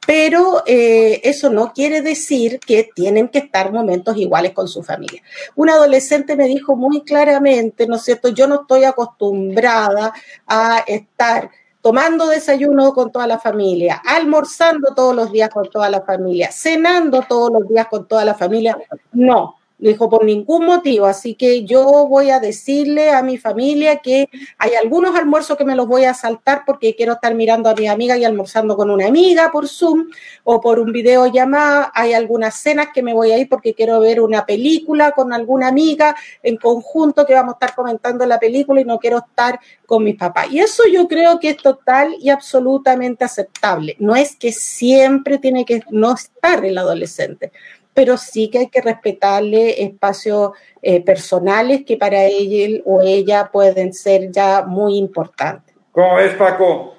pero 0.08 0.64
eh, 0.66 1.22
eso 1.24 1.52
no 1.52 1.72
quiere 1.72 2.02
decir 2.02 2.60
que 2.60 2.90
tienen 2.96 3.28
que 3.28 3.40
estar 3.40 3.72
momentos 3.72 4.18
iguales 4.18 4.54
con 4.54 4.68
su 4.68 4.82
familia. 4.82 5.22
Un 5.56 5.70
adolescente 5.70 6.36
me 6.36 6.48
dijo 6.48 6.76
muy 6.76 7.02
claramente, 7.04 7.86
¿no 7.86 7.98
es 7.98 8.04
cierto? 8.04 8.30
Yo 8.30 8.48
no 8.48 8.62
estoy 8.62 8.86
acostumbrada 8.86 10.12
a 10.48 10.84
estar 10.88 11.52
tomando 11.82 12.28
desayuno 12.28 12.94
con 12.94 13.12
toda 13.12 13.28
la 13.28 13.40
familia, 13.40 14.02
almorzando 14.06 14.94
todos 14.96 15.16
los 15.16 15.32
días 15.32 15.50
con 15.50 15.70
toda 15.70 15.90
la 15.90 16.02
familia, 16.02 16.52
cenando 16.52 17.22
todos 17.22 17.52
los 17.52 17.68
días 17.68 17.88
con 17.88 18.08
toda 18.08 18.26
la 18.26 18.34
familia. 18.34 18.78
No, 19.14 19.59
dijo, 19.80 20.10
por 20.10 20.26
ningún 20.26 20.66
motivo. 20.66 21.06
Así 21.06 21.36
que 21.36 21.64
yo 21.64 22.08
voy 22.08 22.30
a 22.30 22.40
decirle 22.40 23.12
a 23.12 23.24
mi 23.24 23.38
familia 23.38 23.98
que 23.98 24.30
hay 24.58 24.76
algunos 24.76 25.16
almuerzos 25.16 25.58
que 25.58 25.66
me 25.66 25.76
los 25.76 25.88
voy 25.88 26.06
a 26.06 26.14
saltar 26.14 26.64
porque 26.66 26.96
quiero 26.96 27.14
estar 27.14 27.34
mirando 27.34 27.70
a 27.70 27.76
mi 27.76 27.88
amiga 27.88 28.18
y 28.18 28.26
almorzando 28.26 28.76
con 28.76 28.90
una 28.90 29.08
amiga 29.08 29.52
por 29.52 29.68
Zoom 29.68 30.10
o 30.44 30.60
por 30.60 30.80
un 30.80 30.92
video 30.92 31.28
llamada. 31.28 31.92
Hay 31.96 32.14
algunas 32.14 32.56
cenas 32.56 32.90
que 32.94 33.02
me 33.02 33.14
voy 33.14 33.32
a 33.32 33.38
ir 33.38 33.48
porque 33.48 33.74
quiero 33.74 34.00
ver 34.00 34.22
una 34.22 34.46
película 34.46 35.12
con 35.12 35.32
alguna 35.34 35.70
amiga 35.70 36.16
en 36.44 36.58
conjunto 36.58 37.26
que 37.26 37.34
vamos 37.34 37.54
a 37.54 37.56
estar 37.56 37.76
comentando 37.76 38.26
la 38.26 38.40
película 38.40 38.82
y 38.82 38.86
no 38.86 39.00
quiero 39.00 39.20
estar 39.20 39.60
con 39.86 40.04
mis 40.04 40.16
papás. 40.16 40.52
Y 40.52 40.60
eso 40.60 40.84
yo 40.92 41.08
creo 41.08 41.40
que 41.40 41.50
es 41.50 41.58
total 41.58 42.16
y 42.20 42.30
absolutamente 42.30 43.24
aceptable. 43.24 43.96
No 44.00 44.16
es 44.16 44.36
que 44.36 44.52
siempre 44.52 45.38
tiene 45.38 45.66
que 45.66 45.82
no 45.90 46.14
estar 46.14 46.66
el 46.66 46.78
adolescente 46.78 47.52
pero 47.94 48.18
sí 48.18 48.50
que 48.50 48.60
hay 48.60 48.68
que 48.70 48.82
respetarle 48.82 49.84
espacios 49.84 50.52
eh, 50.82 51.04
personales 51.04 51.84
que 51.86 51.98
para 51.98 52.24
él 52.26 52.82
o 52.86 53.02
ella 53.02 53.50
pueden 53.52 53.94
ser 53.94 54.32
ya 54.32 54.64
muy 54.66 54.98
importantes. 54.98 55.76
¿Cómo 55.92 56.16
ves, 56.16 56.34
Paco? 56.36 56.96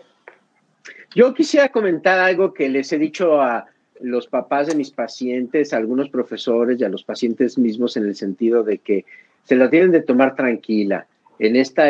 Yo 1.15 1.35
quisiera 1.35 1.71
comentar 1.71 2.19
algo 2.19 2.53
que 2.55 2.69
les 2.69 2.93
he 2.93 2.99
dicho 2.99 3.41
a 3.41 3.67
los 4.01 4.27
papás 4.27 4.67
de 4.69 4.75
mis 4.75 4.91
pacientes, 4.91 5.73
a 5.73 5.77
algunos 5.77 6.09
profesores 6.09 6.81
y 6.81 6.85
a 6.85 6.89
los 6.89 7.05
pacientes 7.05 7.59
mismos 7.59 7.97
en 7.97 8.05
el 8.05 8.15
sentido 8.15 8.63
de 8.63 8.79
que 8.79 9.05
se 9.45 9.57
la 9.57 9.69
tienen 9.69 9.91
de 9.91 10.03
tomar 10.03 10.35
tranquila 10.35 11.07
en 11.39 11.57
esta 11.57 11.87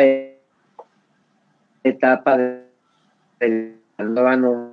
etapa 1.83 2.37
de 3.39 3.75
la 3.97 4.05
nueva 4.05 4.71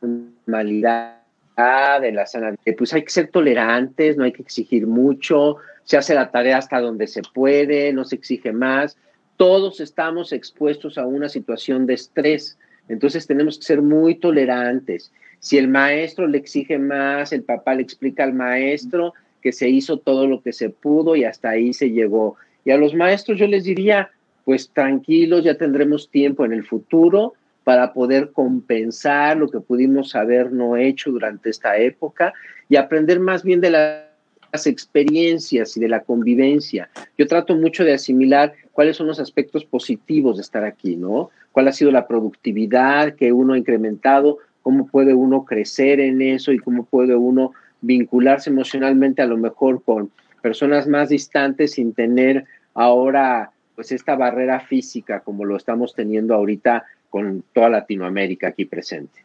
normalidad 0.00 1.23
de 1.56 2.12
la 2.12 2.26
sana, 2.26 2.54
pues 2.76 2.92
hay 2.94 3.02
que 3.04 3.10
ser 3.10 3.28
tolerantes, 3.28 4.16
no 4.16 4.24
hay 4.24 4.32
que 4.32 4.42
exigir 4.42 4.86
mucho, 4.86 5.58
se 5.84 5.96
hace 5.96 6.14
la 6.14 6.30
tarea 6.30 6.58
hasta 6.58 6.80
donde 6.80 7.06
se 7.06 7.22
puede, 7.22 7.92
no 7.92 8.04
se 8.04 8.16
exige 8.16 8.52
más. 8.52 8.96
Todos 9.36 9.80
estamos 9.80 10.32
expuestos 10.32 10.98
a 10.98 11.06
una 11.06 11.28
situación 11.28 11.86
de 11.86 11.94
estrés, 11.94 12.58
entonces 12.88 13.26
tenemos 13.26 13.58
que 13.58 13.64
ser 13.64 13.82
muy 13.82 14.16
tolerantes. 14.16 15.12
Si 15.38 15.58
el 15.58 15.68
maestro 15.68 16.26
le 16.26 16.38
exige 16.38 16.78
más, 16.78 17.32
el 17.32 17.42
papá 17.42 17.74
le 17.74 17.82
explica 17.82 18.24
al 18.24 18.32
maestro 18.32 19.14
que 19.42 19.52
se 19.52 19.68
hizo 19.68 19.98
todo 19.98 20.26
lo 20.26 20.42
que 20.42 20.52
se 20.52 20.70
pudo 20.70 21.16
y 21.16 21.24
hasta 21.24 21.50
ahí 21.50 21.72
se 21.72 21.90
llegó. 21.90 22.36
Y 22.64 22.70
a 22.70 22.78
los 22.78 22.94
maestros 22.94 23.38
yo 23.38 23.46
les 23.46 23.64
diría, 23.64 24.10
pues 24.44 24.70
tranquilos, 24.70 25.44
ya 25.44 25.56
tendremos 25.56 26.08
tiempo 26.10 26.44
en 26.44 26.52
el 26.52 26.64
futuro 26.64 27.34
para 27.64 27.92
poder 27.92 28.30
compensar 28.32 29.36
lo 29.38 29.48
que 29.48 29.60
pudimos 29.60 30.14
haber 30.14 30.52
no 30.52 30.76
hecho 30.76 31.10
durante 31.10 31.50
esta 31.50 31.76
época 31.78 32.34
y 32.68 32.76
aprender 32.76 33.18
más 33.18 33.42
bien 33.42 33.60
de 33.60 33.70
las 33.70 34.66
experiencias 34.66 35.76
y 35.76 35.80
de 35.80 35.88
la 35.88 36.00
convivencia. 36.00 36.90
Yo 37.18 37.26
trato 37.26 37.56
mucho 37.56 37.82
de 37.82 37.94
asimilar 37.94 38.52
cuáles 38.72 38.96
son 38.96 39.06
los 39.06 39.18
aspectos 39.18 39.64
positivos 39.64 40.36
de 40.36 40.42
estar 40.42 40.64
aquí, 40.64 40.96
¿no? 40.96 41.30
¿Cuál 41.52 41.68
ha 41.68 41.72
sido 41.72 41.90
la 41.90 42.06
productividad 42.06 43.14
que 43.14 43.32
uno 43.32 43.54
ha 43.54 43.58
incrementado? 43.58 44.38
¿Cómo 44.62 44.86
puede 44.86 45.14
uno 45.14 45.44
crecer 45.44 46.00
en 46.00 46.22
eso 46.22 46.52
y 46.52 46.58
cómo 46.58 46.84
puede 46.84 47.16
uno 47.16 47.52
vincularse 47.80 48.50
emocionalmente 48.50 49.22
a 49.22 49.26
lo 49.26 49.36
mejor 49.36 49.82
con 49.82 50.10
personas 50.42 50.86
más 50.86 51.08
distantes 51.08 51.72
sin 51.72 51.94
tener 51.94 52.44
ahora 52.74 53.50
pues 53.74 53.92
esta 53.92 54.14
barrera 54.14 54.60
física 54.60 55.20
como 55.20 55.44
lo 55.44 55.56
estamos 55.56 55.94
teniendo 55.94 56.34
ahorita 56.34 56.84
con 57.14 57.44
toda 57.52 57.68
Latinoamérica 57.68 58.48
aquí 58.48 58.64
presente. 58.64 59.20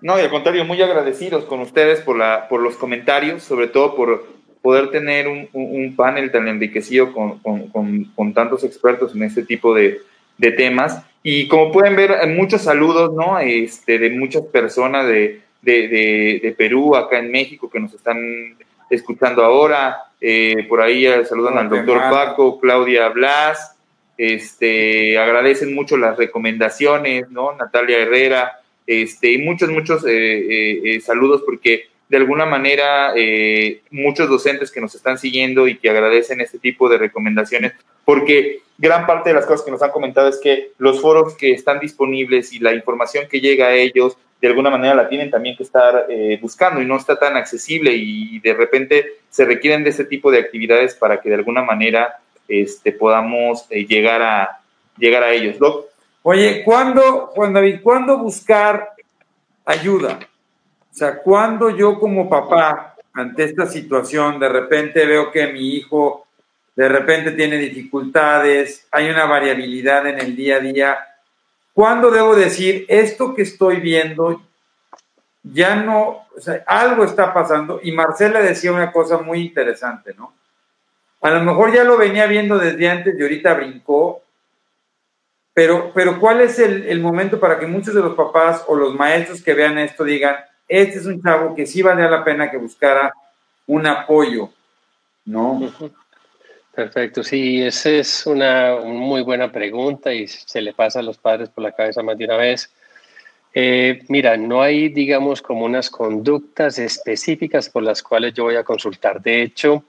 No, 0.00 0.18
y 0.18 0.22
al 0.22 0.28
contrario, 0.28 0.64
muy 0.64 0.82
agradecidos 0.82 1.44
con 1.44 1.60
ustedes 1.60 2.00
por, 2.00 2.18
la, 2.18 2.48
por 2.48 2.60
los 2.60 2.74
comentarios, 2.74 3.44
sobre 3.44 3.68
todo 3.68 3.94
por 3.94 4.26
poder 4.60 4.90
tener 4.90 5.28
un, 5.28 5.48
un 5.52 5.94
panel 5.94 6.32
tan 6.32 6.48
enriquecido 6.48 7.12
con, 7.12 7.38
con, 7.38 8.06
con, 8.06 8.34
tantos 8.34 8.64
expertos 8.64 9.14
en 9.14 9.22
este 9.22 9.44
tipo 9.44 9.72
de, 9.72 10.00
de, 10.36 10.50
temas. 10.50 11.00
Y 11.22 11.46
como 11.46 11.70
pueden 11.70 11.94
ver, 11.94 12.26
muchos 12.26 12.62
saludos, 12.62 13.14
¿no? 13.14 13.38
Este, 13.38 14.00
de 14.00 14.10
muchas 14.10 14.42
personas 14.42 15.06
de, 15.06 15.42
de, 15.62 16.40
de 16.42 16.54
Perú, 16.58 16.96
acá 16.96 17.20
en 17.20 17.30
México, 17.30 17.70
que 17.70 17.78
nos 17.78 17.94
están 17.94 18.18
escuchando 18.90 19.44
ahora. 19.44 19.96
Eh, 20.20 20.66
por 20.68 20.80
ahí 20.80 21.06
saludan 21.24 21.56
al 21.56 21.68
doctor 21.68 21.98
Paco, 22.10 22.58
Claudia 22.58 23.10
Blas, 23.10 23.77
este, 24.18 25.16
agradecen 25.16 25.74
mucho 25.74 25.96
las 25.96 26.18
recomendaciones, 26.18 27.30
¿no? 27.30 27.54
Natalia 27.54 28.00
Herrera, 28.00 28.60
este, 28.84 29.32
y 29.32 29.38
muchos, 29.38 29.70
muchos 29.70 30.04
eh, 30.04 30.10
eh, 30.10 30.80
eh, 30.84 31.00
saludos 31.00 31.42
porque 31.46 31.84
de 32.08 32.16
alguna 32.16 32.46
manera 32.46 33.12
muchos 33.90 34.30
docentes 34.30 34.70
que 34.70 34.80
nos 34.80 34.94
están 34.94 35.18
siguiendo 35.18 35.68
y 35.68 35.76
que 35.76 35.90
agradecen 35.90 36.40
este 36.40 36.58
tipo 36.58 36.88
de 36.88 36.96
recomendaciones, 36.96 37.74
porque 38.06 38.60
gran 38.78 39.06
parte 39.06 39.28
de 39.28 39.34
las 39.34 39.44
cosas 39.44 39.62
que 39.62 39.70
nos 39.70 39.82
han 39.82 39.90
comentado 39.90 40.26
es 40.26 40.40
que 40.42 40.70
los 40.78 41.02
foros 41.02 41.36
que 41.36 41.50
están 41.50 41.80
disponibles 41.80 42.54
y 42.54 42.60
la 42.60 42.72
información 42.72 43.26
que 43.30 43.42
llega 43.42 43.66
a 43.66 43.74
ellos, 43.74 44.16
de 44.40 44.48
alguna 44.48 44.70
manera 44.70 44.94
la 44.94 45.10
tienen 45.10 45.30
también 45.30 45.54
que 45.54 45.64
estar 45.64 46.06
buscando 46.40 46.80
y 46.80 46.86
no 46.86 46.96
está 46.96 47.18
tan 47.18 47.36
accesible 47.36 47.92
y 47.94 48.38
de 48.38 48.54
repente 48.54 49.04
se 49.28 49.44
requieren 49.44 49.84
de 49.84 49.90
ese 49.90 50.06
tipo 50.06 50.30
de 50.30 50.38
actividades 50.38 50.94
para 50.94 51.20
que 51.20 51.28
de 51.28 51.34
alguna 51.34 51.62
manera 51.62 52.20
este, 52.48 52.92
podamos 52.92 53.66
eh, 53.70 53.86
llegar, 53.86 54.22
a, 54.22 54.60
llegar 54.96 55.22
a 55.22 55.32
ellos. 55.32 55.56
Oye, 56.22 56.62
¿cuándo, 56.64 57.28
Juan 57.28 57.52
David, 57.52 57.80
cuándo 57.82 58.18
buscar 58.18 58.90
ayuda? 59.64 60.18
O 60.90 60.94
sea, 60.94 61.18
cuando 61.18 61.70
yo 61.70 61.98
como 62.00 62.28
papá, 62.28 62.96
ante 63.12 63.44
esta 63.44 63.66
situación, 63.66 64.40
de 64.40 64.48
repente 64.48 65.06
veo 65.06 65.30
que 65.30 65.46
mi 65.48 65.76
hijo 65.76 66.26
de 66.78 66.88
repente 66.88 67.32
tiene 67.32 67.56
dificultades, 67.56 68.86
hay 68.92 69.10
una 69.10 69.26
variabilidad 69.26 70.06
en 70.06 70.20
el 70.20 70.36
día 70.36 70.58
a 70.58 70.60
día, 70.60 70.98
¿cuándo 71.72 72.08
debo 72.08 72.36
decir 72.36 72.86
esto 72.88 73.34
que 73.34 73.42
estoy 73.42 73.80
viendo 73.80 74.40
ya 75.42 75.74
no, 75.74 76.28
o 76.36 76.40
sea, 76.40 76.62
algo 76.68 77.02
está 77.02 77.34
pasando? 77.34 77.80
Y 77.82 77.90
Marcela 77.90 78.40
decía 78.40 78.70
una 78.70 78.92
cosa 78.92 79.18
muy 79.18 79.40
interesante, 79.40 80.14
¿no? 80.16 80.32
A 81.20 81.30
lo 81.30 81.42
mejor 81.42 81.74
ya 81.74 81.84
lo 81.84 81.96
venía 81.96 82.26
viendo 82.26 82.58
desde 82.58 82.88
antes 82.88 83.14
y 83.18 83.22
ahorita 83.22 83.54
brincó, 83.54 84.22
pero, 85.52 85.90
pero 85.92 86.20
¿cuál 86.20 86.40
es 86.40 86.58
el, 86.60 87.00
momento 87.00 87.40
para 87.40 87.58
que 87.58 87.66
muchos 87.66 87.92
de 87.94 88.00
los 88.00 88.14
papás 88.14 88.64
o 88.68 88.76
los 88.76 88.94
maestros 88.94 89.42
que 89.42 89.54
vean 89.54 89.78
esto 89.78 90.04
digan, 90.04 90.36
este 90.68 90.98
es 90.98 91.06
un 91.06 91.20
chavo 91.20 91.54
que 91.56 91.66
sí 91.66 91.82
vale 91.82 92.08
la 92.08 92.22
pena 92.22 92.50
que 92.50 92.58
buscara 92.58 93.12
un 93.66 93.86
apoyo, 93.86 94.50
¿no? 95.24 95.60
Perfecto, 96.72 97.24
sí, 97.24 97.60
esa 97.60 97.90
es 97.90 98.24
una, 98.24 98.76
muy 98.84 99.22
buena 99.22 99.50
pregunta 99.50 100.12
y 100.14 100.28
se 100.28 100.60
le 100.60 100.72
pasa 100.72 101.00
a 101.00 101.02
los 101.02 101.18
padres 101.18 101.48
por 101.48 101.64
la 101.64 101.72
cabeza 101.72 102.04
más 102.04 102.16
de 102.16 102.26
una 102.26 102.36
vez. 102.36 102.72
Eh, 103.52 104.04
mira, 104.06 104.36
no 104.36 104.62
hay, 104.62 104.88
digamos, 104.90 105.42
como 105.42 105.64
unas 105.64 105.90
conductas 105.90 106.78
específicas 106.78 107.68
por 107.68 107.82
las 107.82 108.00
cuales 108.00 108.32
yo 108.34 108.44
voy 108.44 108.54
a 108.54 108.62
consultar. 108.62 109.20
De 109.20 109.42
hecho, 109.42 109.82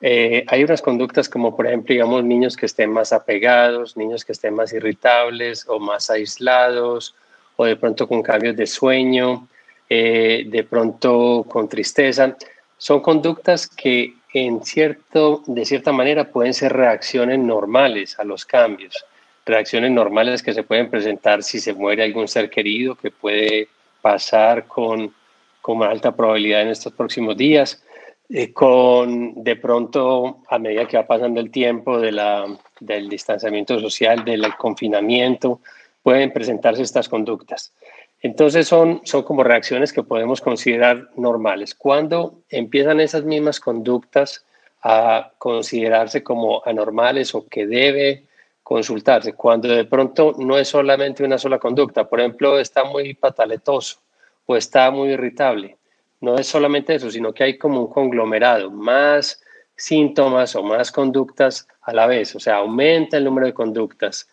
eh, 0.00 0.44
hay 0.48 0.64
unas 0.64 0.82
conductas 0.82 1.28
como, 1.28 1.56
por 1.56 1.66
ejemplo, 1.66 1.92
digamos, 1.92 2.24
niños 2.24 2.56
que 2.56 2.66
estén 2.66 2.90
más 2.90 3.12
apegados, 3.12 3.96
niños 3.96 4.24
que 4.24 4.32
estén 4.32 4.54
más 4.54 4.72
irritables 4.72 5.66
o 5.68 5.78
más 5.78 6.10
aislados, 6.10 7.14
o 7.56 7.64
de 7.64 7.76
pronto 7.76 8.06
con 8.06 8.22
cambios 8.22 8.56
de 8.56 8.66
sueño, 8.66 9.48
eh, 9.88 10.44
de 10.46 10.64
pronto 10.64 11.46
con 11.48 11.68
tristeza. 11.68 12.36
Son 12.76 13.00
conductas 13.00 13.66
que 13.66 14.14
en 14.34 14.62
cierto, 14.62 15.42
de 15.46 15.64
cierta 15.64 15.92
manera 15.92 16.24
pueden 16.24 16.52
ser 16.52 16.74
reacciones 16.74 17.38
normales 17.38 18.18
a 18.18 18.24
los 18.24 18.44
cambios, 18.44 19.02
reacciones 19.46 19.92
normales 19.92 20.42
que 20.42 20.52
se 20.52 20.62
pueden 20.62 20.90
presentar 20.90 21.42
si 21.42 21.58
se 21.58 21.72
muere 21.72 22.02
algún 22.02 22.28
ser 22.28 22.50
querido, 22.50 22.96
que 22.96 23.10
puede 23.10 23.68
pasar 24.02 24.66
con, 24.66 25.14
con 25.62 25.82
alta 25.82 26.14
probabilidad 26.14 26.62
en 26.62 26.68
estos 26.68 26.92
próximos 26.92 27.34
días 27.36 27.82
eh, 28.28 28.52
con 28.52 29.42
de 29.44 29.56
pronto, 29.56 30.42
a 30.48 30.58
medida 30.58 30.86
que 30.86 30.96
va 30.96 31.06
pasando 31.06 31.40
el 31.40 31.50
tiempo 31.50 31.98
del 31.98 33.08
distanciamiento 33.08 33.78
social, 33.80 34.24
del 34.24 34.56
confinamiento, 34.56 35.60
pueden 36.02 36.32
presentarse 36.32 36.82
estas 36.82 37.08
conductas. 37.08 37.72
Entonces 38.20 38.66
son, 38.66 39.02
son 39.04 39.22
como 39.22 39.44
reacciones 39.44 39.92
que 39.92 40.02
podemos 40.02 40.40
considerar 40.40 41.10
normales. 41.16 41.74
Cuando 41.74 42.40
empiezan 42.48 43.00
esas 43.00 43.24
mismas 43.24 43.60
conductas 43.60 44.44
a 44.82 45.32
considerarse 45.38 46.22
como 46.22 46.62
anormales 46.64 47.34
o 47.34 47.46
que 47.46 47.66
debe 47.66 48.24
consultarse, 48.62 49.34
cuando 49.34 49.68
de 49.68 49.84
pronto 49.84 50.34
no 50.38 50.58
es 50.58 50.68
solamente 50.68 51.22
una 51.22 51.38
sola 51.38 51.58
conducta, 51.58 52.08
por 52.08 52.20
ejemplo, 52.20 52.58
está 52.58 52.84
muy 52.84 53.14
pataletoso 53.14 53.98
o 54.46 54.56
está 54.56 54.90
muy 54.90 55.10
irritable. 55.10 55.75
No 56.20 56.36
es 56.36 56.46
solamente 56.46 56.94
eso, 56.94 57.10
sino 57.10 57.32
que 57.32 57.44
hay 57.44 57.58
como 57.58 57.82
un 57.82 57.88
conglomerado, 57.88 58.70
más 58.70 59.42
síntomas 59.76 60.56
o 60.56 60.62
más 60.62 60.90
conductas 60.90 61.68
a 61.82 61.92
la 61.92 62.06
vez, 62.06 62.34
o 62.34 62.40
sea, 62.40 62.56
aumenta 62.56 63.18
el 63.18 63.24
número 63.24 63.46
de 63.46 63.54
conductas. 63.54 64.28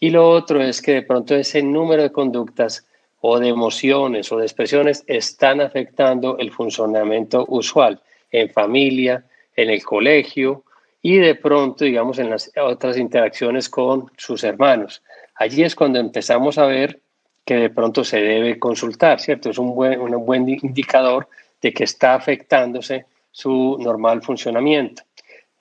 Y 0.00 0.10
lo 0.10 0.28
otro 0.28 0.62
es 0.62 0.82
que 0.82 0.92
de 0.92 1.02
pronto 1.02 1.34
ese 1.34 1.62
número 1.62 2.02
de 2.02 2.12
conductas 2.12 2.86
o 3.20 3.38
de 3.38 3.48
emociones 3.48 4.30
o 4.30 4.38
de 4.38 4.44
expresiones 4.44 5.04
están 5.06 5.60
afectando 5.60 6.38
el 6.38 6.52
funcionamiento 6.52 7.44
usual 7.48 8.00
en 8.30 8.50
familia, 8.50 9.24
en 9.56 9.70
el 9.70 9.82
colegio 9.82 10.64
y 11.02 11.16
de 11.16 11.34
pronto, 11.34 11.84
digamos, 11.84 12.18
en 12.18 12.30
las 12.30 12.50
otras 12.60 12.96
interacciones 12.96 13.68
con 13.68 14.10
sus 14.16 14.44
hermanos. 14.44 15.02
Allí 15.34 15.62
es 15.62 15.74
cuando 15.74 15.98
empezamos 15.98 16.58
a 16.58 16.66
ver 16.66 17.00
que 17.48 17.54
de 17.54 17.70
pronto 17.70 18.04
se 18.04 18.20
debe 18.20 18.58
consultar, 18.58 19.18
¿cierto? 19.20 19.48
Es 19.48 19.56
un 19.56 19.74
buen, 19.74 19.98
un 19.98 20.26
buen 20.26 20.46
indicador 20.46 21.28
de 21.62 21.72
que 21.72 21.84
está 21.84 22.14
afectándose 22.14 23.06
su 23.30 23.78
normal 23.80 24.20
funcionamiento. 24.20 25.02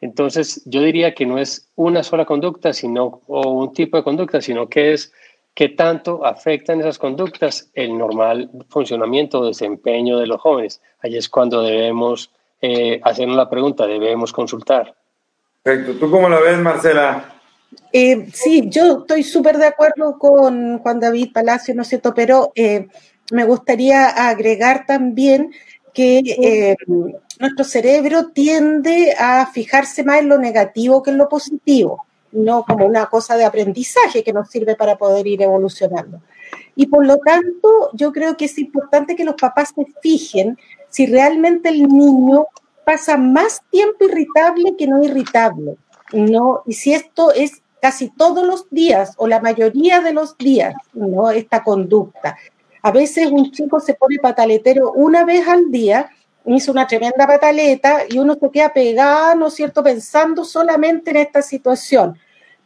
Entonces, 0.01 0.61
yo 0.65 0.81
diría 0.81 1.13
que 1.15 1.25
no 1.25 1.37
es 1.37 1.71
una 1.77 2.03
sola 2.03 2.25
conducta, 2.25 2.73
sino, 2.73 3.21
o 3.27 3.51
un 3.51 3.71
tipo 3.71 3.95
de 3.95 4.03
conducta, 4.03 4.41
sino 4.41 4.67
que 4.67 4.91
es 4.91 5.13
qué 5.53 5.69
tanto 5.69 6.25
afectan 6.25 6.81
esas 6.81 6.99
conductas 6.99 7.71
el 7.73 7.97
normal 7.97 8.49
funcionamiento 8.67 9.39
o 9.39 9.47
desempeño 9.47 10.17
de 10.17 10.27
los 10.27 10.41
jóvenes. 10.41 10.81
Allí 10.99 11.15
es 11.15 11.29
cuando 11.29 11.61
debemos 11.61 12.31
eh, 12.61 12.99
hacernos 13.01 13.37
la 13.37 13.49
pregunta, 13.49 13.87
debemos 13.87 14.33
consultar. 14.33 14.93
Perfecto. 15.63 15.97
¿Tú 15.97 16.11
cómo 16.11 16.27
la 16.27 16.41
ves, 16.41 16.59
Marcela? 16.59 17.36
Eh, 17.91 18.27
sí, 18.33 18.67
yo 18.69 18.99
estoy 18.99 19.23
súper 19.23 19.57
de 19.57 19.67
acuerdo 19.67 20.17
con 20.19 20.79
Juan 20.79 20.99
David 20.99 21.31
Palacio, 21.33 21.73
¿no 21.75 21.81
es 21.81 21.87
cierto? 21.87 22.13
Pero 22.13 22.51
eh, 22.55 22.87
me 23.31 23.45
gustaría 23.45 24.07
agregar 24.07 24.85
también 24.85 25.51
que 25.93 26.19
eh, 26.19 26.75
nuestro 27.39 27.65
cerebro 27.65 28.27
tiende 28.29 29.15
a 29.17 29.47
fijarse 29.47 30.03
más 30.03 30.19
en 30.19 30.29
lo 30.29 30.37
negativo 30.37 31.01
que 31.01 31.09
en 31.09 31.17
lo 31.17 31.27
positivo 31.27 32.07
no 32.31 32.63
como 32.63 32.85
una 32.85 33.07
cosa 33.07 33.35
de 33.35 33.45
aprendizaje 33.45 34.23
que 34.23 34.33
nos 34.33 34.49
sirve 34.49 34.75
para 34.75 34.97
poder 34.97 35.25
ir 35.27 35.41
evolucionando. 35.41 36.21
Y 36.75 36.87
por 36.87 37.05
lo 37.05 37.17
tanto, 37.17 37.89
yo 37.93 38.11
creo 38.11 38.37
que 38.37 38.45
es 38.45 38.57
importante 38.59 39.15
que 39.15 39.25
los 39.25 39.35
papás 39.35 39.73
se 39.75 39.85
fijen 40.01 40.57
si 40.89 41.05
realmente 41.07 41.69
el 41.69 41.87
niño 41.87 42.47
pasa 42.85 43.17
más 43.17 43.61
tiempo 43.69 44.05
irritable 44.05 44.75
que 44.77 44.87
no 44.87 45.03
irritable, 45.03 45.77
¿no? 46.13 46.63
Y 46.65 46.73
si 46.73 46.93
esto 46.93 47.31
es 47.31 47.61
casi 47.81 48.09
todos 48.09 48.45
los 48.45 48.69
días 48.69 49.13
o 49.17 49.27
la 49.27 49.39
mayoría 49.39 50.01
de 50.01 50.13
los 50.13 50.37
días, 50.37 50.73
¿no? 50.93 51.29
Esta 51.29 51.63
conducta. 51.63 52.37
A 52.81 52.91
veces 52.91 53.27
un 53.31 53.51
chico 53.51 53.79
se 53.79 53.93
pone 53.93 54.17
pataletero 54.17 54.91
una 54.93 55.25
vez 55.25 55.47
al 55.47 55.71
día 55.71 56.09
hizo 56.55 56.71
una 56.71 56.87
tremenda 56.87 57.27
pataleta 57.27 58.03
y 58.09 58.17
uno 58.19 58.35
se 58.39 58.49
queda 58.49 58.73
pegado, 58.73 59.35
¿no 59.35 59.47
es 59.47 59.55
cierto?, 59.55 59.83
pensando 59.83 60.45
solamente 60.45 61.11
en 61.11 61.17
esta 61.17 61.41
situación. 61.41 62.17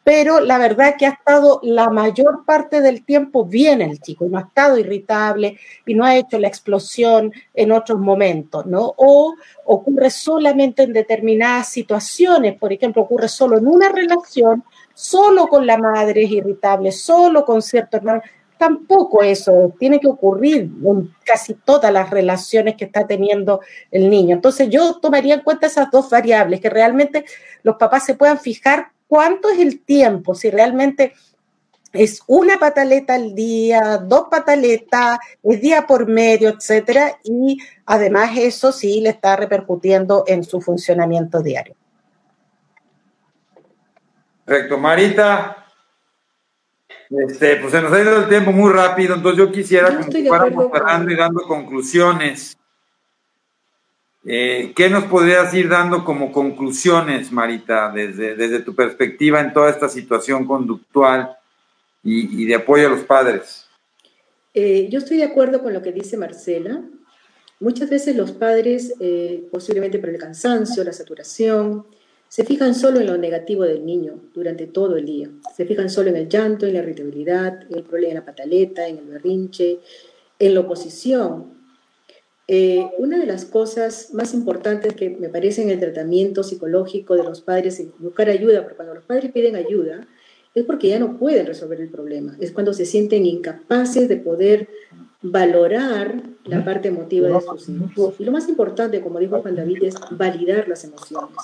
Pero 0.04 0.40
la 0.40 0.58
verdad 0.58 0.96
que 0.98 1.06
ha 1.06 1.12
estado 1.12 1.60
la 1.62 1.90
mayor 1.90 2.44
parte 2.44 2.82
del 2.82 3.06
tiempo 3.06 3.46
bien 3.46 3.82
el 3.82 4.00
chico 4.00 4.26
y 4.26 4.30
no 4.30 4.40
ha 4.40 4.42
estado 4.42 4.80
irritable 4.80 5.60
y 5.86 5.94
no 5.94 6.04
ha 6.04 6.16
hecho 6.16 6.40
la 6.40 6.48
explosión 6.48 7.32
en 7.54 7.72
otros 7.72 8.00
momentos, 8.00 8.66
¿no? 8.66 8.94
O 8.98 9.36
ocurre 9.66 10.10
solamente 10.10 10.84
en 10.84 10.94
determinadas 10.94 11.70
situaciones, 11.70 12.58
por 12.58 12.74
ejemplo, 12.74 13.04
ocurre 13.04 13.28
solo 13.28 13.60
en 13.60 13.68
una 13.68 13.90
relación, 13.90 14.64
solo 14.94 15.48
con 15.48 15.68
la 15.68 15.78
madre 15.78 16.24
es 16.24 16.32
irritable, 16.32 16.92
solo 16.92 17.46
con 17.46 17.62
cierto 17.62 17.98
hermano 17.98 18.22
tampoco 18.62 19.24
eso 19.24 19.74
tiene 19.80 20.00
que 20.00 20.08
ocurrir 20.08 20.70
en 20.86 21.12
casi 21.26 21.56
todas 21.56 21.92
las 21.92 22.12
relaciones 22.12 22.76
que 22.76 22.86
está 22.86 23.08
teniendo 23.08 23.62
el 23.90 24.08
niño. 24.08 24.36
Entonces 24.36 24.70
yo 24.70 25.00
tomaría 25.00 25.34
en 25.34 25.42
cuenta 25.42 25.66
esas 25.66 25.90
dos 25.90 26.12
variables, 26.12 26.62
que 26.62 26.70
realmente 26.70 27.26
los 27.64 27.78
papás 27.78 28.06
se 28.06 28.14
puedan 28.14 28.38
fijar 28.38 28.92
cuánto 29.12 29.50
es 29.50 29.60
el 29.60 29.82
tiempo, 29.84 30.34
si 30.34 30.50
realmente 30.50 31.14
es 31.92 32.24
una 32.28 32.58
pataleta 32.58 33.16
al 33.16 33.36
día, 33.36 33.98
dos 33.98 34.28
pataletas, 34.32 35.20
es 35.44 35.60
día 35.60 35.86
por 35.86 36.08
medio, 36.08 36.48
etcétera, 36.48 37.20
y 37.22 37.58
además 37.86 38.32
eso 38.38 38.72
sí 38.72 39.02
le 39.02 39.10
está 39.10 39.36
repercutiendo 39.36 40.24
en 40.28 40.46
su 40.46 40.62
funcionamiento 40.62 41.42
diario. 41.42 41.76
Perfecto, 44.46 44.78
Marita. 44.78 45.66
Este, 47.10 47.58
pues 47.58 47.74
se 47.74 47.82
nos 47.82 47.92
ha 47.92 48.02
ido 48.02 48.16
el 48.18 48.30
tiempo 48.30 48.54
muy 48.54 48.72
rápido, 48.72 49.16
entonces 49.16 49.40
yo 49.40 49.52
quisiera 49.52 49.90
que 49.90 50.26
fuéramos 50.26 50.72
cerrando 50.72 51.12
y 51.12 51.18
dando 51.18 51.42
conclusiones. 51.42 52.58
Eh, 54.24 54.72
¿Qué 54.76 54.90
nos 54.90 55.06
podrías 55.06 55.52
ir 55.54 55.68
dando 55.68 56.06
como 56.06 56.32
conclusiones, 56.32 57.32
Marita, 57.32 57.92
desde, 57.92 58.36
desde 58.36 58.60
tu 58.60 58.76
perspectiva 58.76 59.42
en 59.42 59.52
toda 59.52 59.72
esta 59.72 59.90
situación 59.90 60.46
conductual 60.46 61.36
y, 62.04 62.46
de 62.46 62.56
apoyo 62.56 62.88
a 62.88 62.92
los 62.92 63.02
padres? 63.02 63.68
Eh, 64.54 64.90
yo 64.92 65.00
estoy 65.00 65.18
de 65.18 65.24
acuerdo 65.24 65.64
con 65.64 65.74
lo 65.74 65.82
que 65.82 65.92
dice 65.92 66.18
Marcela. 66.18 66.84
Muchas 67.60 67.90
veces 67.90 68.16
los 68.16 68.32
padres, 68.32 68.94
eh, 69.00 69.48
posiblemente 69.52 70.00
por 70.00 70.10
el 70.10 70.18
cansancio, 70.18 70.84
la 70.84 70.94
saturación, 70.94 71.86
se 72.28 72.46
fijan 72.46 72.76
solo 72.76 73.00
en 73.00 73.08
lo 73.08 73.18
negativo 73.18 73.64
del 73.64 73.86
niño 73.86 74.20
durante 74.34 74.66
todo 74.68 74.98
el 74.98 75.06
día. 75.06 75.30
Se 75.56 75.66
fijan 75.66 75.90
solo 75.90 76.10
en 76.10 76.16
el 76.16 76.30
llanto, 76.30 76.66
en 76.66 76.74
la 76.74 76.80
irritabilidad, 76.80 77.64
en 77.70 77.78
el 77.78 77.84
problema, 77.84 78.12
en 78.12 78.20
la 78.20 78.26
pataleta, 78.26 78.88
en 78.88 79.00
el 79.00 79.06
berrinche, 79.06 79.80
en 80.40 80.54
la 80.54 80.60
oposición. 80.62 81.61
Eh, 82.54 82.86
una 82.98 83.18
de 83.18 83.26
las 83.26 83.46
cosas 83.46 84.14
más 84.14 84.34
importantes 84.34 84.94
que 84.94 85.10
me 85.10 85.30
parece 85.30 85.62
en 85.62 85.70
el 85.70 85.80
tratamiento 85.80 86.44
psicológico 86.44 87.16
de 87.16 87.24
los 87.24 87.40
padres 87.40 87.80
es 87.80 87.88
buscar 87.98 88.28
ayuda, 88.30 88.62
porque 88.62 88.76
cuando 88.76 88.94
los 88.94 89.06
padres 89.06 89.32
piden 89.32 89.56
ayuda 89.56 90.06
es 90.54 90.66
porque 90.66 90.90
ya 90.90 91.00
no 91.00 91.18
pueden 91.18 91.46
resolver 91.46 91.80
el 91.80 91.88
problema, 91.88 92.36
es 92.42 92.52
cuando 92.52 92.74
se 92.74 92.86
sienten 92.86 93.26
incapaces 93.26 94.10
de 94.10 94.18
poder 94.18 94.68
valorar 95.22 96.24
la 96.44 96.66
parte 96.66 96.90
emotiva 96.90 97.30
de 97.30 97.40
sus 97.40 97.70
hijos. 97.70 98.16
Y 98.20 98.26
lo 98.26 98.34
más 98.34 98.50
importante, 98.50 99.00
como 99.00 99.20
dijo 99.20 99.40
Juan 99.40 99.56
David, 99.56 99.84
es 99.84 99.96
validar 100.12 100.68
las 100.68 100.84
emociones 100.84 101.38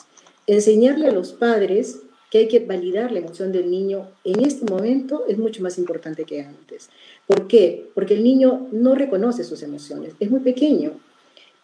enseñarle 0.47 1.07
a 1.07 1.11
los 1.11 1.33
padres 1.33 1.99
que 2.31 2.39
hay 2.39 2.47
que 2.47 2.59
validar 2.59 3.11
la 3.11 3.19
emoción 3.19 3.51
del 3.51 3.69
niño 3.69 4.09
en 4.23 4.43
este 4.43 4.65
momento 4.65 5.25
es 5.27 5.37
mucho 5.37 5.61
más 5.61 5.77
importante 5.77 6.25
que 6.25 6.41
antes. 6.41 6.89
¿Por 7.28 7.47
qué? 7.47 7.89
Porque 7.93 8.13
el 8.13 8.23
niño 8.23 8.67
no 8.71 8.95
reconoce 8.95 9.43
sus 9.43 9.61
emociones, 9.61 10.13
es 10.19 10.32
muy 10.32 10.39
pequeño, 10.39 10.93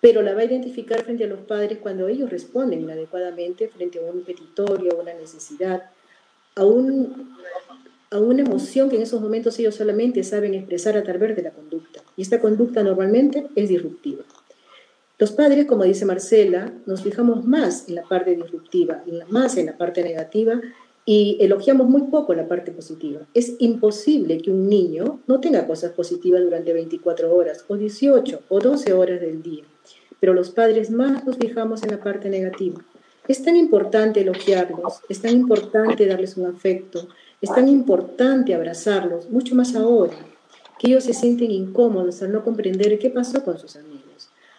pero 0.02 0.22
la 0.22 0.34
va 0.34 0.42
a 0.42 0.46
identificar 0.46 1.02
frente 1.04 1.24
a 1.24 1.28
los 1.28 1.40
padres 1.40 1.80
cuando 1.82 2.10
ellos 2.10 2.30
responden 2.30 2.82
inadecuadamente 2.82 3.70
frente 3.70 4.00
a 4.00 4.12
un 4.12 4.24
petitorio, 4.24 4.92
a 4.92 5.02
una 5.02 5.14
necesidad, 5.14 5.90
a, 6.56 6.66
un, 6.66 7.38
a 8.12 8.20
una 8.20 8.42
emoción 8.42 8.90
que 8.90 8.98
en 8.98 9.04
esos 9.04 9.22
momentos 9.22 9.58
ellos 9.60 9.76
solamente 9.76 10.22
saben 10.26 10.54
expresar 10.54 10.98
a 10.98 11.04
través 11.04 11.38
de 11.38 11.44
la 11.44 11.52
conducta. 11.52 12.02
Y 12.18 12.22
esta 12.22 12.42
conducta 12.42 12.84
normalmente 12.84 13.48
es 13.56 13.70
disruptiva. 13.70 14.26
Los 15.18 15.32
padres, 15.32 15.66
como 15.68 15.86
dice 15.86 16.04
Marcela, 16.04 16.74
nos 16.86 17.02
fijamos 17.02 17.46
más 17.46 17.88
en 17.88 17.96
la 17.96 18.04
parte 18.04 18.36
disruptiva, 18.36 19.02
más 19.30 19.56
en 19.56 19.68
la 19.68 19.78
parte 19.78 20.04
negativa 20.04 20.60
y 21.06 21.38
elogiamos 21.40 21.88
muy 21.88 22.04
poco 22.04 22.34
la 22.34 22.48
parte 22.48 22.72
positiva. 22.72 23.22
Es 23.34 23.56
imposible 23.60 24.38
que 24.38 24.52
un 24.52 24.68
niño 24.68 25.20
no 25.28 25.40
tenga 25.40 25.68
cosas 25.68 25.92
positivas 25.92 26.42
durante 26.42 26.74
24 26.74 27.34
horas 27.34 27.66
o 27.68 27.76
18 27.76 28.42
o 28.48 28.60
12 28.60 28.94
horas 28.94 29.22
del 29.22 29.44
día, 29.44 29.64
pero 30.20 30.34
los 30.34 30.50
padres 30.52 30.92
más 30.92 31.26
nos 31.26 31.38
fijamos 31.38 31.84
en 31.84 31.92
la 31.92 32.02
parte 32.02 32.30
negativa. 32.30 32.82
Es 33.28 33.44
tan 33.44 33.56
importante 33.56 34.22
elogiarlos, 34.22 35.02
es 35.10 35.22
tan 35.22 35.32
importante 35.32 36.06
darles 36.06 36.38
un 36.38 36.46
afecto, 36.46 37.08
es 37.42 37.54
tan 37.54 37.68
importante 37.68 38.54
abrazarlos, 38.54 39.30
mucho 39.30 39.56
más 39.56 39.76
ahora, 39.76 40.18
que 40.80 40.88
ellos 40.88 41.06
se 41.06 41.14
sienten 41.14 41.52
incómodos 41.52 42.22
al 42.22 42.32
no 42.32 42.44
comprender 42.44 43.00
qué 43.00 43.10
pasó 43.10 43.44
con 43.44 43.58
sus 43.58 43.76
amigos 43.76 44.04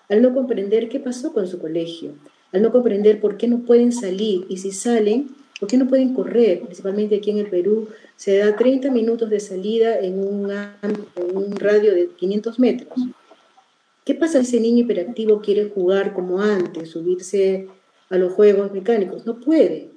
al 0.09 0.23
no 0.23 0.35
comprender 0.35 0.89
qué 0.89 1.01
pasó 1.01 1.33
con 1.33 1.47
su 1.47 1.59
colegio, 1.59 2.13
al 2.53 2.63
no 2.63 2.73
comprender 2.73 3.21
por 3.21 3.37
qué 3.37 3.49
no 3.49 3.61
pueden 3.61 3.93
salir 3.93 4.45
y 4.49 4.59
si 4.59 4.71
salen, 4.71 5.31
por 5.65 5.71
qué 5.71 5.79
no 5.79 5.89
pueden 5.89 6.13
correr, 6.13 6.61
principalmente 6.61 7.17
aquí 7.17 7.31
en 7.31 7.39
el 7.39 7.49
Perú, 7.49 7.89
se 8.17 8.37
da 8.37 8.55
30 8.55 8.91
minutos 8.91 9.31
de 9.31 9.41
salida 9.41 9.99
en 9.99 10.19
un, 10.19 10.51
radio 11.57 11.95
de 11.95 12.11
500 12.19 12.59
metros. 12.59 12.93
¿Qué 14.05 14.15
pasa 14.15 14.43
si 14.43 14.49
ese 14.49 14.61
niño 14.61 14.85
hiperactivo 14.85 15.41
quiere 15.41 15.71
jugar 15.71 16.13
como 16.13 16.43
antes, 16.43 16.91
subirse 16.91 17.67
a 18.11 18.19
los 18.19 18.35
juegos 18.35 18.73
mecánicos? 18.73 19.25
No 19.25 19.41
puede, 19.41 19.89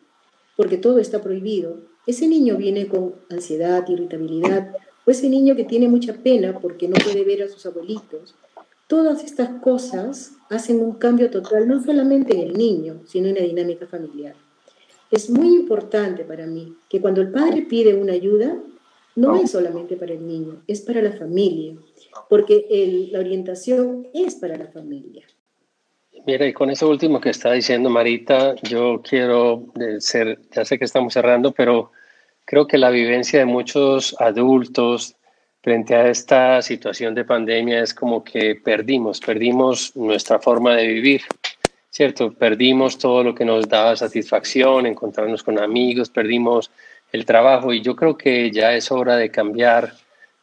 porque 0.56 0.78
todo 0.78 1.00
está 1.00 1.22
prohibido. 1.22 1.80
Ese 2.06 2.30
niño 2.30 2.56
viene 2.56 2.88
con 2.88 3.16
ansiedad, 3.30 3.86
irritabilidad, 3.90 4.74
o 5.06 5.12
ese 5.12 5.28
niño 5.28 5.58
que 5.58 5.66
tiene 5.66 5.90
mucha 5.90 6.14
pena 6.14 6.58
porque 6.62 6.88
no 6.88 6.96
puede 6.96 7.26
ver 7.26 7.44
a 7.44 7.50
sus 7.50 7.66
abuelitos, 7.66 8.36
Todas 8.88 9.26
estas 9.26 9.50
cosas 9.60 10.32
hacen 10.50 10.80
un 10.80 10.94
cambio 10.94 11.30
total, 11.30 11.68
no 11.68 11.84
solamente 11.84 12.34
en 12.34 12.48
el 12.48 12.54
niño, 12.54 13.02
sino 13.06 13.28
en 13.28 13.36
la 13.36 13.42
dinámica 13.42 13.86
familiar. 13.86 14.34
Es 15.10 15.30
muy 15.30 15.56
importante 15.56 16.24
para 16.24 16.46
mí 16.46 16.76
que 16.90 17.00
cuando 17.00 17.22
el 17.22 17.32
padre 17.32 17.62
pide 17.64 17.96
una 17.96 18.14
ayuda, 18.14 18.58
no 19.16 19.36
es 19.36 19.52
solamente 19.52 19.96
para 19.96 20.14
el 20.14 20.28
niño, 20.28 20.62
es 20.68 20.82
para 20.82 21.02
la 21.02 21.12
familia, 21.12 21.76
porque 22.30 23.10
la 23.12 23.20
orientación 23.20 24.08
es 24.14 24.36
para 24.36 24.58
la 24.58 24.68
familia. 24.68 25.26
Mira, 26.26 26.46
y 26.46 26.54
con 26.54 26.70
eso 26.70 26.90
último 26.90 27.22
que 27.22 27.30
está 27.30 27.54
diciendo 27.54 27.90
Marita, 27.90 28.56
yo 28.64 29.02
quiero 29.02 29.68
ser, 30.00 30.40
ya 30.52 30.66
sé 30.66 30.78
que 30.78 30.86
estamos 30.86 31.14
cerrando, 31.14 31.52
pero 31.52 31.92
creo 32.46 32.68
que 32.68 32.78
la 32.78 32.90
vivencia 32.90 33.40
de 33.40 33.46
muchos 33.46 34.16
adultos 34.20 35.16
frente 35.62 35.96
a 35.96 36.10
esta 36.10 36.62
situación 36.62 37.16
de 37.16 37.26
pandemia 37.26 37.82
es 37.82 37.94
como 37.94 38.24
que 38.24 38.56
perdimos, 38.56 39.20
perdimos 39.20 39.96
nuestra 39.96 40.40
forma 40.40 40.76
de 40.76 40.88
vivir, 40.88 41.22
¿cierto? 41.98 42.32
Perdimos 42.32 43.00
todo 43.00 43.24
lo 43.24 43.34
que 43.34 43.44
nos 43.44 43.68
daba 43.68 43.96
satisfacción, 43.96 44.86
encontrarnos 44.86 45.42
con 45.42 45.58
amigos, 45.58 46.10
perdimos 46.12 46.70
el 47.12 47.26
trabajo 47.26 47.74
y 47.74 47.82
yo 47.82 47.96
creo 47.96 48.16
que 48.16 48.52
ya 48.52 48.74
es 48.74 48.92
hora 48.92 49.16
de 49.18 49.32
cambiar, 49.32 49.94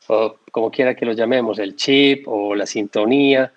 o 0.08 0.34
como 0.50 0.72
quiera 0.72 0.96
que 0.96 1.06
lo 1.06 1.12
llamemos, 1.12 1.60
el 1.60 1.76
chip 1.76 2.26
o 2.26 2.56
la 2.56 2.66
sintonía. 2.66 3.52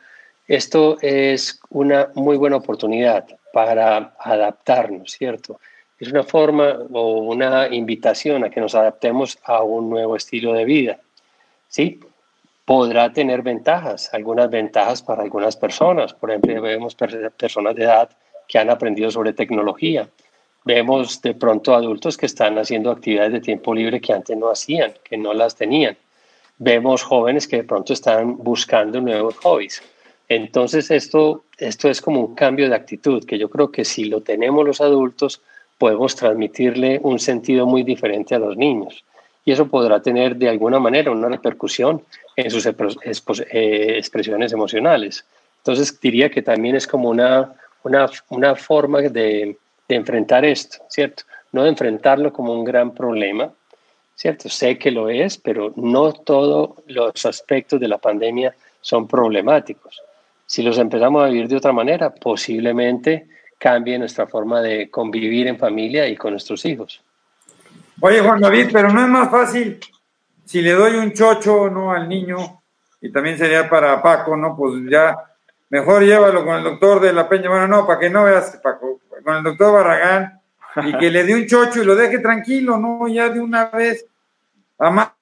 Esto 0.48 1.00
es 1.02 1.60
una 1.72 2.10
muy 2.14 2.38
buena 2.38 2.58
oportunidad 2.58 3.26
para 3.52 4.14
adaptarnos, 4.20 5.14
¿cierto? 5.14 5.60
Es 5.98 6.12
una 6.12 6.22
forma 6.24 6.78
o 6.94 7.22
una 7.22 7.68
invitación 7.68 8.44
a 8.44 8.52
que 8.52 8.62
nos 8.62 8.76
adaptemos 8.76 9.40
a 9.44 9.64
un 9.64 9.90
nuevo 9.90 10.16
estilo 10.16 10.54
de 10.54 10.66
vida. 10.66 11.00
¿Sí? 11.68 12.00
Podrá 12.68 13.12
tener 13.12 13.42
ventajas, 13.42 14.14
algunas 14.14 14.52
ventajas 14.52 15.02
para 15.02 15.24
algunas 15.24 15.58
personas. 15.58 16.14
Por 16.14 16.30
ejemplo, 16.30 16.62
vemos 16.62 16.96
personas 16.96 17.76
de 17.76 17.86
edad 17.86 18.10
que 18.48 18.60
han 18.60 18.70
aprendido 18.70 19.10
sobre 19.10 19.34
tecnología 19.34 20.08
Vemos 20.68 21.22
de 21.22 21.34
pronto 21.34 21.74
adultos 21.74 22.18
que 22.18 22.26
están 22.26 22.58
haciendo 22.58 22.92
actividades 22.92 23.32
de 23.32 23.40
tiempo 23.40 23.74
libre 23.74 24.02
que 24.02 24.12
antes 24.12 24.36
no 24.36 24.50
hacían, 24.50 24.92
que 25.02 25.18
no 25.18 25.34
las 25.34 25.56
tenían. 25.56 25.96
Vemos 26.58 27.04
jóvenes 27.04 27.48
que 27.48 27.56
de 27.56 27.64
pronto 27.64 27.94
están 27.94 28.36
buscando 28.36 29.00
nuevos 29.00 29.38
hobbies. 29.38 29.82
Entonces 30.28 30.92
esto, 30.92 31.46
esto 31.58 31.90
es 31.90 32.02
como 32.02 32.20
un 32.20 32.36
cambio 32.36 32.68
de 32.68 32.76
actitud 32.76 33.24
que 33.24 33.40
yo 33.40 33.50
creo 33.50 33.72
que 33.72 33.86
si 33.86 34.10
lo 34.10 34.20
tenemos 34.20 34.66
los 34.66 34.82
adultos 34.82 35.42
podemos 35.78 36.18
transmitirle 36.18 37.00
un 37.02 37.20
sentido 37.20 37.66
muy 37.66 37.84
diferente 37.84 38.36
a 38.36 38.40
los 38.40 38.58
niños. 38.58 39.06
Y 39.48 39.54
eso 39.54 39.66
podrá 39.70 40.02
tener 40.02 40.36
de 40.36 40.50
alguna 40.50 40.78
manera 40.78 41.10
una 41.10 41.30
repercusión 41.30 42.04
en 42.36 42.52
sus 42.52 42.66
eh, 42.66 43.98
expresiones 43.98 44.52
emocionales. 44.52 45.26
Entonces 45.60 45.98
diría 46.02 46.30
que 46.30 46.42
también 46.42 46.76
es 46.76 46.86
como 46.86 47.08
una, 47.08 47.54
una, 47.84 48.10
una 48.28 48.56
forma 48.58 49.00
de, 49.04 49.58
de 49.88 49.96
enfrentar 49.96 50.44
esto, 50.44 50.80
¿cierto? 50.90 51.24
No 51.54 51.64
de 51.64 51.70
enfrentarlo 51.70 52.34
como 52.34 52.52
un 52.52 52.66
gran 52.66 52.94
problema, 52.94 53.50
¿cierto? 54.16 54.50
Sé 54.50 54.78
que 54.78 54.92
lo 54.92 55.10
es, 55.10 55.38
pero 55.38 55.72
no 55.78 56.12
todos 56.12 56.72
los 56.88 57.26
aspectos 57.26 57.80
de 57.80 57.88
la 57.88 58.00
pandemia 58.00 58.54
son 58.82 59.08
problemáticos. 59.08 60.02
Si 60.46 60.62
los 60.62 60.78
empezamos 60.78 61.24
a 61.24 61.28
vivir 61.28 61.48
de 61.48 61.56
otra 61.56 61.72
manera, 61.72 62.14
posiblemente 62.14 63.28
cambie 63.58 63.98
nuestra 63.98 64.28
forma 64.28 64.62
de 64.62 64.90
convivir 64.90 65.48
en 65.48 65.58
familia 65.58 66.06
y 66.06 66.18
con 66.18 66.32
nuestros 66.32 66.66
hijos. 66.66 67.02
Oye, 68.00 68.22
Juan 68.22 68.40
David, 68.40 68.70
pero 68.72 68.90
no 68.90 69.02
es 69.02 69.08
más 69.08 69.32
fácil 69.32 69.80
si 70.46 70.62
le 70.62 70.72
doy 70.72 70.96
un 70.96 71.12
chocho 71.14 71.70
no 71.70 71.92
al 71.92 72.08
niño 72.08 72.62
y 73.02 73.12
también 73.12 73.38
sería 73.38 73.70
para 73.70 74.02
Paco, 74.02 74.38
¿no? 74.38 74.56
Pues 74.56 74.82
ya 74.90 75.18
mejor 75.70 76.04
llévalo 76.04 76.46
con 76.46 76.56
el 76.56 76.64
doctor 76.64 77.02
de 77.02 77.12
la 77.12 77.28
Peña. 77.28 77.50
Bueno, 77.50 77.68
no, 77.68 77.86
para 77.86 78.00
que 78.00 78.10
no 78.10 78.24
veas, 78.24 78.58
Paco, 78.64 79.02
con 79.24 79.36
el 79.36 79.44
doctor 79.44 79.74
Barragán 79.74 80.40
y 80.86 80.98
que 80.98 81.12
le 81.12 81.24
dé 81.24 81.36
un 81.36 81.48
chocho 81.48 81.82
y 81.82 81.86
lo 81.86 81.96
deje 81.96 82.20
tranquilo, 82.20 82.78
¿no? 82.78 83.08
Ya 83.08 83.30
de 83.30 83.40
una 83.40 83.66
vez, 83.66 84.06
amárralo. 84.78 85.16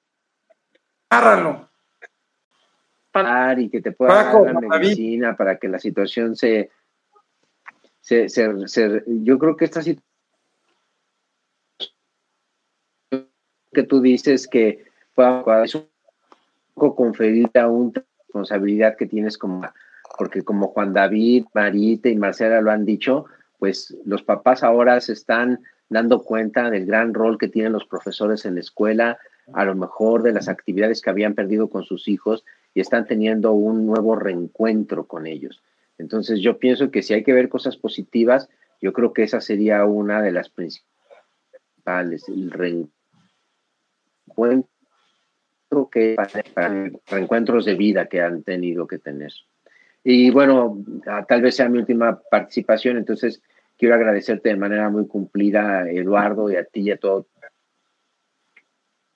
Y 3.56 3.70
que 3.70 3.80
te 3.80 3.92
pueda 3.92 4.24
dar 4.24 4.34
la 4.52 4.60
medicina 4.60 5.34
para 5.34 5.56
que 5.56 5.68
la 5.68 5.78
situación 5.78 6.36
se, 6.36 6.70
se, 8.00 8.28
se, 8.28 9.02
yo 9.06 9.38
creo 9.38 9.56
que 9.56 9.64
esta 9.64 9.80
situación 9.80 10.05
que 13.76 13.82
tú 13.82 14.00
dices 14.00 14.48
que 14.48 14.86
es 15.62 15.74
un 15.74 15.86
poco 16.72 16.96
conferir 16.96 17.50
a 17.58 17.68
una 17.68 17.92
responsabilidad 18.24 18.96
que 18.96 19.04
tienes 19.04 19.36
como 19.36 19.68
porque 20.16 20.40
como 20.42 20.68
Juan 20.68 20.94
David, 20.94 21.44
Marita 21.52 22.08
y 22.08 22.16
Marcela 22.16 22.62
lo 22.62 22.70
han 22.70 22.86
dicho, 22.86 23.26
pues 23.58 23.94
los 24.06 24.22
papás 24.22 24.62
ahora 24.62 24.98
se 25.02 25.12
están 25.12 25.60
dando 25.90 26.22
cuenta 26.22 26.70
del 26.70 26.86
gran 26.86 27.12
rol 27.12 27.36
que 27.36 27.48
tienen 27.48 27.74
los 27.74 27.84
profesores 27.84 28.46
en 28.46 28.54
la 28.54 28.60
escuela, 28.60 29.18
a 29.52 29.66
lo 29.66 29.74
mejor 29.74 30.22
de 30.22 30.32
las 30.32 30.48
actividades 30.48 31.02
que 31.02 31.10
habían 31.10 31.34
perdido 31.34 31.68
con 31.68 31.84
sus 31.84 32.08
hijos 32.08 32.46
y 32.72 32.80
están 32.80 33.06
teniendo 33.06 33.52
un 33.52 33.84
nuevo 33.84 34.16
reencuentro 34.16 35.06
con 35.06 35.26
ellos. 35.26 35.62
Entonces 35.98 36.40
yo 36.40 36.58
pienso 36.58 36.90
que 36.90 37.02
si 37.02 37.12
hay 37.12 37.24
que 37.24 37.34
ver 37.34 37.50
cosas 37.50 37.76
positivas, 37.76 38.48
yo 38.80 38.94
creo 38.94 39.12
que 39.12 39.24
esa 39.24 39.42
sería 39.42 39.84
una 39.84 40.22
de 40.22 40.32
las 40.32 40.48
principales, 40.48 42.26
el 42.28 42.50
reencuentro 42.50 42.95
que 45.90 46.16
para 46.54 46.90
reencuentros 47.06 47.64
de 47.64 47.74
vida 47.74 48.06
que 48.06 48.20
han 48.20 48.42
tenido 48.42 48.86
que 48.86 48.98
tener. 48.98 49.32
Y 50.02 50.30
bueno, 50.30 50.78
tal 51.28 51.42
vez 51.42 51.56
sea 51.56 51.68
mi 51.68 51.78
última 51.78 52.20
participación, 52.30 52.96
entonces 52.96 53.42
quiero 53.76 53.94
agradecerte 53.94 54.50
de 54.50 54.56
manera 54.56 54.88
muy 54.88 55.06
cumplida, 55.06 55.90
Eduardo, 55.90 56.50
y 56.50 56.56
a 56.56 56.64
ti 56.64 56.82
y 56.82 56.90
a 56.92 56.98
todo 56.98 57.26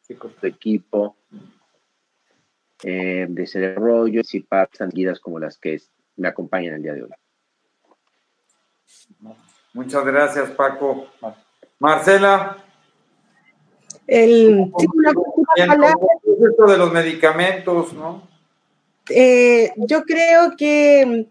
tu 0.09 0.47
equipo 0.47 1.17
eh, 2.83 3.27
de 3.29 3.43
desarrollo 3.43 4.23
y 4.33 4.41
partes 4.41 5.21
como 5.21 5.39
las 5.39 5.59
que 5.59 5.81
me 6.17 6.29
acompañan 6.29 6.75
el 6.75 6.83
día 6.83 6.95
de 6.95 7.05
hoy. 7.05 7.11
Muchas 9.73 10.05
gracias, 10.05 10.51
Paco. 10.51 11.07
Marcela. 11.79 12.70
El, 14.07 14.73
de 16.67 16.79
los 16.79 16.93
medicamentos, 16.93 17.93
¿no? 17.93 18.29
Eh, 19.09 19.73
yo 19.77 20.03
creo 20.05 20.57
que 20.57 21.27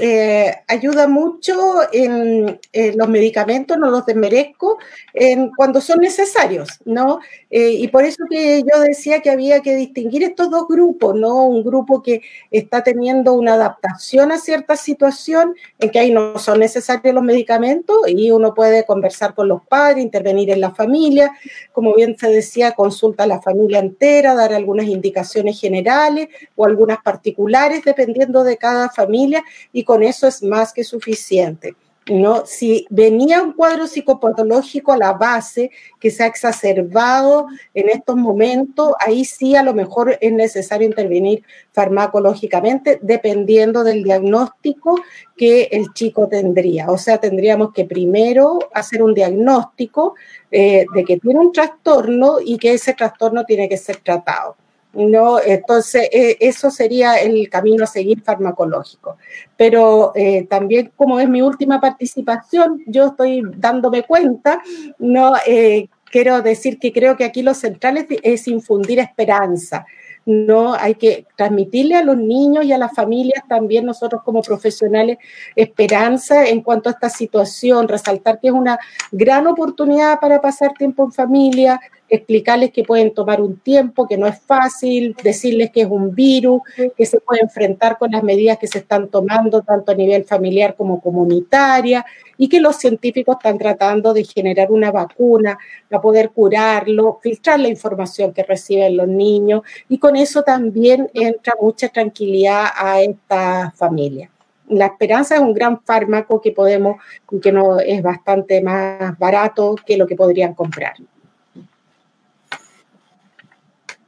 eh, 0.00 0.54
ayuda 0.66 1.08
mucho 1.08 1.80
en, 1.92 2.58
los 2.94 3.08
medicamentos, 3.08 3.78
no 3.78 3.90
los 3.90 4.06
desmerezco, 4.06 4.78
en, 5.14 5.50
cuando 5.50 5.80
son 5.80 6.00
necesarios, 6.00 6.68
¿no? 6.84 7.20
Eh, 7.50 7.70
y 7.72 7.88
por 7.88 8.04
eso 8.04 8.24
que 8.28 8.62
yo 8.62 8.80
decía 8.80 9.20
que 9.20 9.30
había 9.30 9.60
que 9.60 9.74
distinguir 9.74 10.22
estos 10.22 10.50
dos 10.50 10.66
grupos, 10.68 11.14
¿no? 11.14 11.46
Un 11.46 11.64
grupo 11.64 12.02
que 12.02 12.22
está 12.50 12.82
teniendo 12.82 13.32
una 13.34 13.54
adaptación 13.54 14.32
a 14.32 14.38
cierta 14.38 14.76
situación, 14.76 15.54
en 15.78 15.90
que 15.90 15.98
ahí 15.98 16.10
no 16.10 16.38
son 16.38 16.60
necesarios 16.60 16.88
los 17.14 17.24
medicamentos 17.24 17.96
y 18.06 18.30
uno 18.30 18.54
puede 18.54 18.84
conversar 18.84 19.34
con 19.34 19.48
los 19.48 19.62
padres, 19.66 20.02
intervenir 20.02 20.50
en 20.50 20.60
la 20.60 20.74
familia, 20.74 21.32
como 21.72 21.94
bien 21.94 22.16
se 22.18 22.30
decía, 22.30 22.72
consulta 22.72 23.24
a 23.24 23.26
la 23.26 23.40
familia 23.40 23.78
entera, 23.78 24.34
dar 24.34 24.52
algunas 24.52 24.86
indicaciones 24.86 25.60
generales 25.60 26.28
o 26.56 26.64
algunas 26.64 26.98
particulares, 27.02 27.82
dependiendo 27.84 28.44
de 28.44 28.56
cada 28.56 28.90
familia 28.90 29.42
y 29.72 29.84
con 29.88 30.02
eso 30.02 30.26
es 30.26 30.42
más 30.42 30.74
que 30.74 30.84
suficiente. 30.84 31.74
¿no? 32.10 32.44
Si 32.44 32.86
venía 32.90 33.42
un 33.42 33.54
cuadro 33.54 33.86
psicopatológico 33.86 34.92
a 34.92 34.98
la 34.98 35.14
base 35.14 35.70
que 35.98 36.10
se 36.10 36.24
ha 36.24 36.26
exacerbado 36.26 37.46
en 37.72 37.88
estos 37.88 38.14
momentos, 38.16 38.92
ahí 39.00 39.24
sí 39.24 39.56
a 39.56 39.62
lo 39.62 39.72
mejor 39.72 40.18
es 40.20 40.30
necesario 40.30 40.86
intervenir 40.86 41.42
farmacológicamente 41.72 42.98
dependiendo 43.00 43.82
del 43.82 44.04
diagnóstico 44.04 45.00
que 45.38 45.70
el 45.72 45.94
chico 45.94 46.28
tendría. 46.28 46.90
O 46.90 46.98
sea, 46.98 47.16
tendríamos 47.16 47.72
que 47.72 47.86
primero 47.86 48.58
hacer 48.74 49.02
un 49.02 49.14
diagnóstico 49.14 50.16
eh, 50.50 50.84
de 50.94 51.02
que 51.02 51.16
tiene 51.16 51.40
un 51.40 51.50
trastorno 51.50 52.40
y 52.44 52.58
que 52.58 52.74
ese 52.74 52.92
trastorno 52.92 53.46
tiene 53.46 53.70
que 53.70 53.78
ser 53.78 53.96
tratado. 53.96 54.54
¿No? 54.92 55.40
Entonces, 55.40 56.08
eh, 56.12 56.36
eso 56.40 56.70
sería 56.70 57.16
el 57.16 57.48
camino 57.48 57.84
a 57.84 57.86
seguir 57.86 58.22
farmacológico. 58.22 59.16
Pero 59.56 60.12
eh, 60.14 60.46
también, 60.48 60.92
como 60.96 61.20
es 61.20 61.28
mi 61.28 61.42
última 61.42 61.80
participación, 61.80 62.82
yo 62.86 63.08
estoy 63.08 63.42
dándome 63.56 64.04
cuenta, 64.04 64.62
¿no? 64.98 65.34
Eh, 65.46 65.88
quiero 66.10 66.42
decir 66.42 66.78
que 66.78 66.92
creo 66.92 67.16
que 67.16 67.24
aquí 67.24 67.42
lo 67.42 67.54
central 67.54 68.06
es, 68.22 68.48
infundir 68.48 68.98
esperanza. 68.98 69.86
No 70.24 70.74
hay 70.74 70.94
que 70.94 71.26
transmitirle 71.36 71.94
a 71.94 72.02
los 72.02 72.18
niños 72.18 72.64
y 72.64 72.72
a 72.72 72.78
las 72.78 72.94
familias 72.94 73.44
también 73.48 73.86
nosotros 73.86 74.22
como 74.22 74.42
profesionales 74.42 75.16
esperanza 75.56 76.46
en 76.46 76.60
cuanto 76.60 76.90
a 76.90 76.92
esta 76.92 77.08
situación, 77.08 77.88
resaltar 77.88 78.38
que 78.38 78.48
es 78.48 78.52
una 78.52 78.78
gran 79.10 79.46
oportunidad 79.46 80.20
para 80.20 80.40
pasar 80.40 80.74
tiempo 80.74 81.04
en 81.04 81.12
familia, 81.12 81.80
explicarles 82.08 82.72
que 82.72 82.84
pueden 82.84 83.12
tomar 83.12 83.40
un 83.40 83.58
tiempo, 83.58 84.06
que 84.06 84.16
no 84.16 84.26
es 84.26 84.40
fácil, 84.40 85.14
decirles 85.22 85.70
que 85.70 85.82
es 85.82 85.88
un 85.88 86.14
virus, 86.14 86.62
que 86.96 87.06
se 87.06 87.20
puede 87.20 87.42
enfrentar 87.42 87.98
con 87.98 88.10
las 88.10 88.22
medidas 88.22 88.58
que 88.58 88.66
se 88.66 88.78
están 88.78 89.08
tomando 89.08 89.62
tanto 89.62 89.92
a 89.92 89.94
nivel 89.94 90.24
familiar 90.24 90.74
como 90.76 91.00
comunitaria 91.00 92.04
y 92.36 92.48
que 92.48 92.60
los 92.60 92.76
científicos 92.76 93.36
están 93.38 93.58
tratando 93.58 94.14
de 94.14 94.24
generar 94.24 94.70
una 94.70 94.90
vacuna 94.90 95.58
para 95.88 96.00
poder 96.00 96.30
curarlo, 96.30 97.18
filtrar 97.22 97.60
la 97.60 97.68
información 97.68 98.32
que 98.32 98.42
reciben 98.42 98.96
los 98.96 99.08
niños 99.08 99.62
y 99.88 99.98
con 99.98 100.16
eso 100.16 100.42
también 100.42 101.10
entra 101.12 101.54
mucha 101.60 101.88
tranquilidad 101.88 102.66
a 102.76 103.02
esta 103.02 103.72
familia. 103.76 104.30
La 104.68 104.86
esperanza 104.86 105.36
es 105.36 105.40
un 105.40 105.54
gran 105.54 105.80
fármaco 105.80 106.40
que 106.40 106.52
podemos, 106.52 106.96
que 107.42 107.52
no 107.52 107.80
es 107.80 108.02
bastante 108.02 108.60
más 108.60 109.18
barato 109.18 109.74
que 109.86 109.96
lo 109.96 110.06
que 110.06 110.14
podrían 110.14 110.54
comprar. 110.54 110.94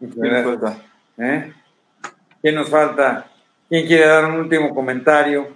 ¿Eh? 0.00 1.52
¿Quién 2.40 2.54
nos 2.54 2.68
falta? 2.68 3.26
¿Quién 3.68 3.86
quiere 3.86 4.06
dar 4.06 4.24
un 4.24 4.40
último 4.40 4.74
comentario? 4.74 5.48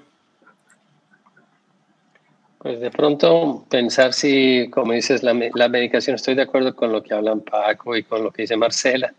Pues 2.58 2.80
de 2.80 2.90
pronto 2.90 3.64
pensar 3.68 4.12
si, 4.12 4.68
como 4.70 4.92
dices, 4.92 5.22
la, 5.22 5.34
la, 5.54 5.68
medicación, 5.68 6.16
estoy 6.16 6.34
de 6.34 6.42
acuerdo 6.42 6.74
con 6.74 6.92
lo 6.92 7.02
que 7.02 7.14
hablan 7.14 7.40
Paco 7.40 7.96
y 7.96 8.02
con 8.02 8.22
lo 8.22 8.30
que 8.30 8.42
dice 8.42 8.56
Marcela. 8.56 9.12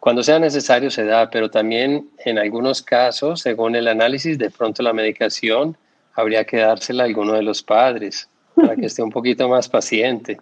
Cuando 0.00 0.22
sea 0.22 0.38
necesario 0.38 0.90
se 0.90 1.04
da, 1.04 1.28
pero 1.30 1.50
también 1.50 2.08
en 2.24 2.38
algunos 2.38 2.82
casos, 2.82 3.40
según 3.40 3.74
el 3.74 3.88
análisis, 3.88 4.38
de 4.38 4.50
pronto 4.50 4.82
la 4.82 4.92
medicación 4.92 5.76
habría 6.14 6.44
que 6.44 6.58
dársela 6.58 7.04
a 7.04 7.06
alguno 7.06 7.34
de 7.34 7.42
los 7.42 7.62
padres 7.62 8.28
para 8.54 8.76
que 8.76 8.86
esté 8.86 9.02
un 9.02 9.10
poquito 9.10 9.48
más 9.48 9.68
paciente. 9.68 10.38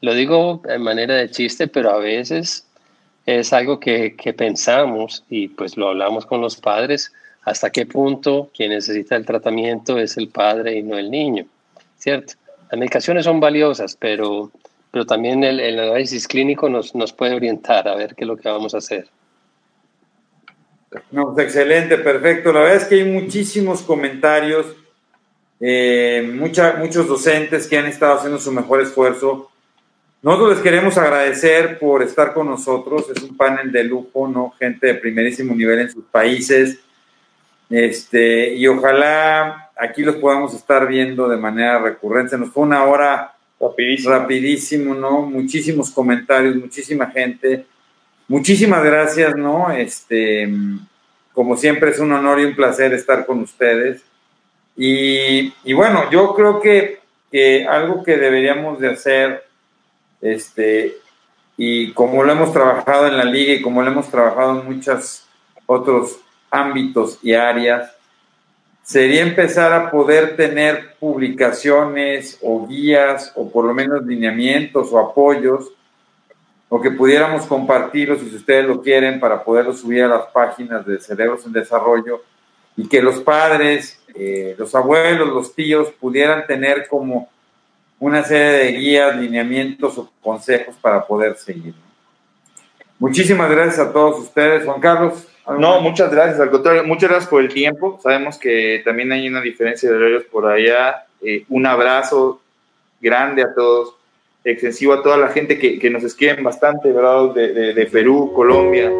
Lo 0.00 0.14
digo 0.14 0.62
en 0.68 0.82
manera 0.82 1.14
de 1.14 1.30
chiste, 1.30 1.66
pero 1.66 1.90
a 1.90 1.98
veces 1.98 2.67
es 3.36 3.52
algo 3.52 3.78
que, 3.78 4.16
que, 4.16 4.32
pensamos 4.32 5.22
y 5.28 5.48
pues 5.48 5.76
lo 5.76 5.88
hablamos 5.88 6.24
con 6.24 6.40
los 6.40 6.56
padres, 6.56 7.12
hasta 7.42 7.68
qué 7.68 7.84
punto 7.84 8.48
quien 8.56 8.70
necesita 8.70 9.16
el 9.16 9.26
tratamiento 9.26 9.98
es 9.98 10.16
el 10.16 10.28
padre 10.28 10.78
y 10.78 10.82
no 10.82 10.96
el 10.96 11.10
niño, 11.10 11.44
¿cierto? 11.98 12.32
Las 12.70 12.78
medicaciones 12.78 13.26
son 13.26 13.38
valiosas, 13.38 13.98
pero, 14.00 14.50
pero 14.90 15.04
también 15.04 15.44
el, 15.44 15.60
el 15.60 15.78
análisis 15.78 16.26
clínico 16.26 16.70
nos, 16.70 16.94
nos, 16.94 17.12
puede 17.12 17.34
orientar 17.34 17.86
a 17.86 17.96
ver 17.96 18.14
qué 18.14 18.24
es 18.24 18.28
lo 18.28 18.38
que 18.38 18.48
vamos 18.48 18.74
a 18.74 18.78
hacer. 18.78 19.08
No, 21.10 21.34
pues, 21.34 21.48
excelente, 21.48 21.98
perfecto. 21.98 22.50
La 22.50 22.60
verdad 22.60 22.76
es 22.76 22.84
que 22.84 22.94
hay 22.94 23.04
muchísimos 23.04 23.82
comentarios, 23.82 24.74
eh, 25.60 26.32
mucha, 26.34 26.76
muchos 26.78 27.06
docentes 27.06 27.66
que 27.66 27.76
han 27.76 27.86
estado 27.86 28.14
haciendo 28.14 28.38
su 28.38 28.52
mejor 28.52 28.80
esfuerzo 28.80 29.50
nosotros 30.20 30.54
les 30.54 30.62
queremos 30.62 30.98
agradecer 30.98 31.78
por 31.78 32.02
estar 32.02 32.34
con 32.34 32.48
nosotros. 32.48 33.06
Es 33.14 33.22
un 33.22 33.36
panel 33.36 33.70
de 33.70 33.84
lujo, 33.84 34.26
¿no? 34.26 34.52
Gente 34.58 34.88
de 34.88 34.94
primerísimo 34.94 35.54
nivel 35.54 35.78
en 35.80 35.90
sus 35.90 36.04
países. 36.04 36.80
Este, 37.70 38.54
y 38.54 38.66
ojalá 38.66 39.70
aquí 39.76 40.02
los 40.02 40.16
podamos 40.16 40.54
estar 40.54 40.88
viendo 40.88 41.28
de 41.28 41.36
manera 41.36 41.78
recurrente. 41.78 42.36
Nos 42.36 42.50
fue 42.50 42.64
una 42.64 42.84
hora 42.84 43.34
rapidísimo, 43.60 44.14
rapidísimo 44.14 44.94
¿no? 44.94 45.22
Muchísimos 45.22 45.90
comentarios, 45.90 46.56
muchísima 46.56 47.06
gente. 47.10 47.66
Muchísimas 48.26 48.82
gracias, 48.82 49.36
¿no? 49.36 49.70
Este, 49.70 50.48
como 51.32 51.56
siempre 51.56 51.90
es 51.90 52.00
un 52.00 52.12
honor 52.12 52.40
y 52.40 52.44
un 52.44 52.56
placer 52.56 52.92
estar 52.92 53.24
con 53.24 53.40
ustedes. 53.40 54.02
Y, 54.76 55.52
y 55.64 55.72
bueno, 55.74 56.10
yo 56.10 56.34
creo 56.34 56.60
que, 56.60 57.00
que 57.30 57.66
algo 57.66 58.02
que 58.02 58.16
deberíamos 58.16 58.80
de 58.80 58.88
hacer 58.88 59.47
este, 60.20 60.96
y 61.56 61.92
como 61.92 62.22
lo 62.22 62.32
hemos 62.32 62.52
trabajado 62.52 63.06
en 63.06 63.16
la 63.16 63.24
liga 63.24 63.54
y 63.54 63.62
como 63.62 63.82
lo 63.82 63.90
hemos 63.90 64.08
trabajado 64.08 64.60
en 64.60 64.66
muchos 64.66 65.26
otros 65.66 66.20
ámbitos 66.50 67.18
y 67.22 67.34
áreas, 67.34 67.92
sería 68.82 69.22
empezar 69.22 69.72
a 69.72 69.90
poder 69.90 70.34
tener 70.36 70.94
publicaciones 70.98 72.38
o 72.40 72.66
guías 72.66 73.32
o 73.34 73.50
por 73.50 73.66
lo 73.66 73.74
menos 73.74 74.04
lineamientos 74.06 74.90
o 74.92 74.98
apoyos 74.98 75.72
o 76.70 76.80
que 76.80 76.90
pudiéramos 76.90 77.46
compartirlos 77.46 78.20
si 78.20 78.34
ustedes 78.34 78.66
lo 78.66 78.80
quieren 78.80 79.20
para 79.20 79.42
poderlos 79.42 79.80
subir 79.80 80.04
a 80.04 80.08
las 80.08 80.26
páginas 80.26 80.86
de 80.86 80.98
Cerebros 81.00 81.44
en 81.44 81.52
Desarrollo 81.52 82.22
y 82.76 82.88
que 82.88 83.02
los 83.02 83.20
padres, 83.20 84.00
eh, 84.14 84.54
los 84.56 84.74
abuelos, 84.74 85.28
los 85.28 85.54
tíos 85.54 85.88
pudieran 85.98 86.46
tener 86.46 86.86
como 86.88 87.28
una 88.00 88.22
serie 88.22 88.64
de 88.64 88.72
guías, 88.72 89.16
lineamientos 89.16 89.98
o 89.98 90.10
consejos 90.22 90.76
para 90.80 91.04
poder 91.04 91.36
seguir. 91.36 91.74
Muchísimas 92.98 93.50
gracias 93.50 93.78
a 93.78 93.92
todos 93.92 94.20
ustedes, 94.20 94.64
Juan 94.64 94.80
Carlos. 94.80 95.26
No, 95.58 95.80
muchas 95.80 96.10
gracias, 96.10 96.40
al 96.40 96.50
contrario, 96.50 96.84
muchas 96.84 97.08
gracias 97.08 97.30
por 97.30 97.40
el 97.40 97.48
tiempo. 97.48 97.98
Sabemos 98.02 98.38
que 98.38 98.82
también 98.84 99.10
hay 99.12 99.28
una 99.28 99.40
diferencia 99.40 99.88
de 99.88 99.96
horarios 99.96 100.24
por 100.24 100.46
allá. 100.46 101.06
Eh, 101.22 101.44
un 101.48 101.66
abrazo 101.66 102.42
grande 103.00 103.42
a 103.42 103.54
todos, 103.54 103.94
extensivo 104.44 104.92
a 104.92 105.02
toda 105.02 105.16
la 105.16 105.28
gente 105.28 105.58
que, 105.58 105.78
que 105.78 105.90
nos 105.90 106.02
escriben 106.04 106.44
bastante, 106.44 106.92
¿verdad? 106.92 107.32
De, 107.32 107.52
de, 107.52 107.74
de 107.74 107.86
Perú, 107.86 108.32
Colombia. 108.34 108.92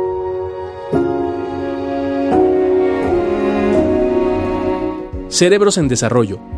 Cerebros 5.28 5.76
en 5.76 5.88
Desarrollo 5.88 6.57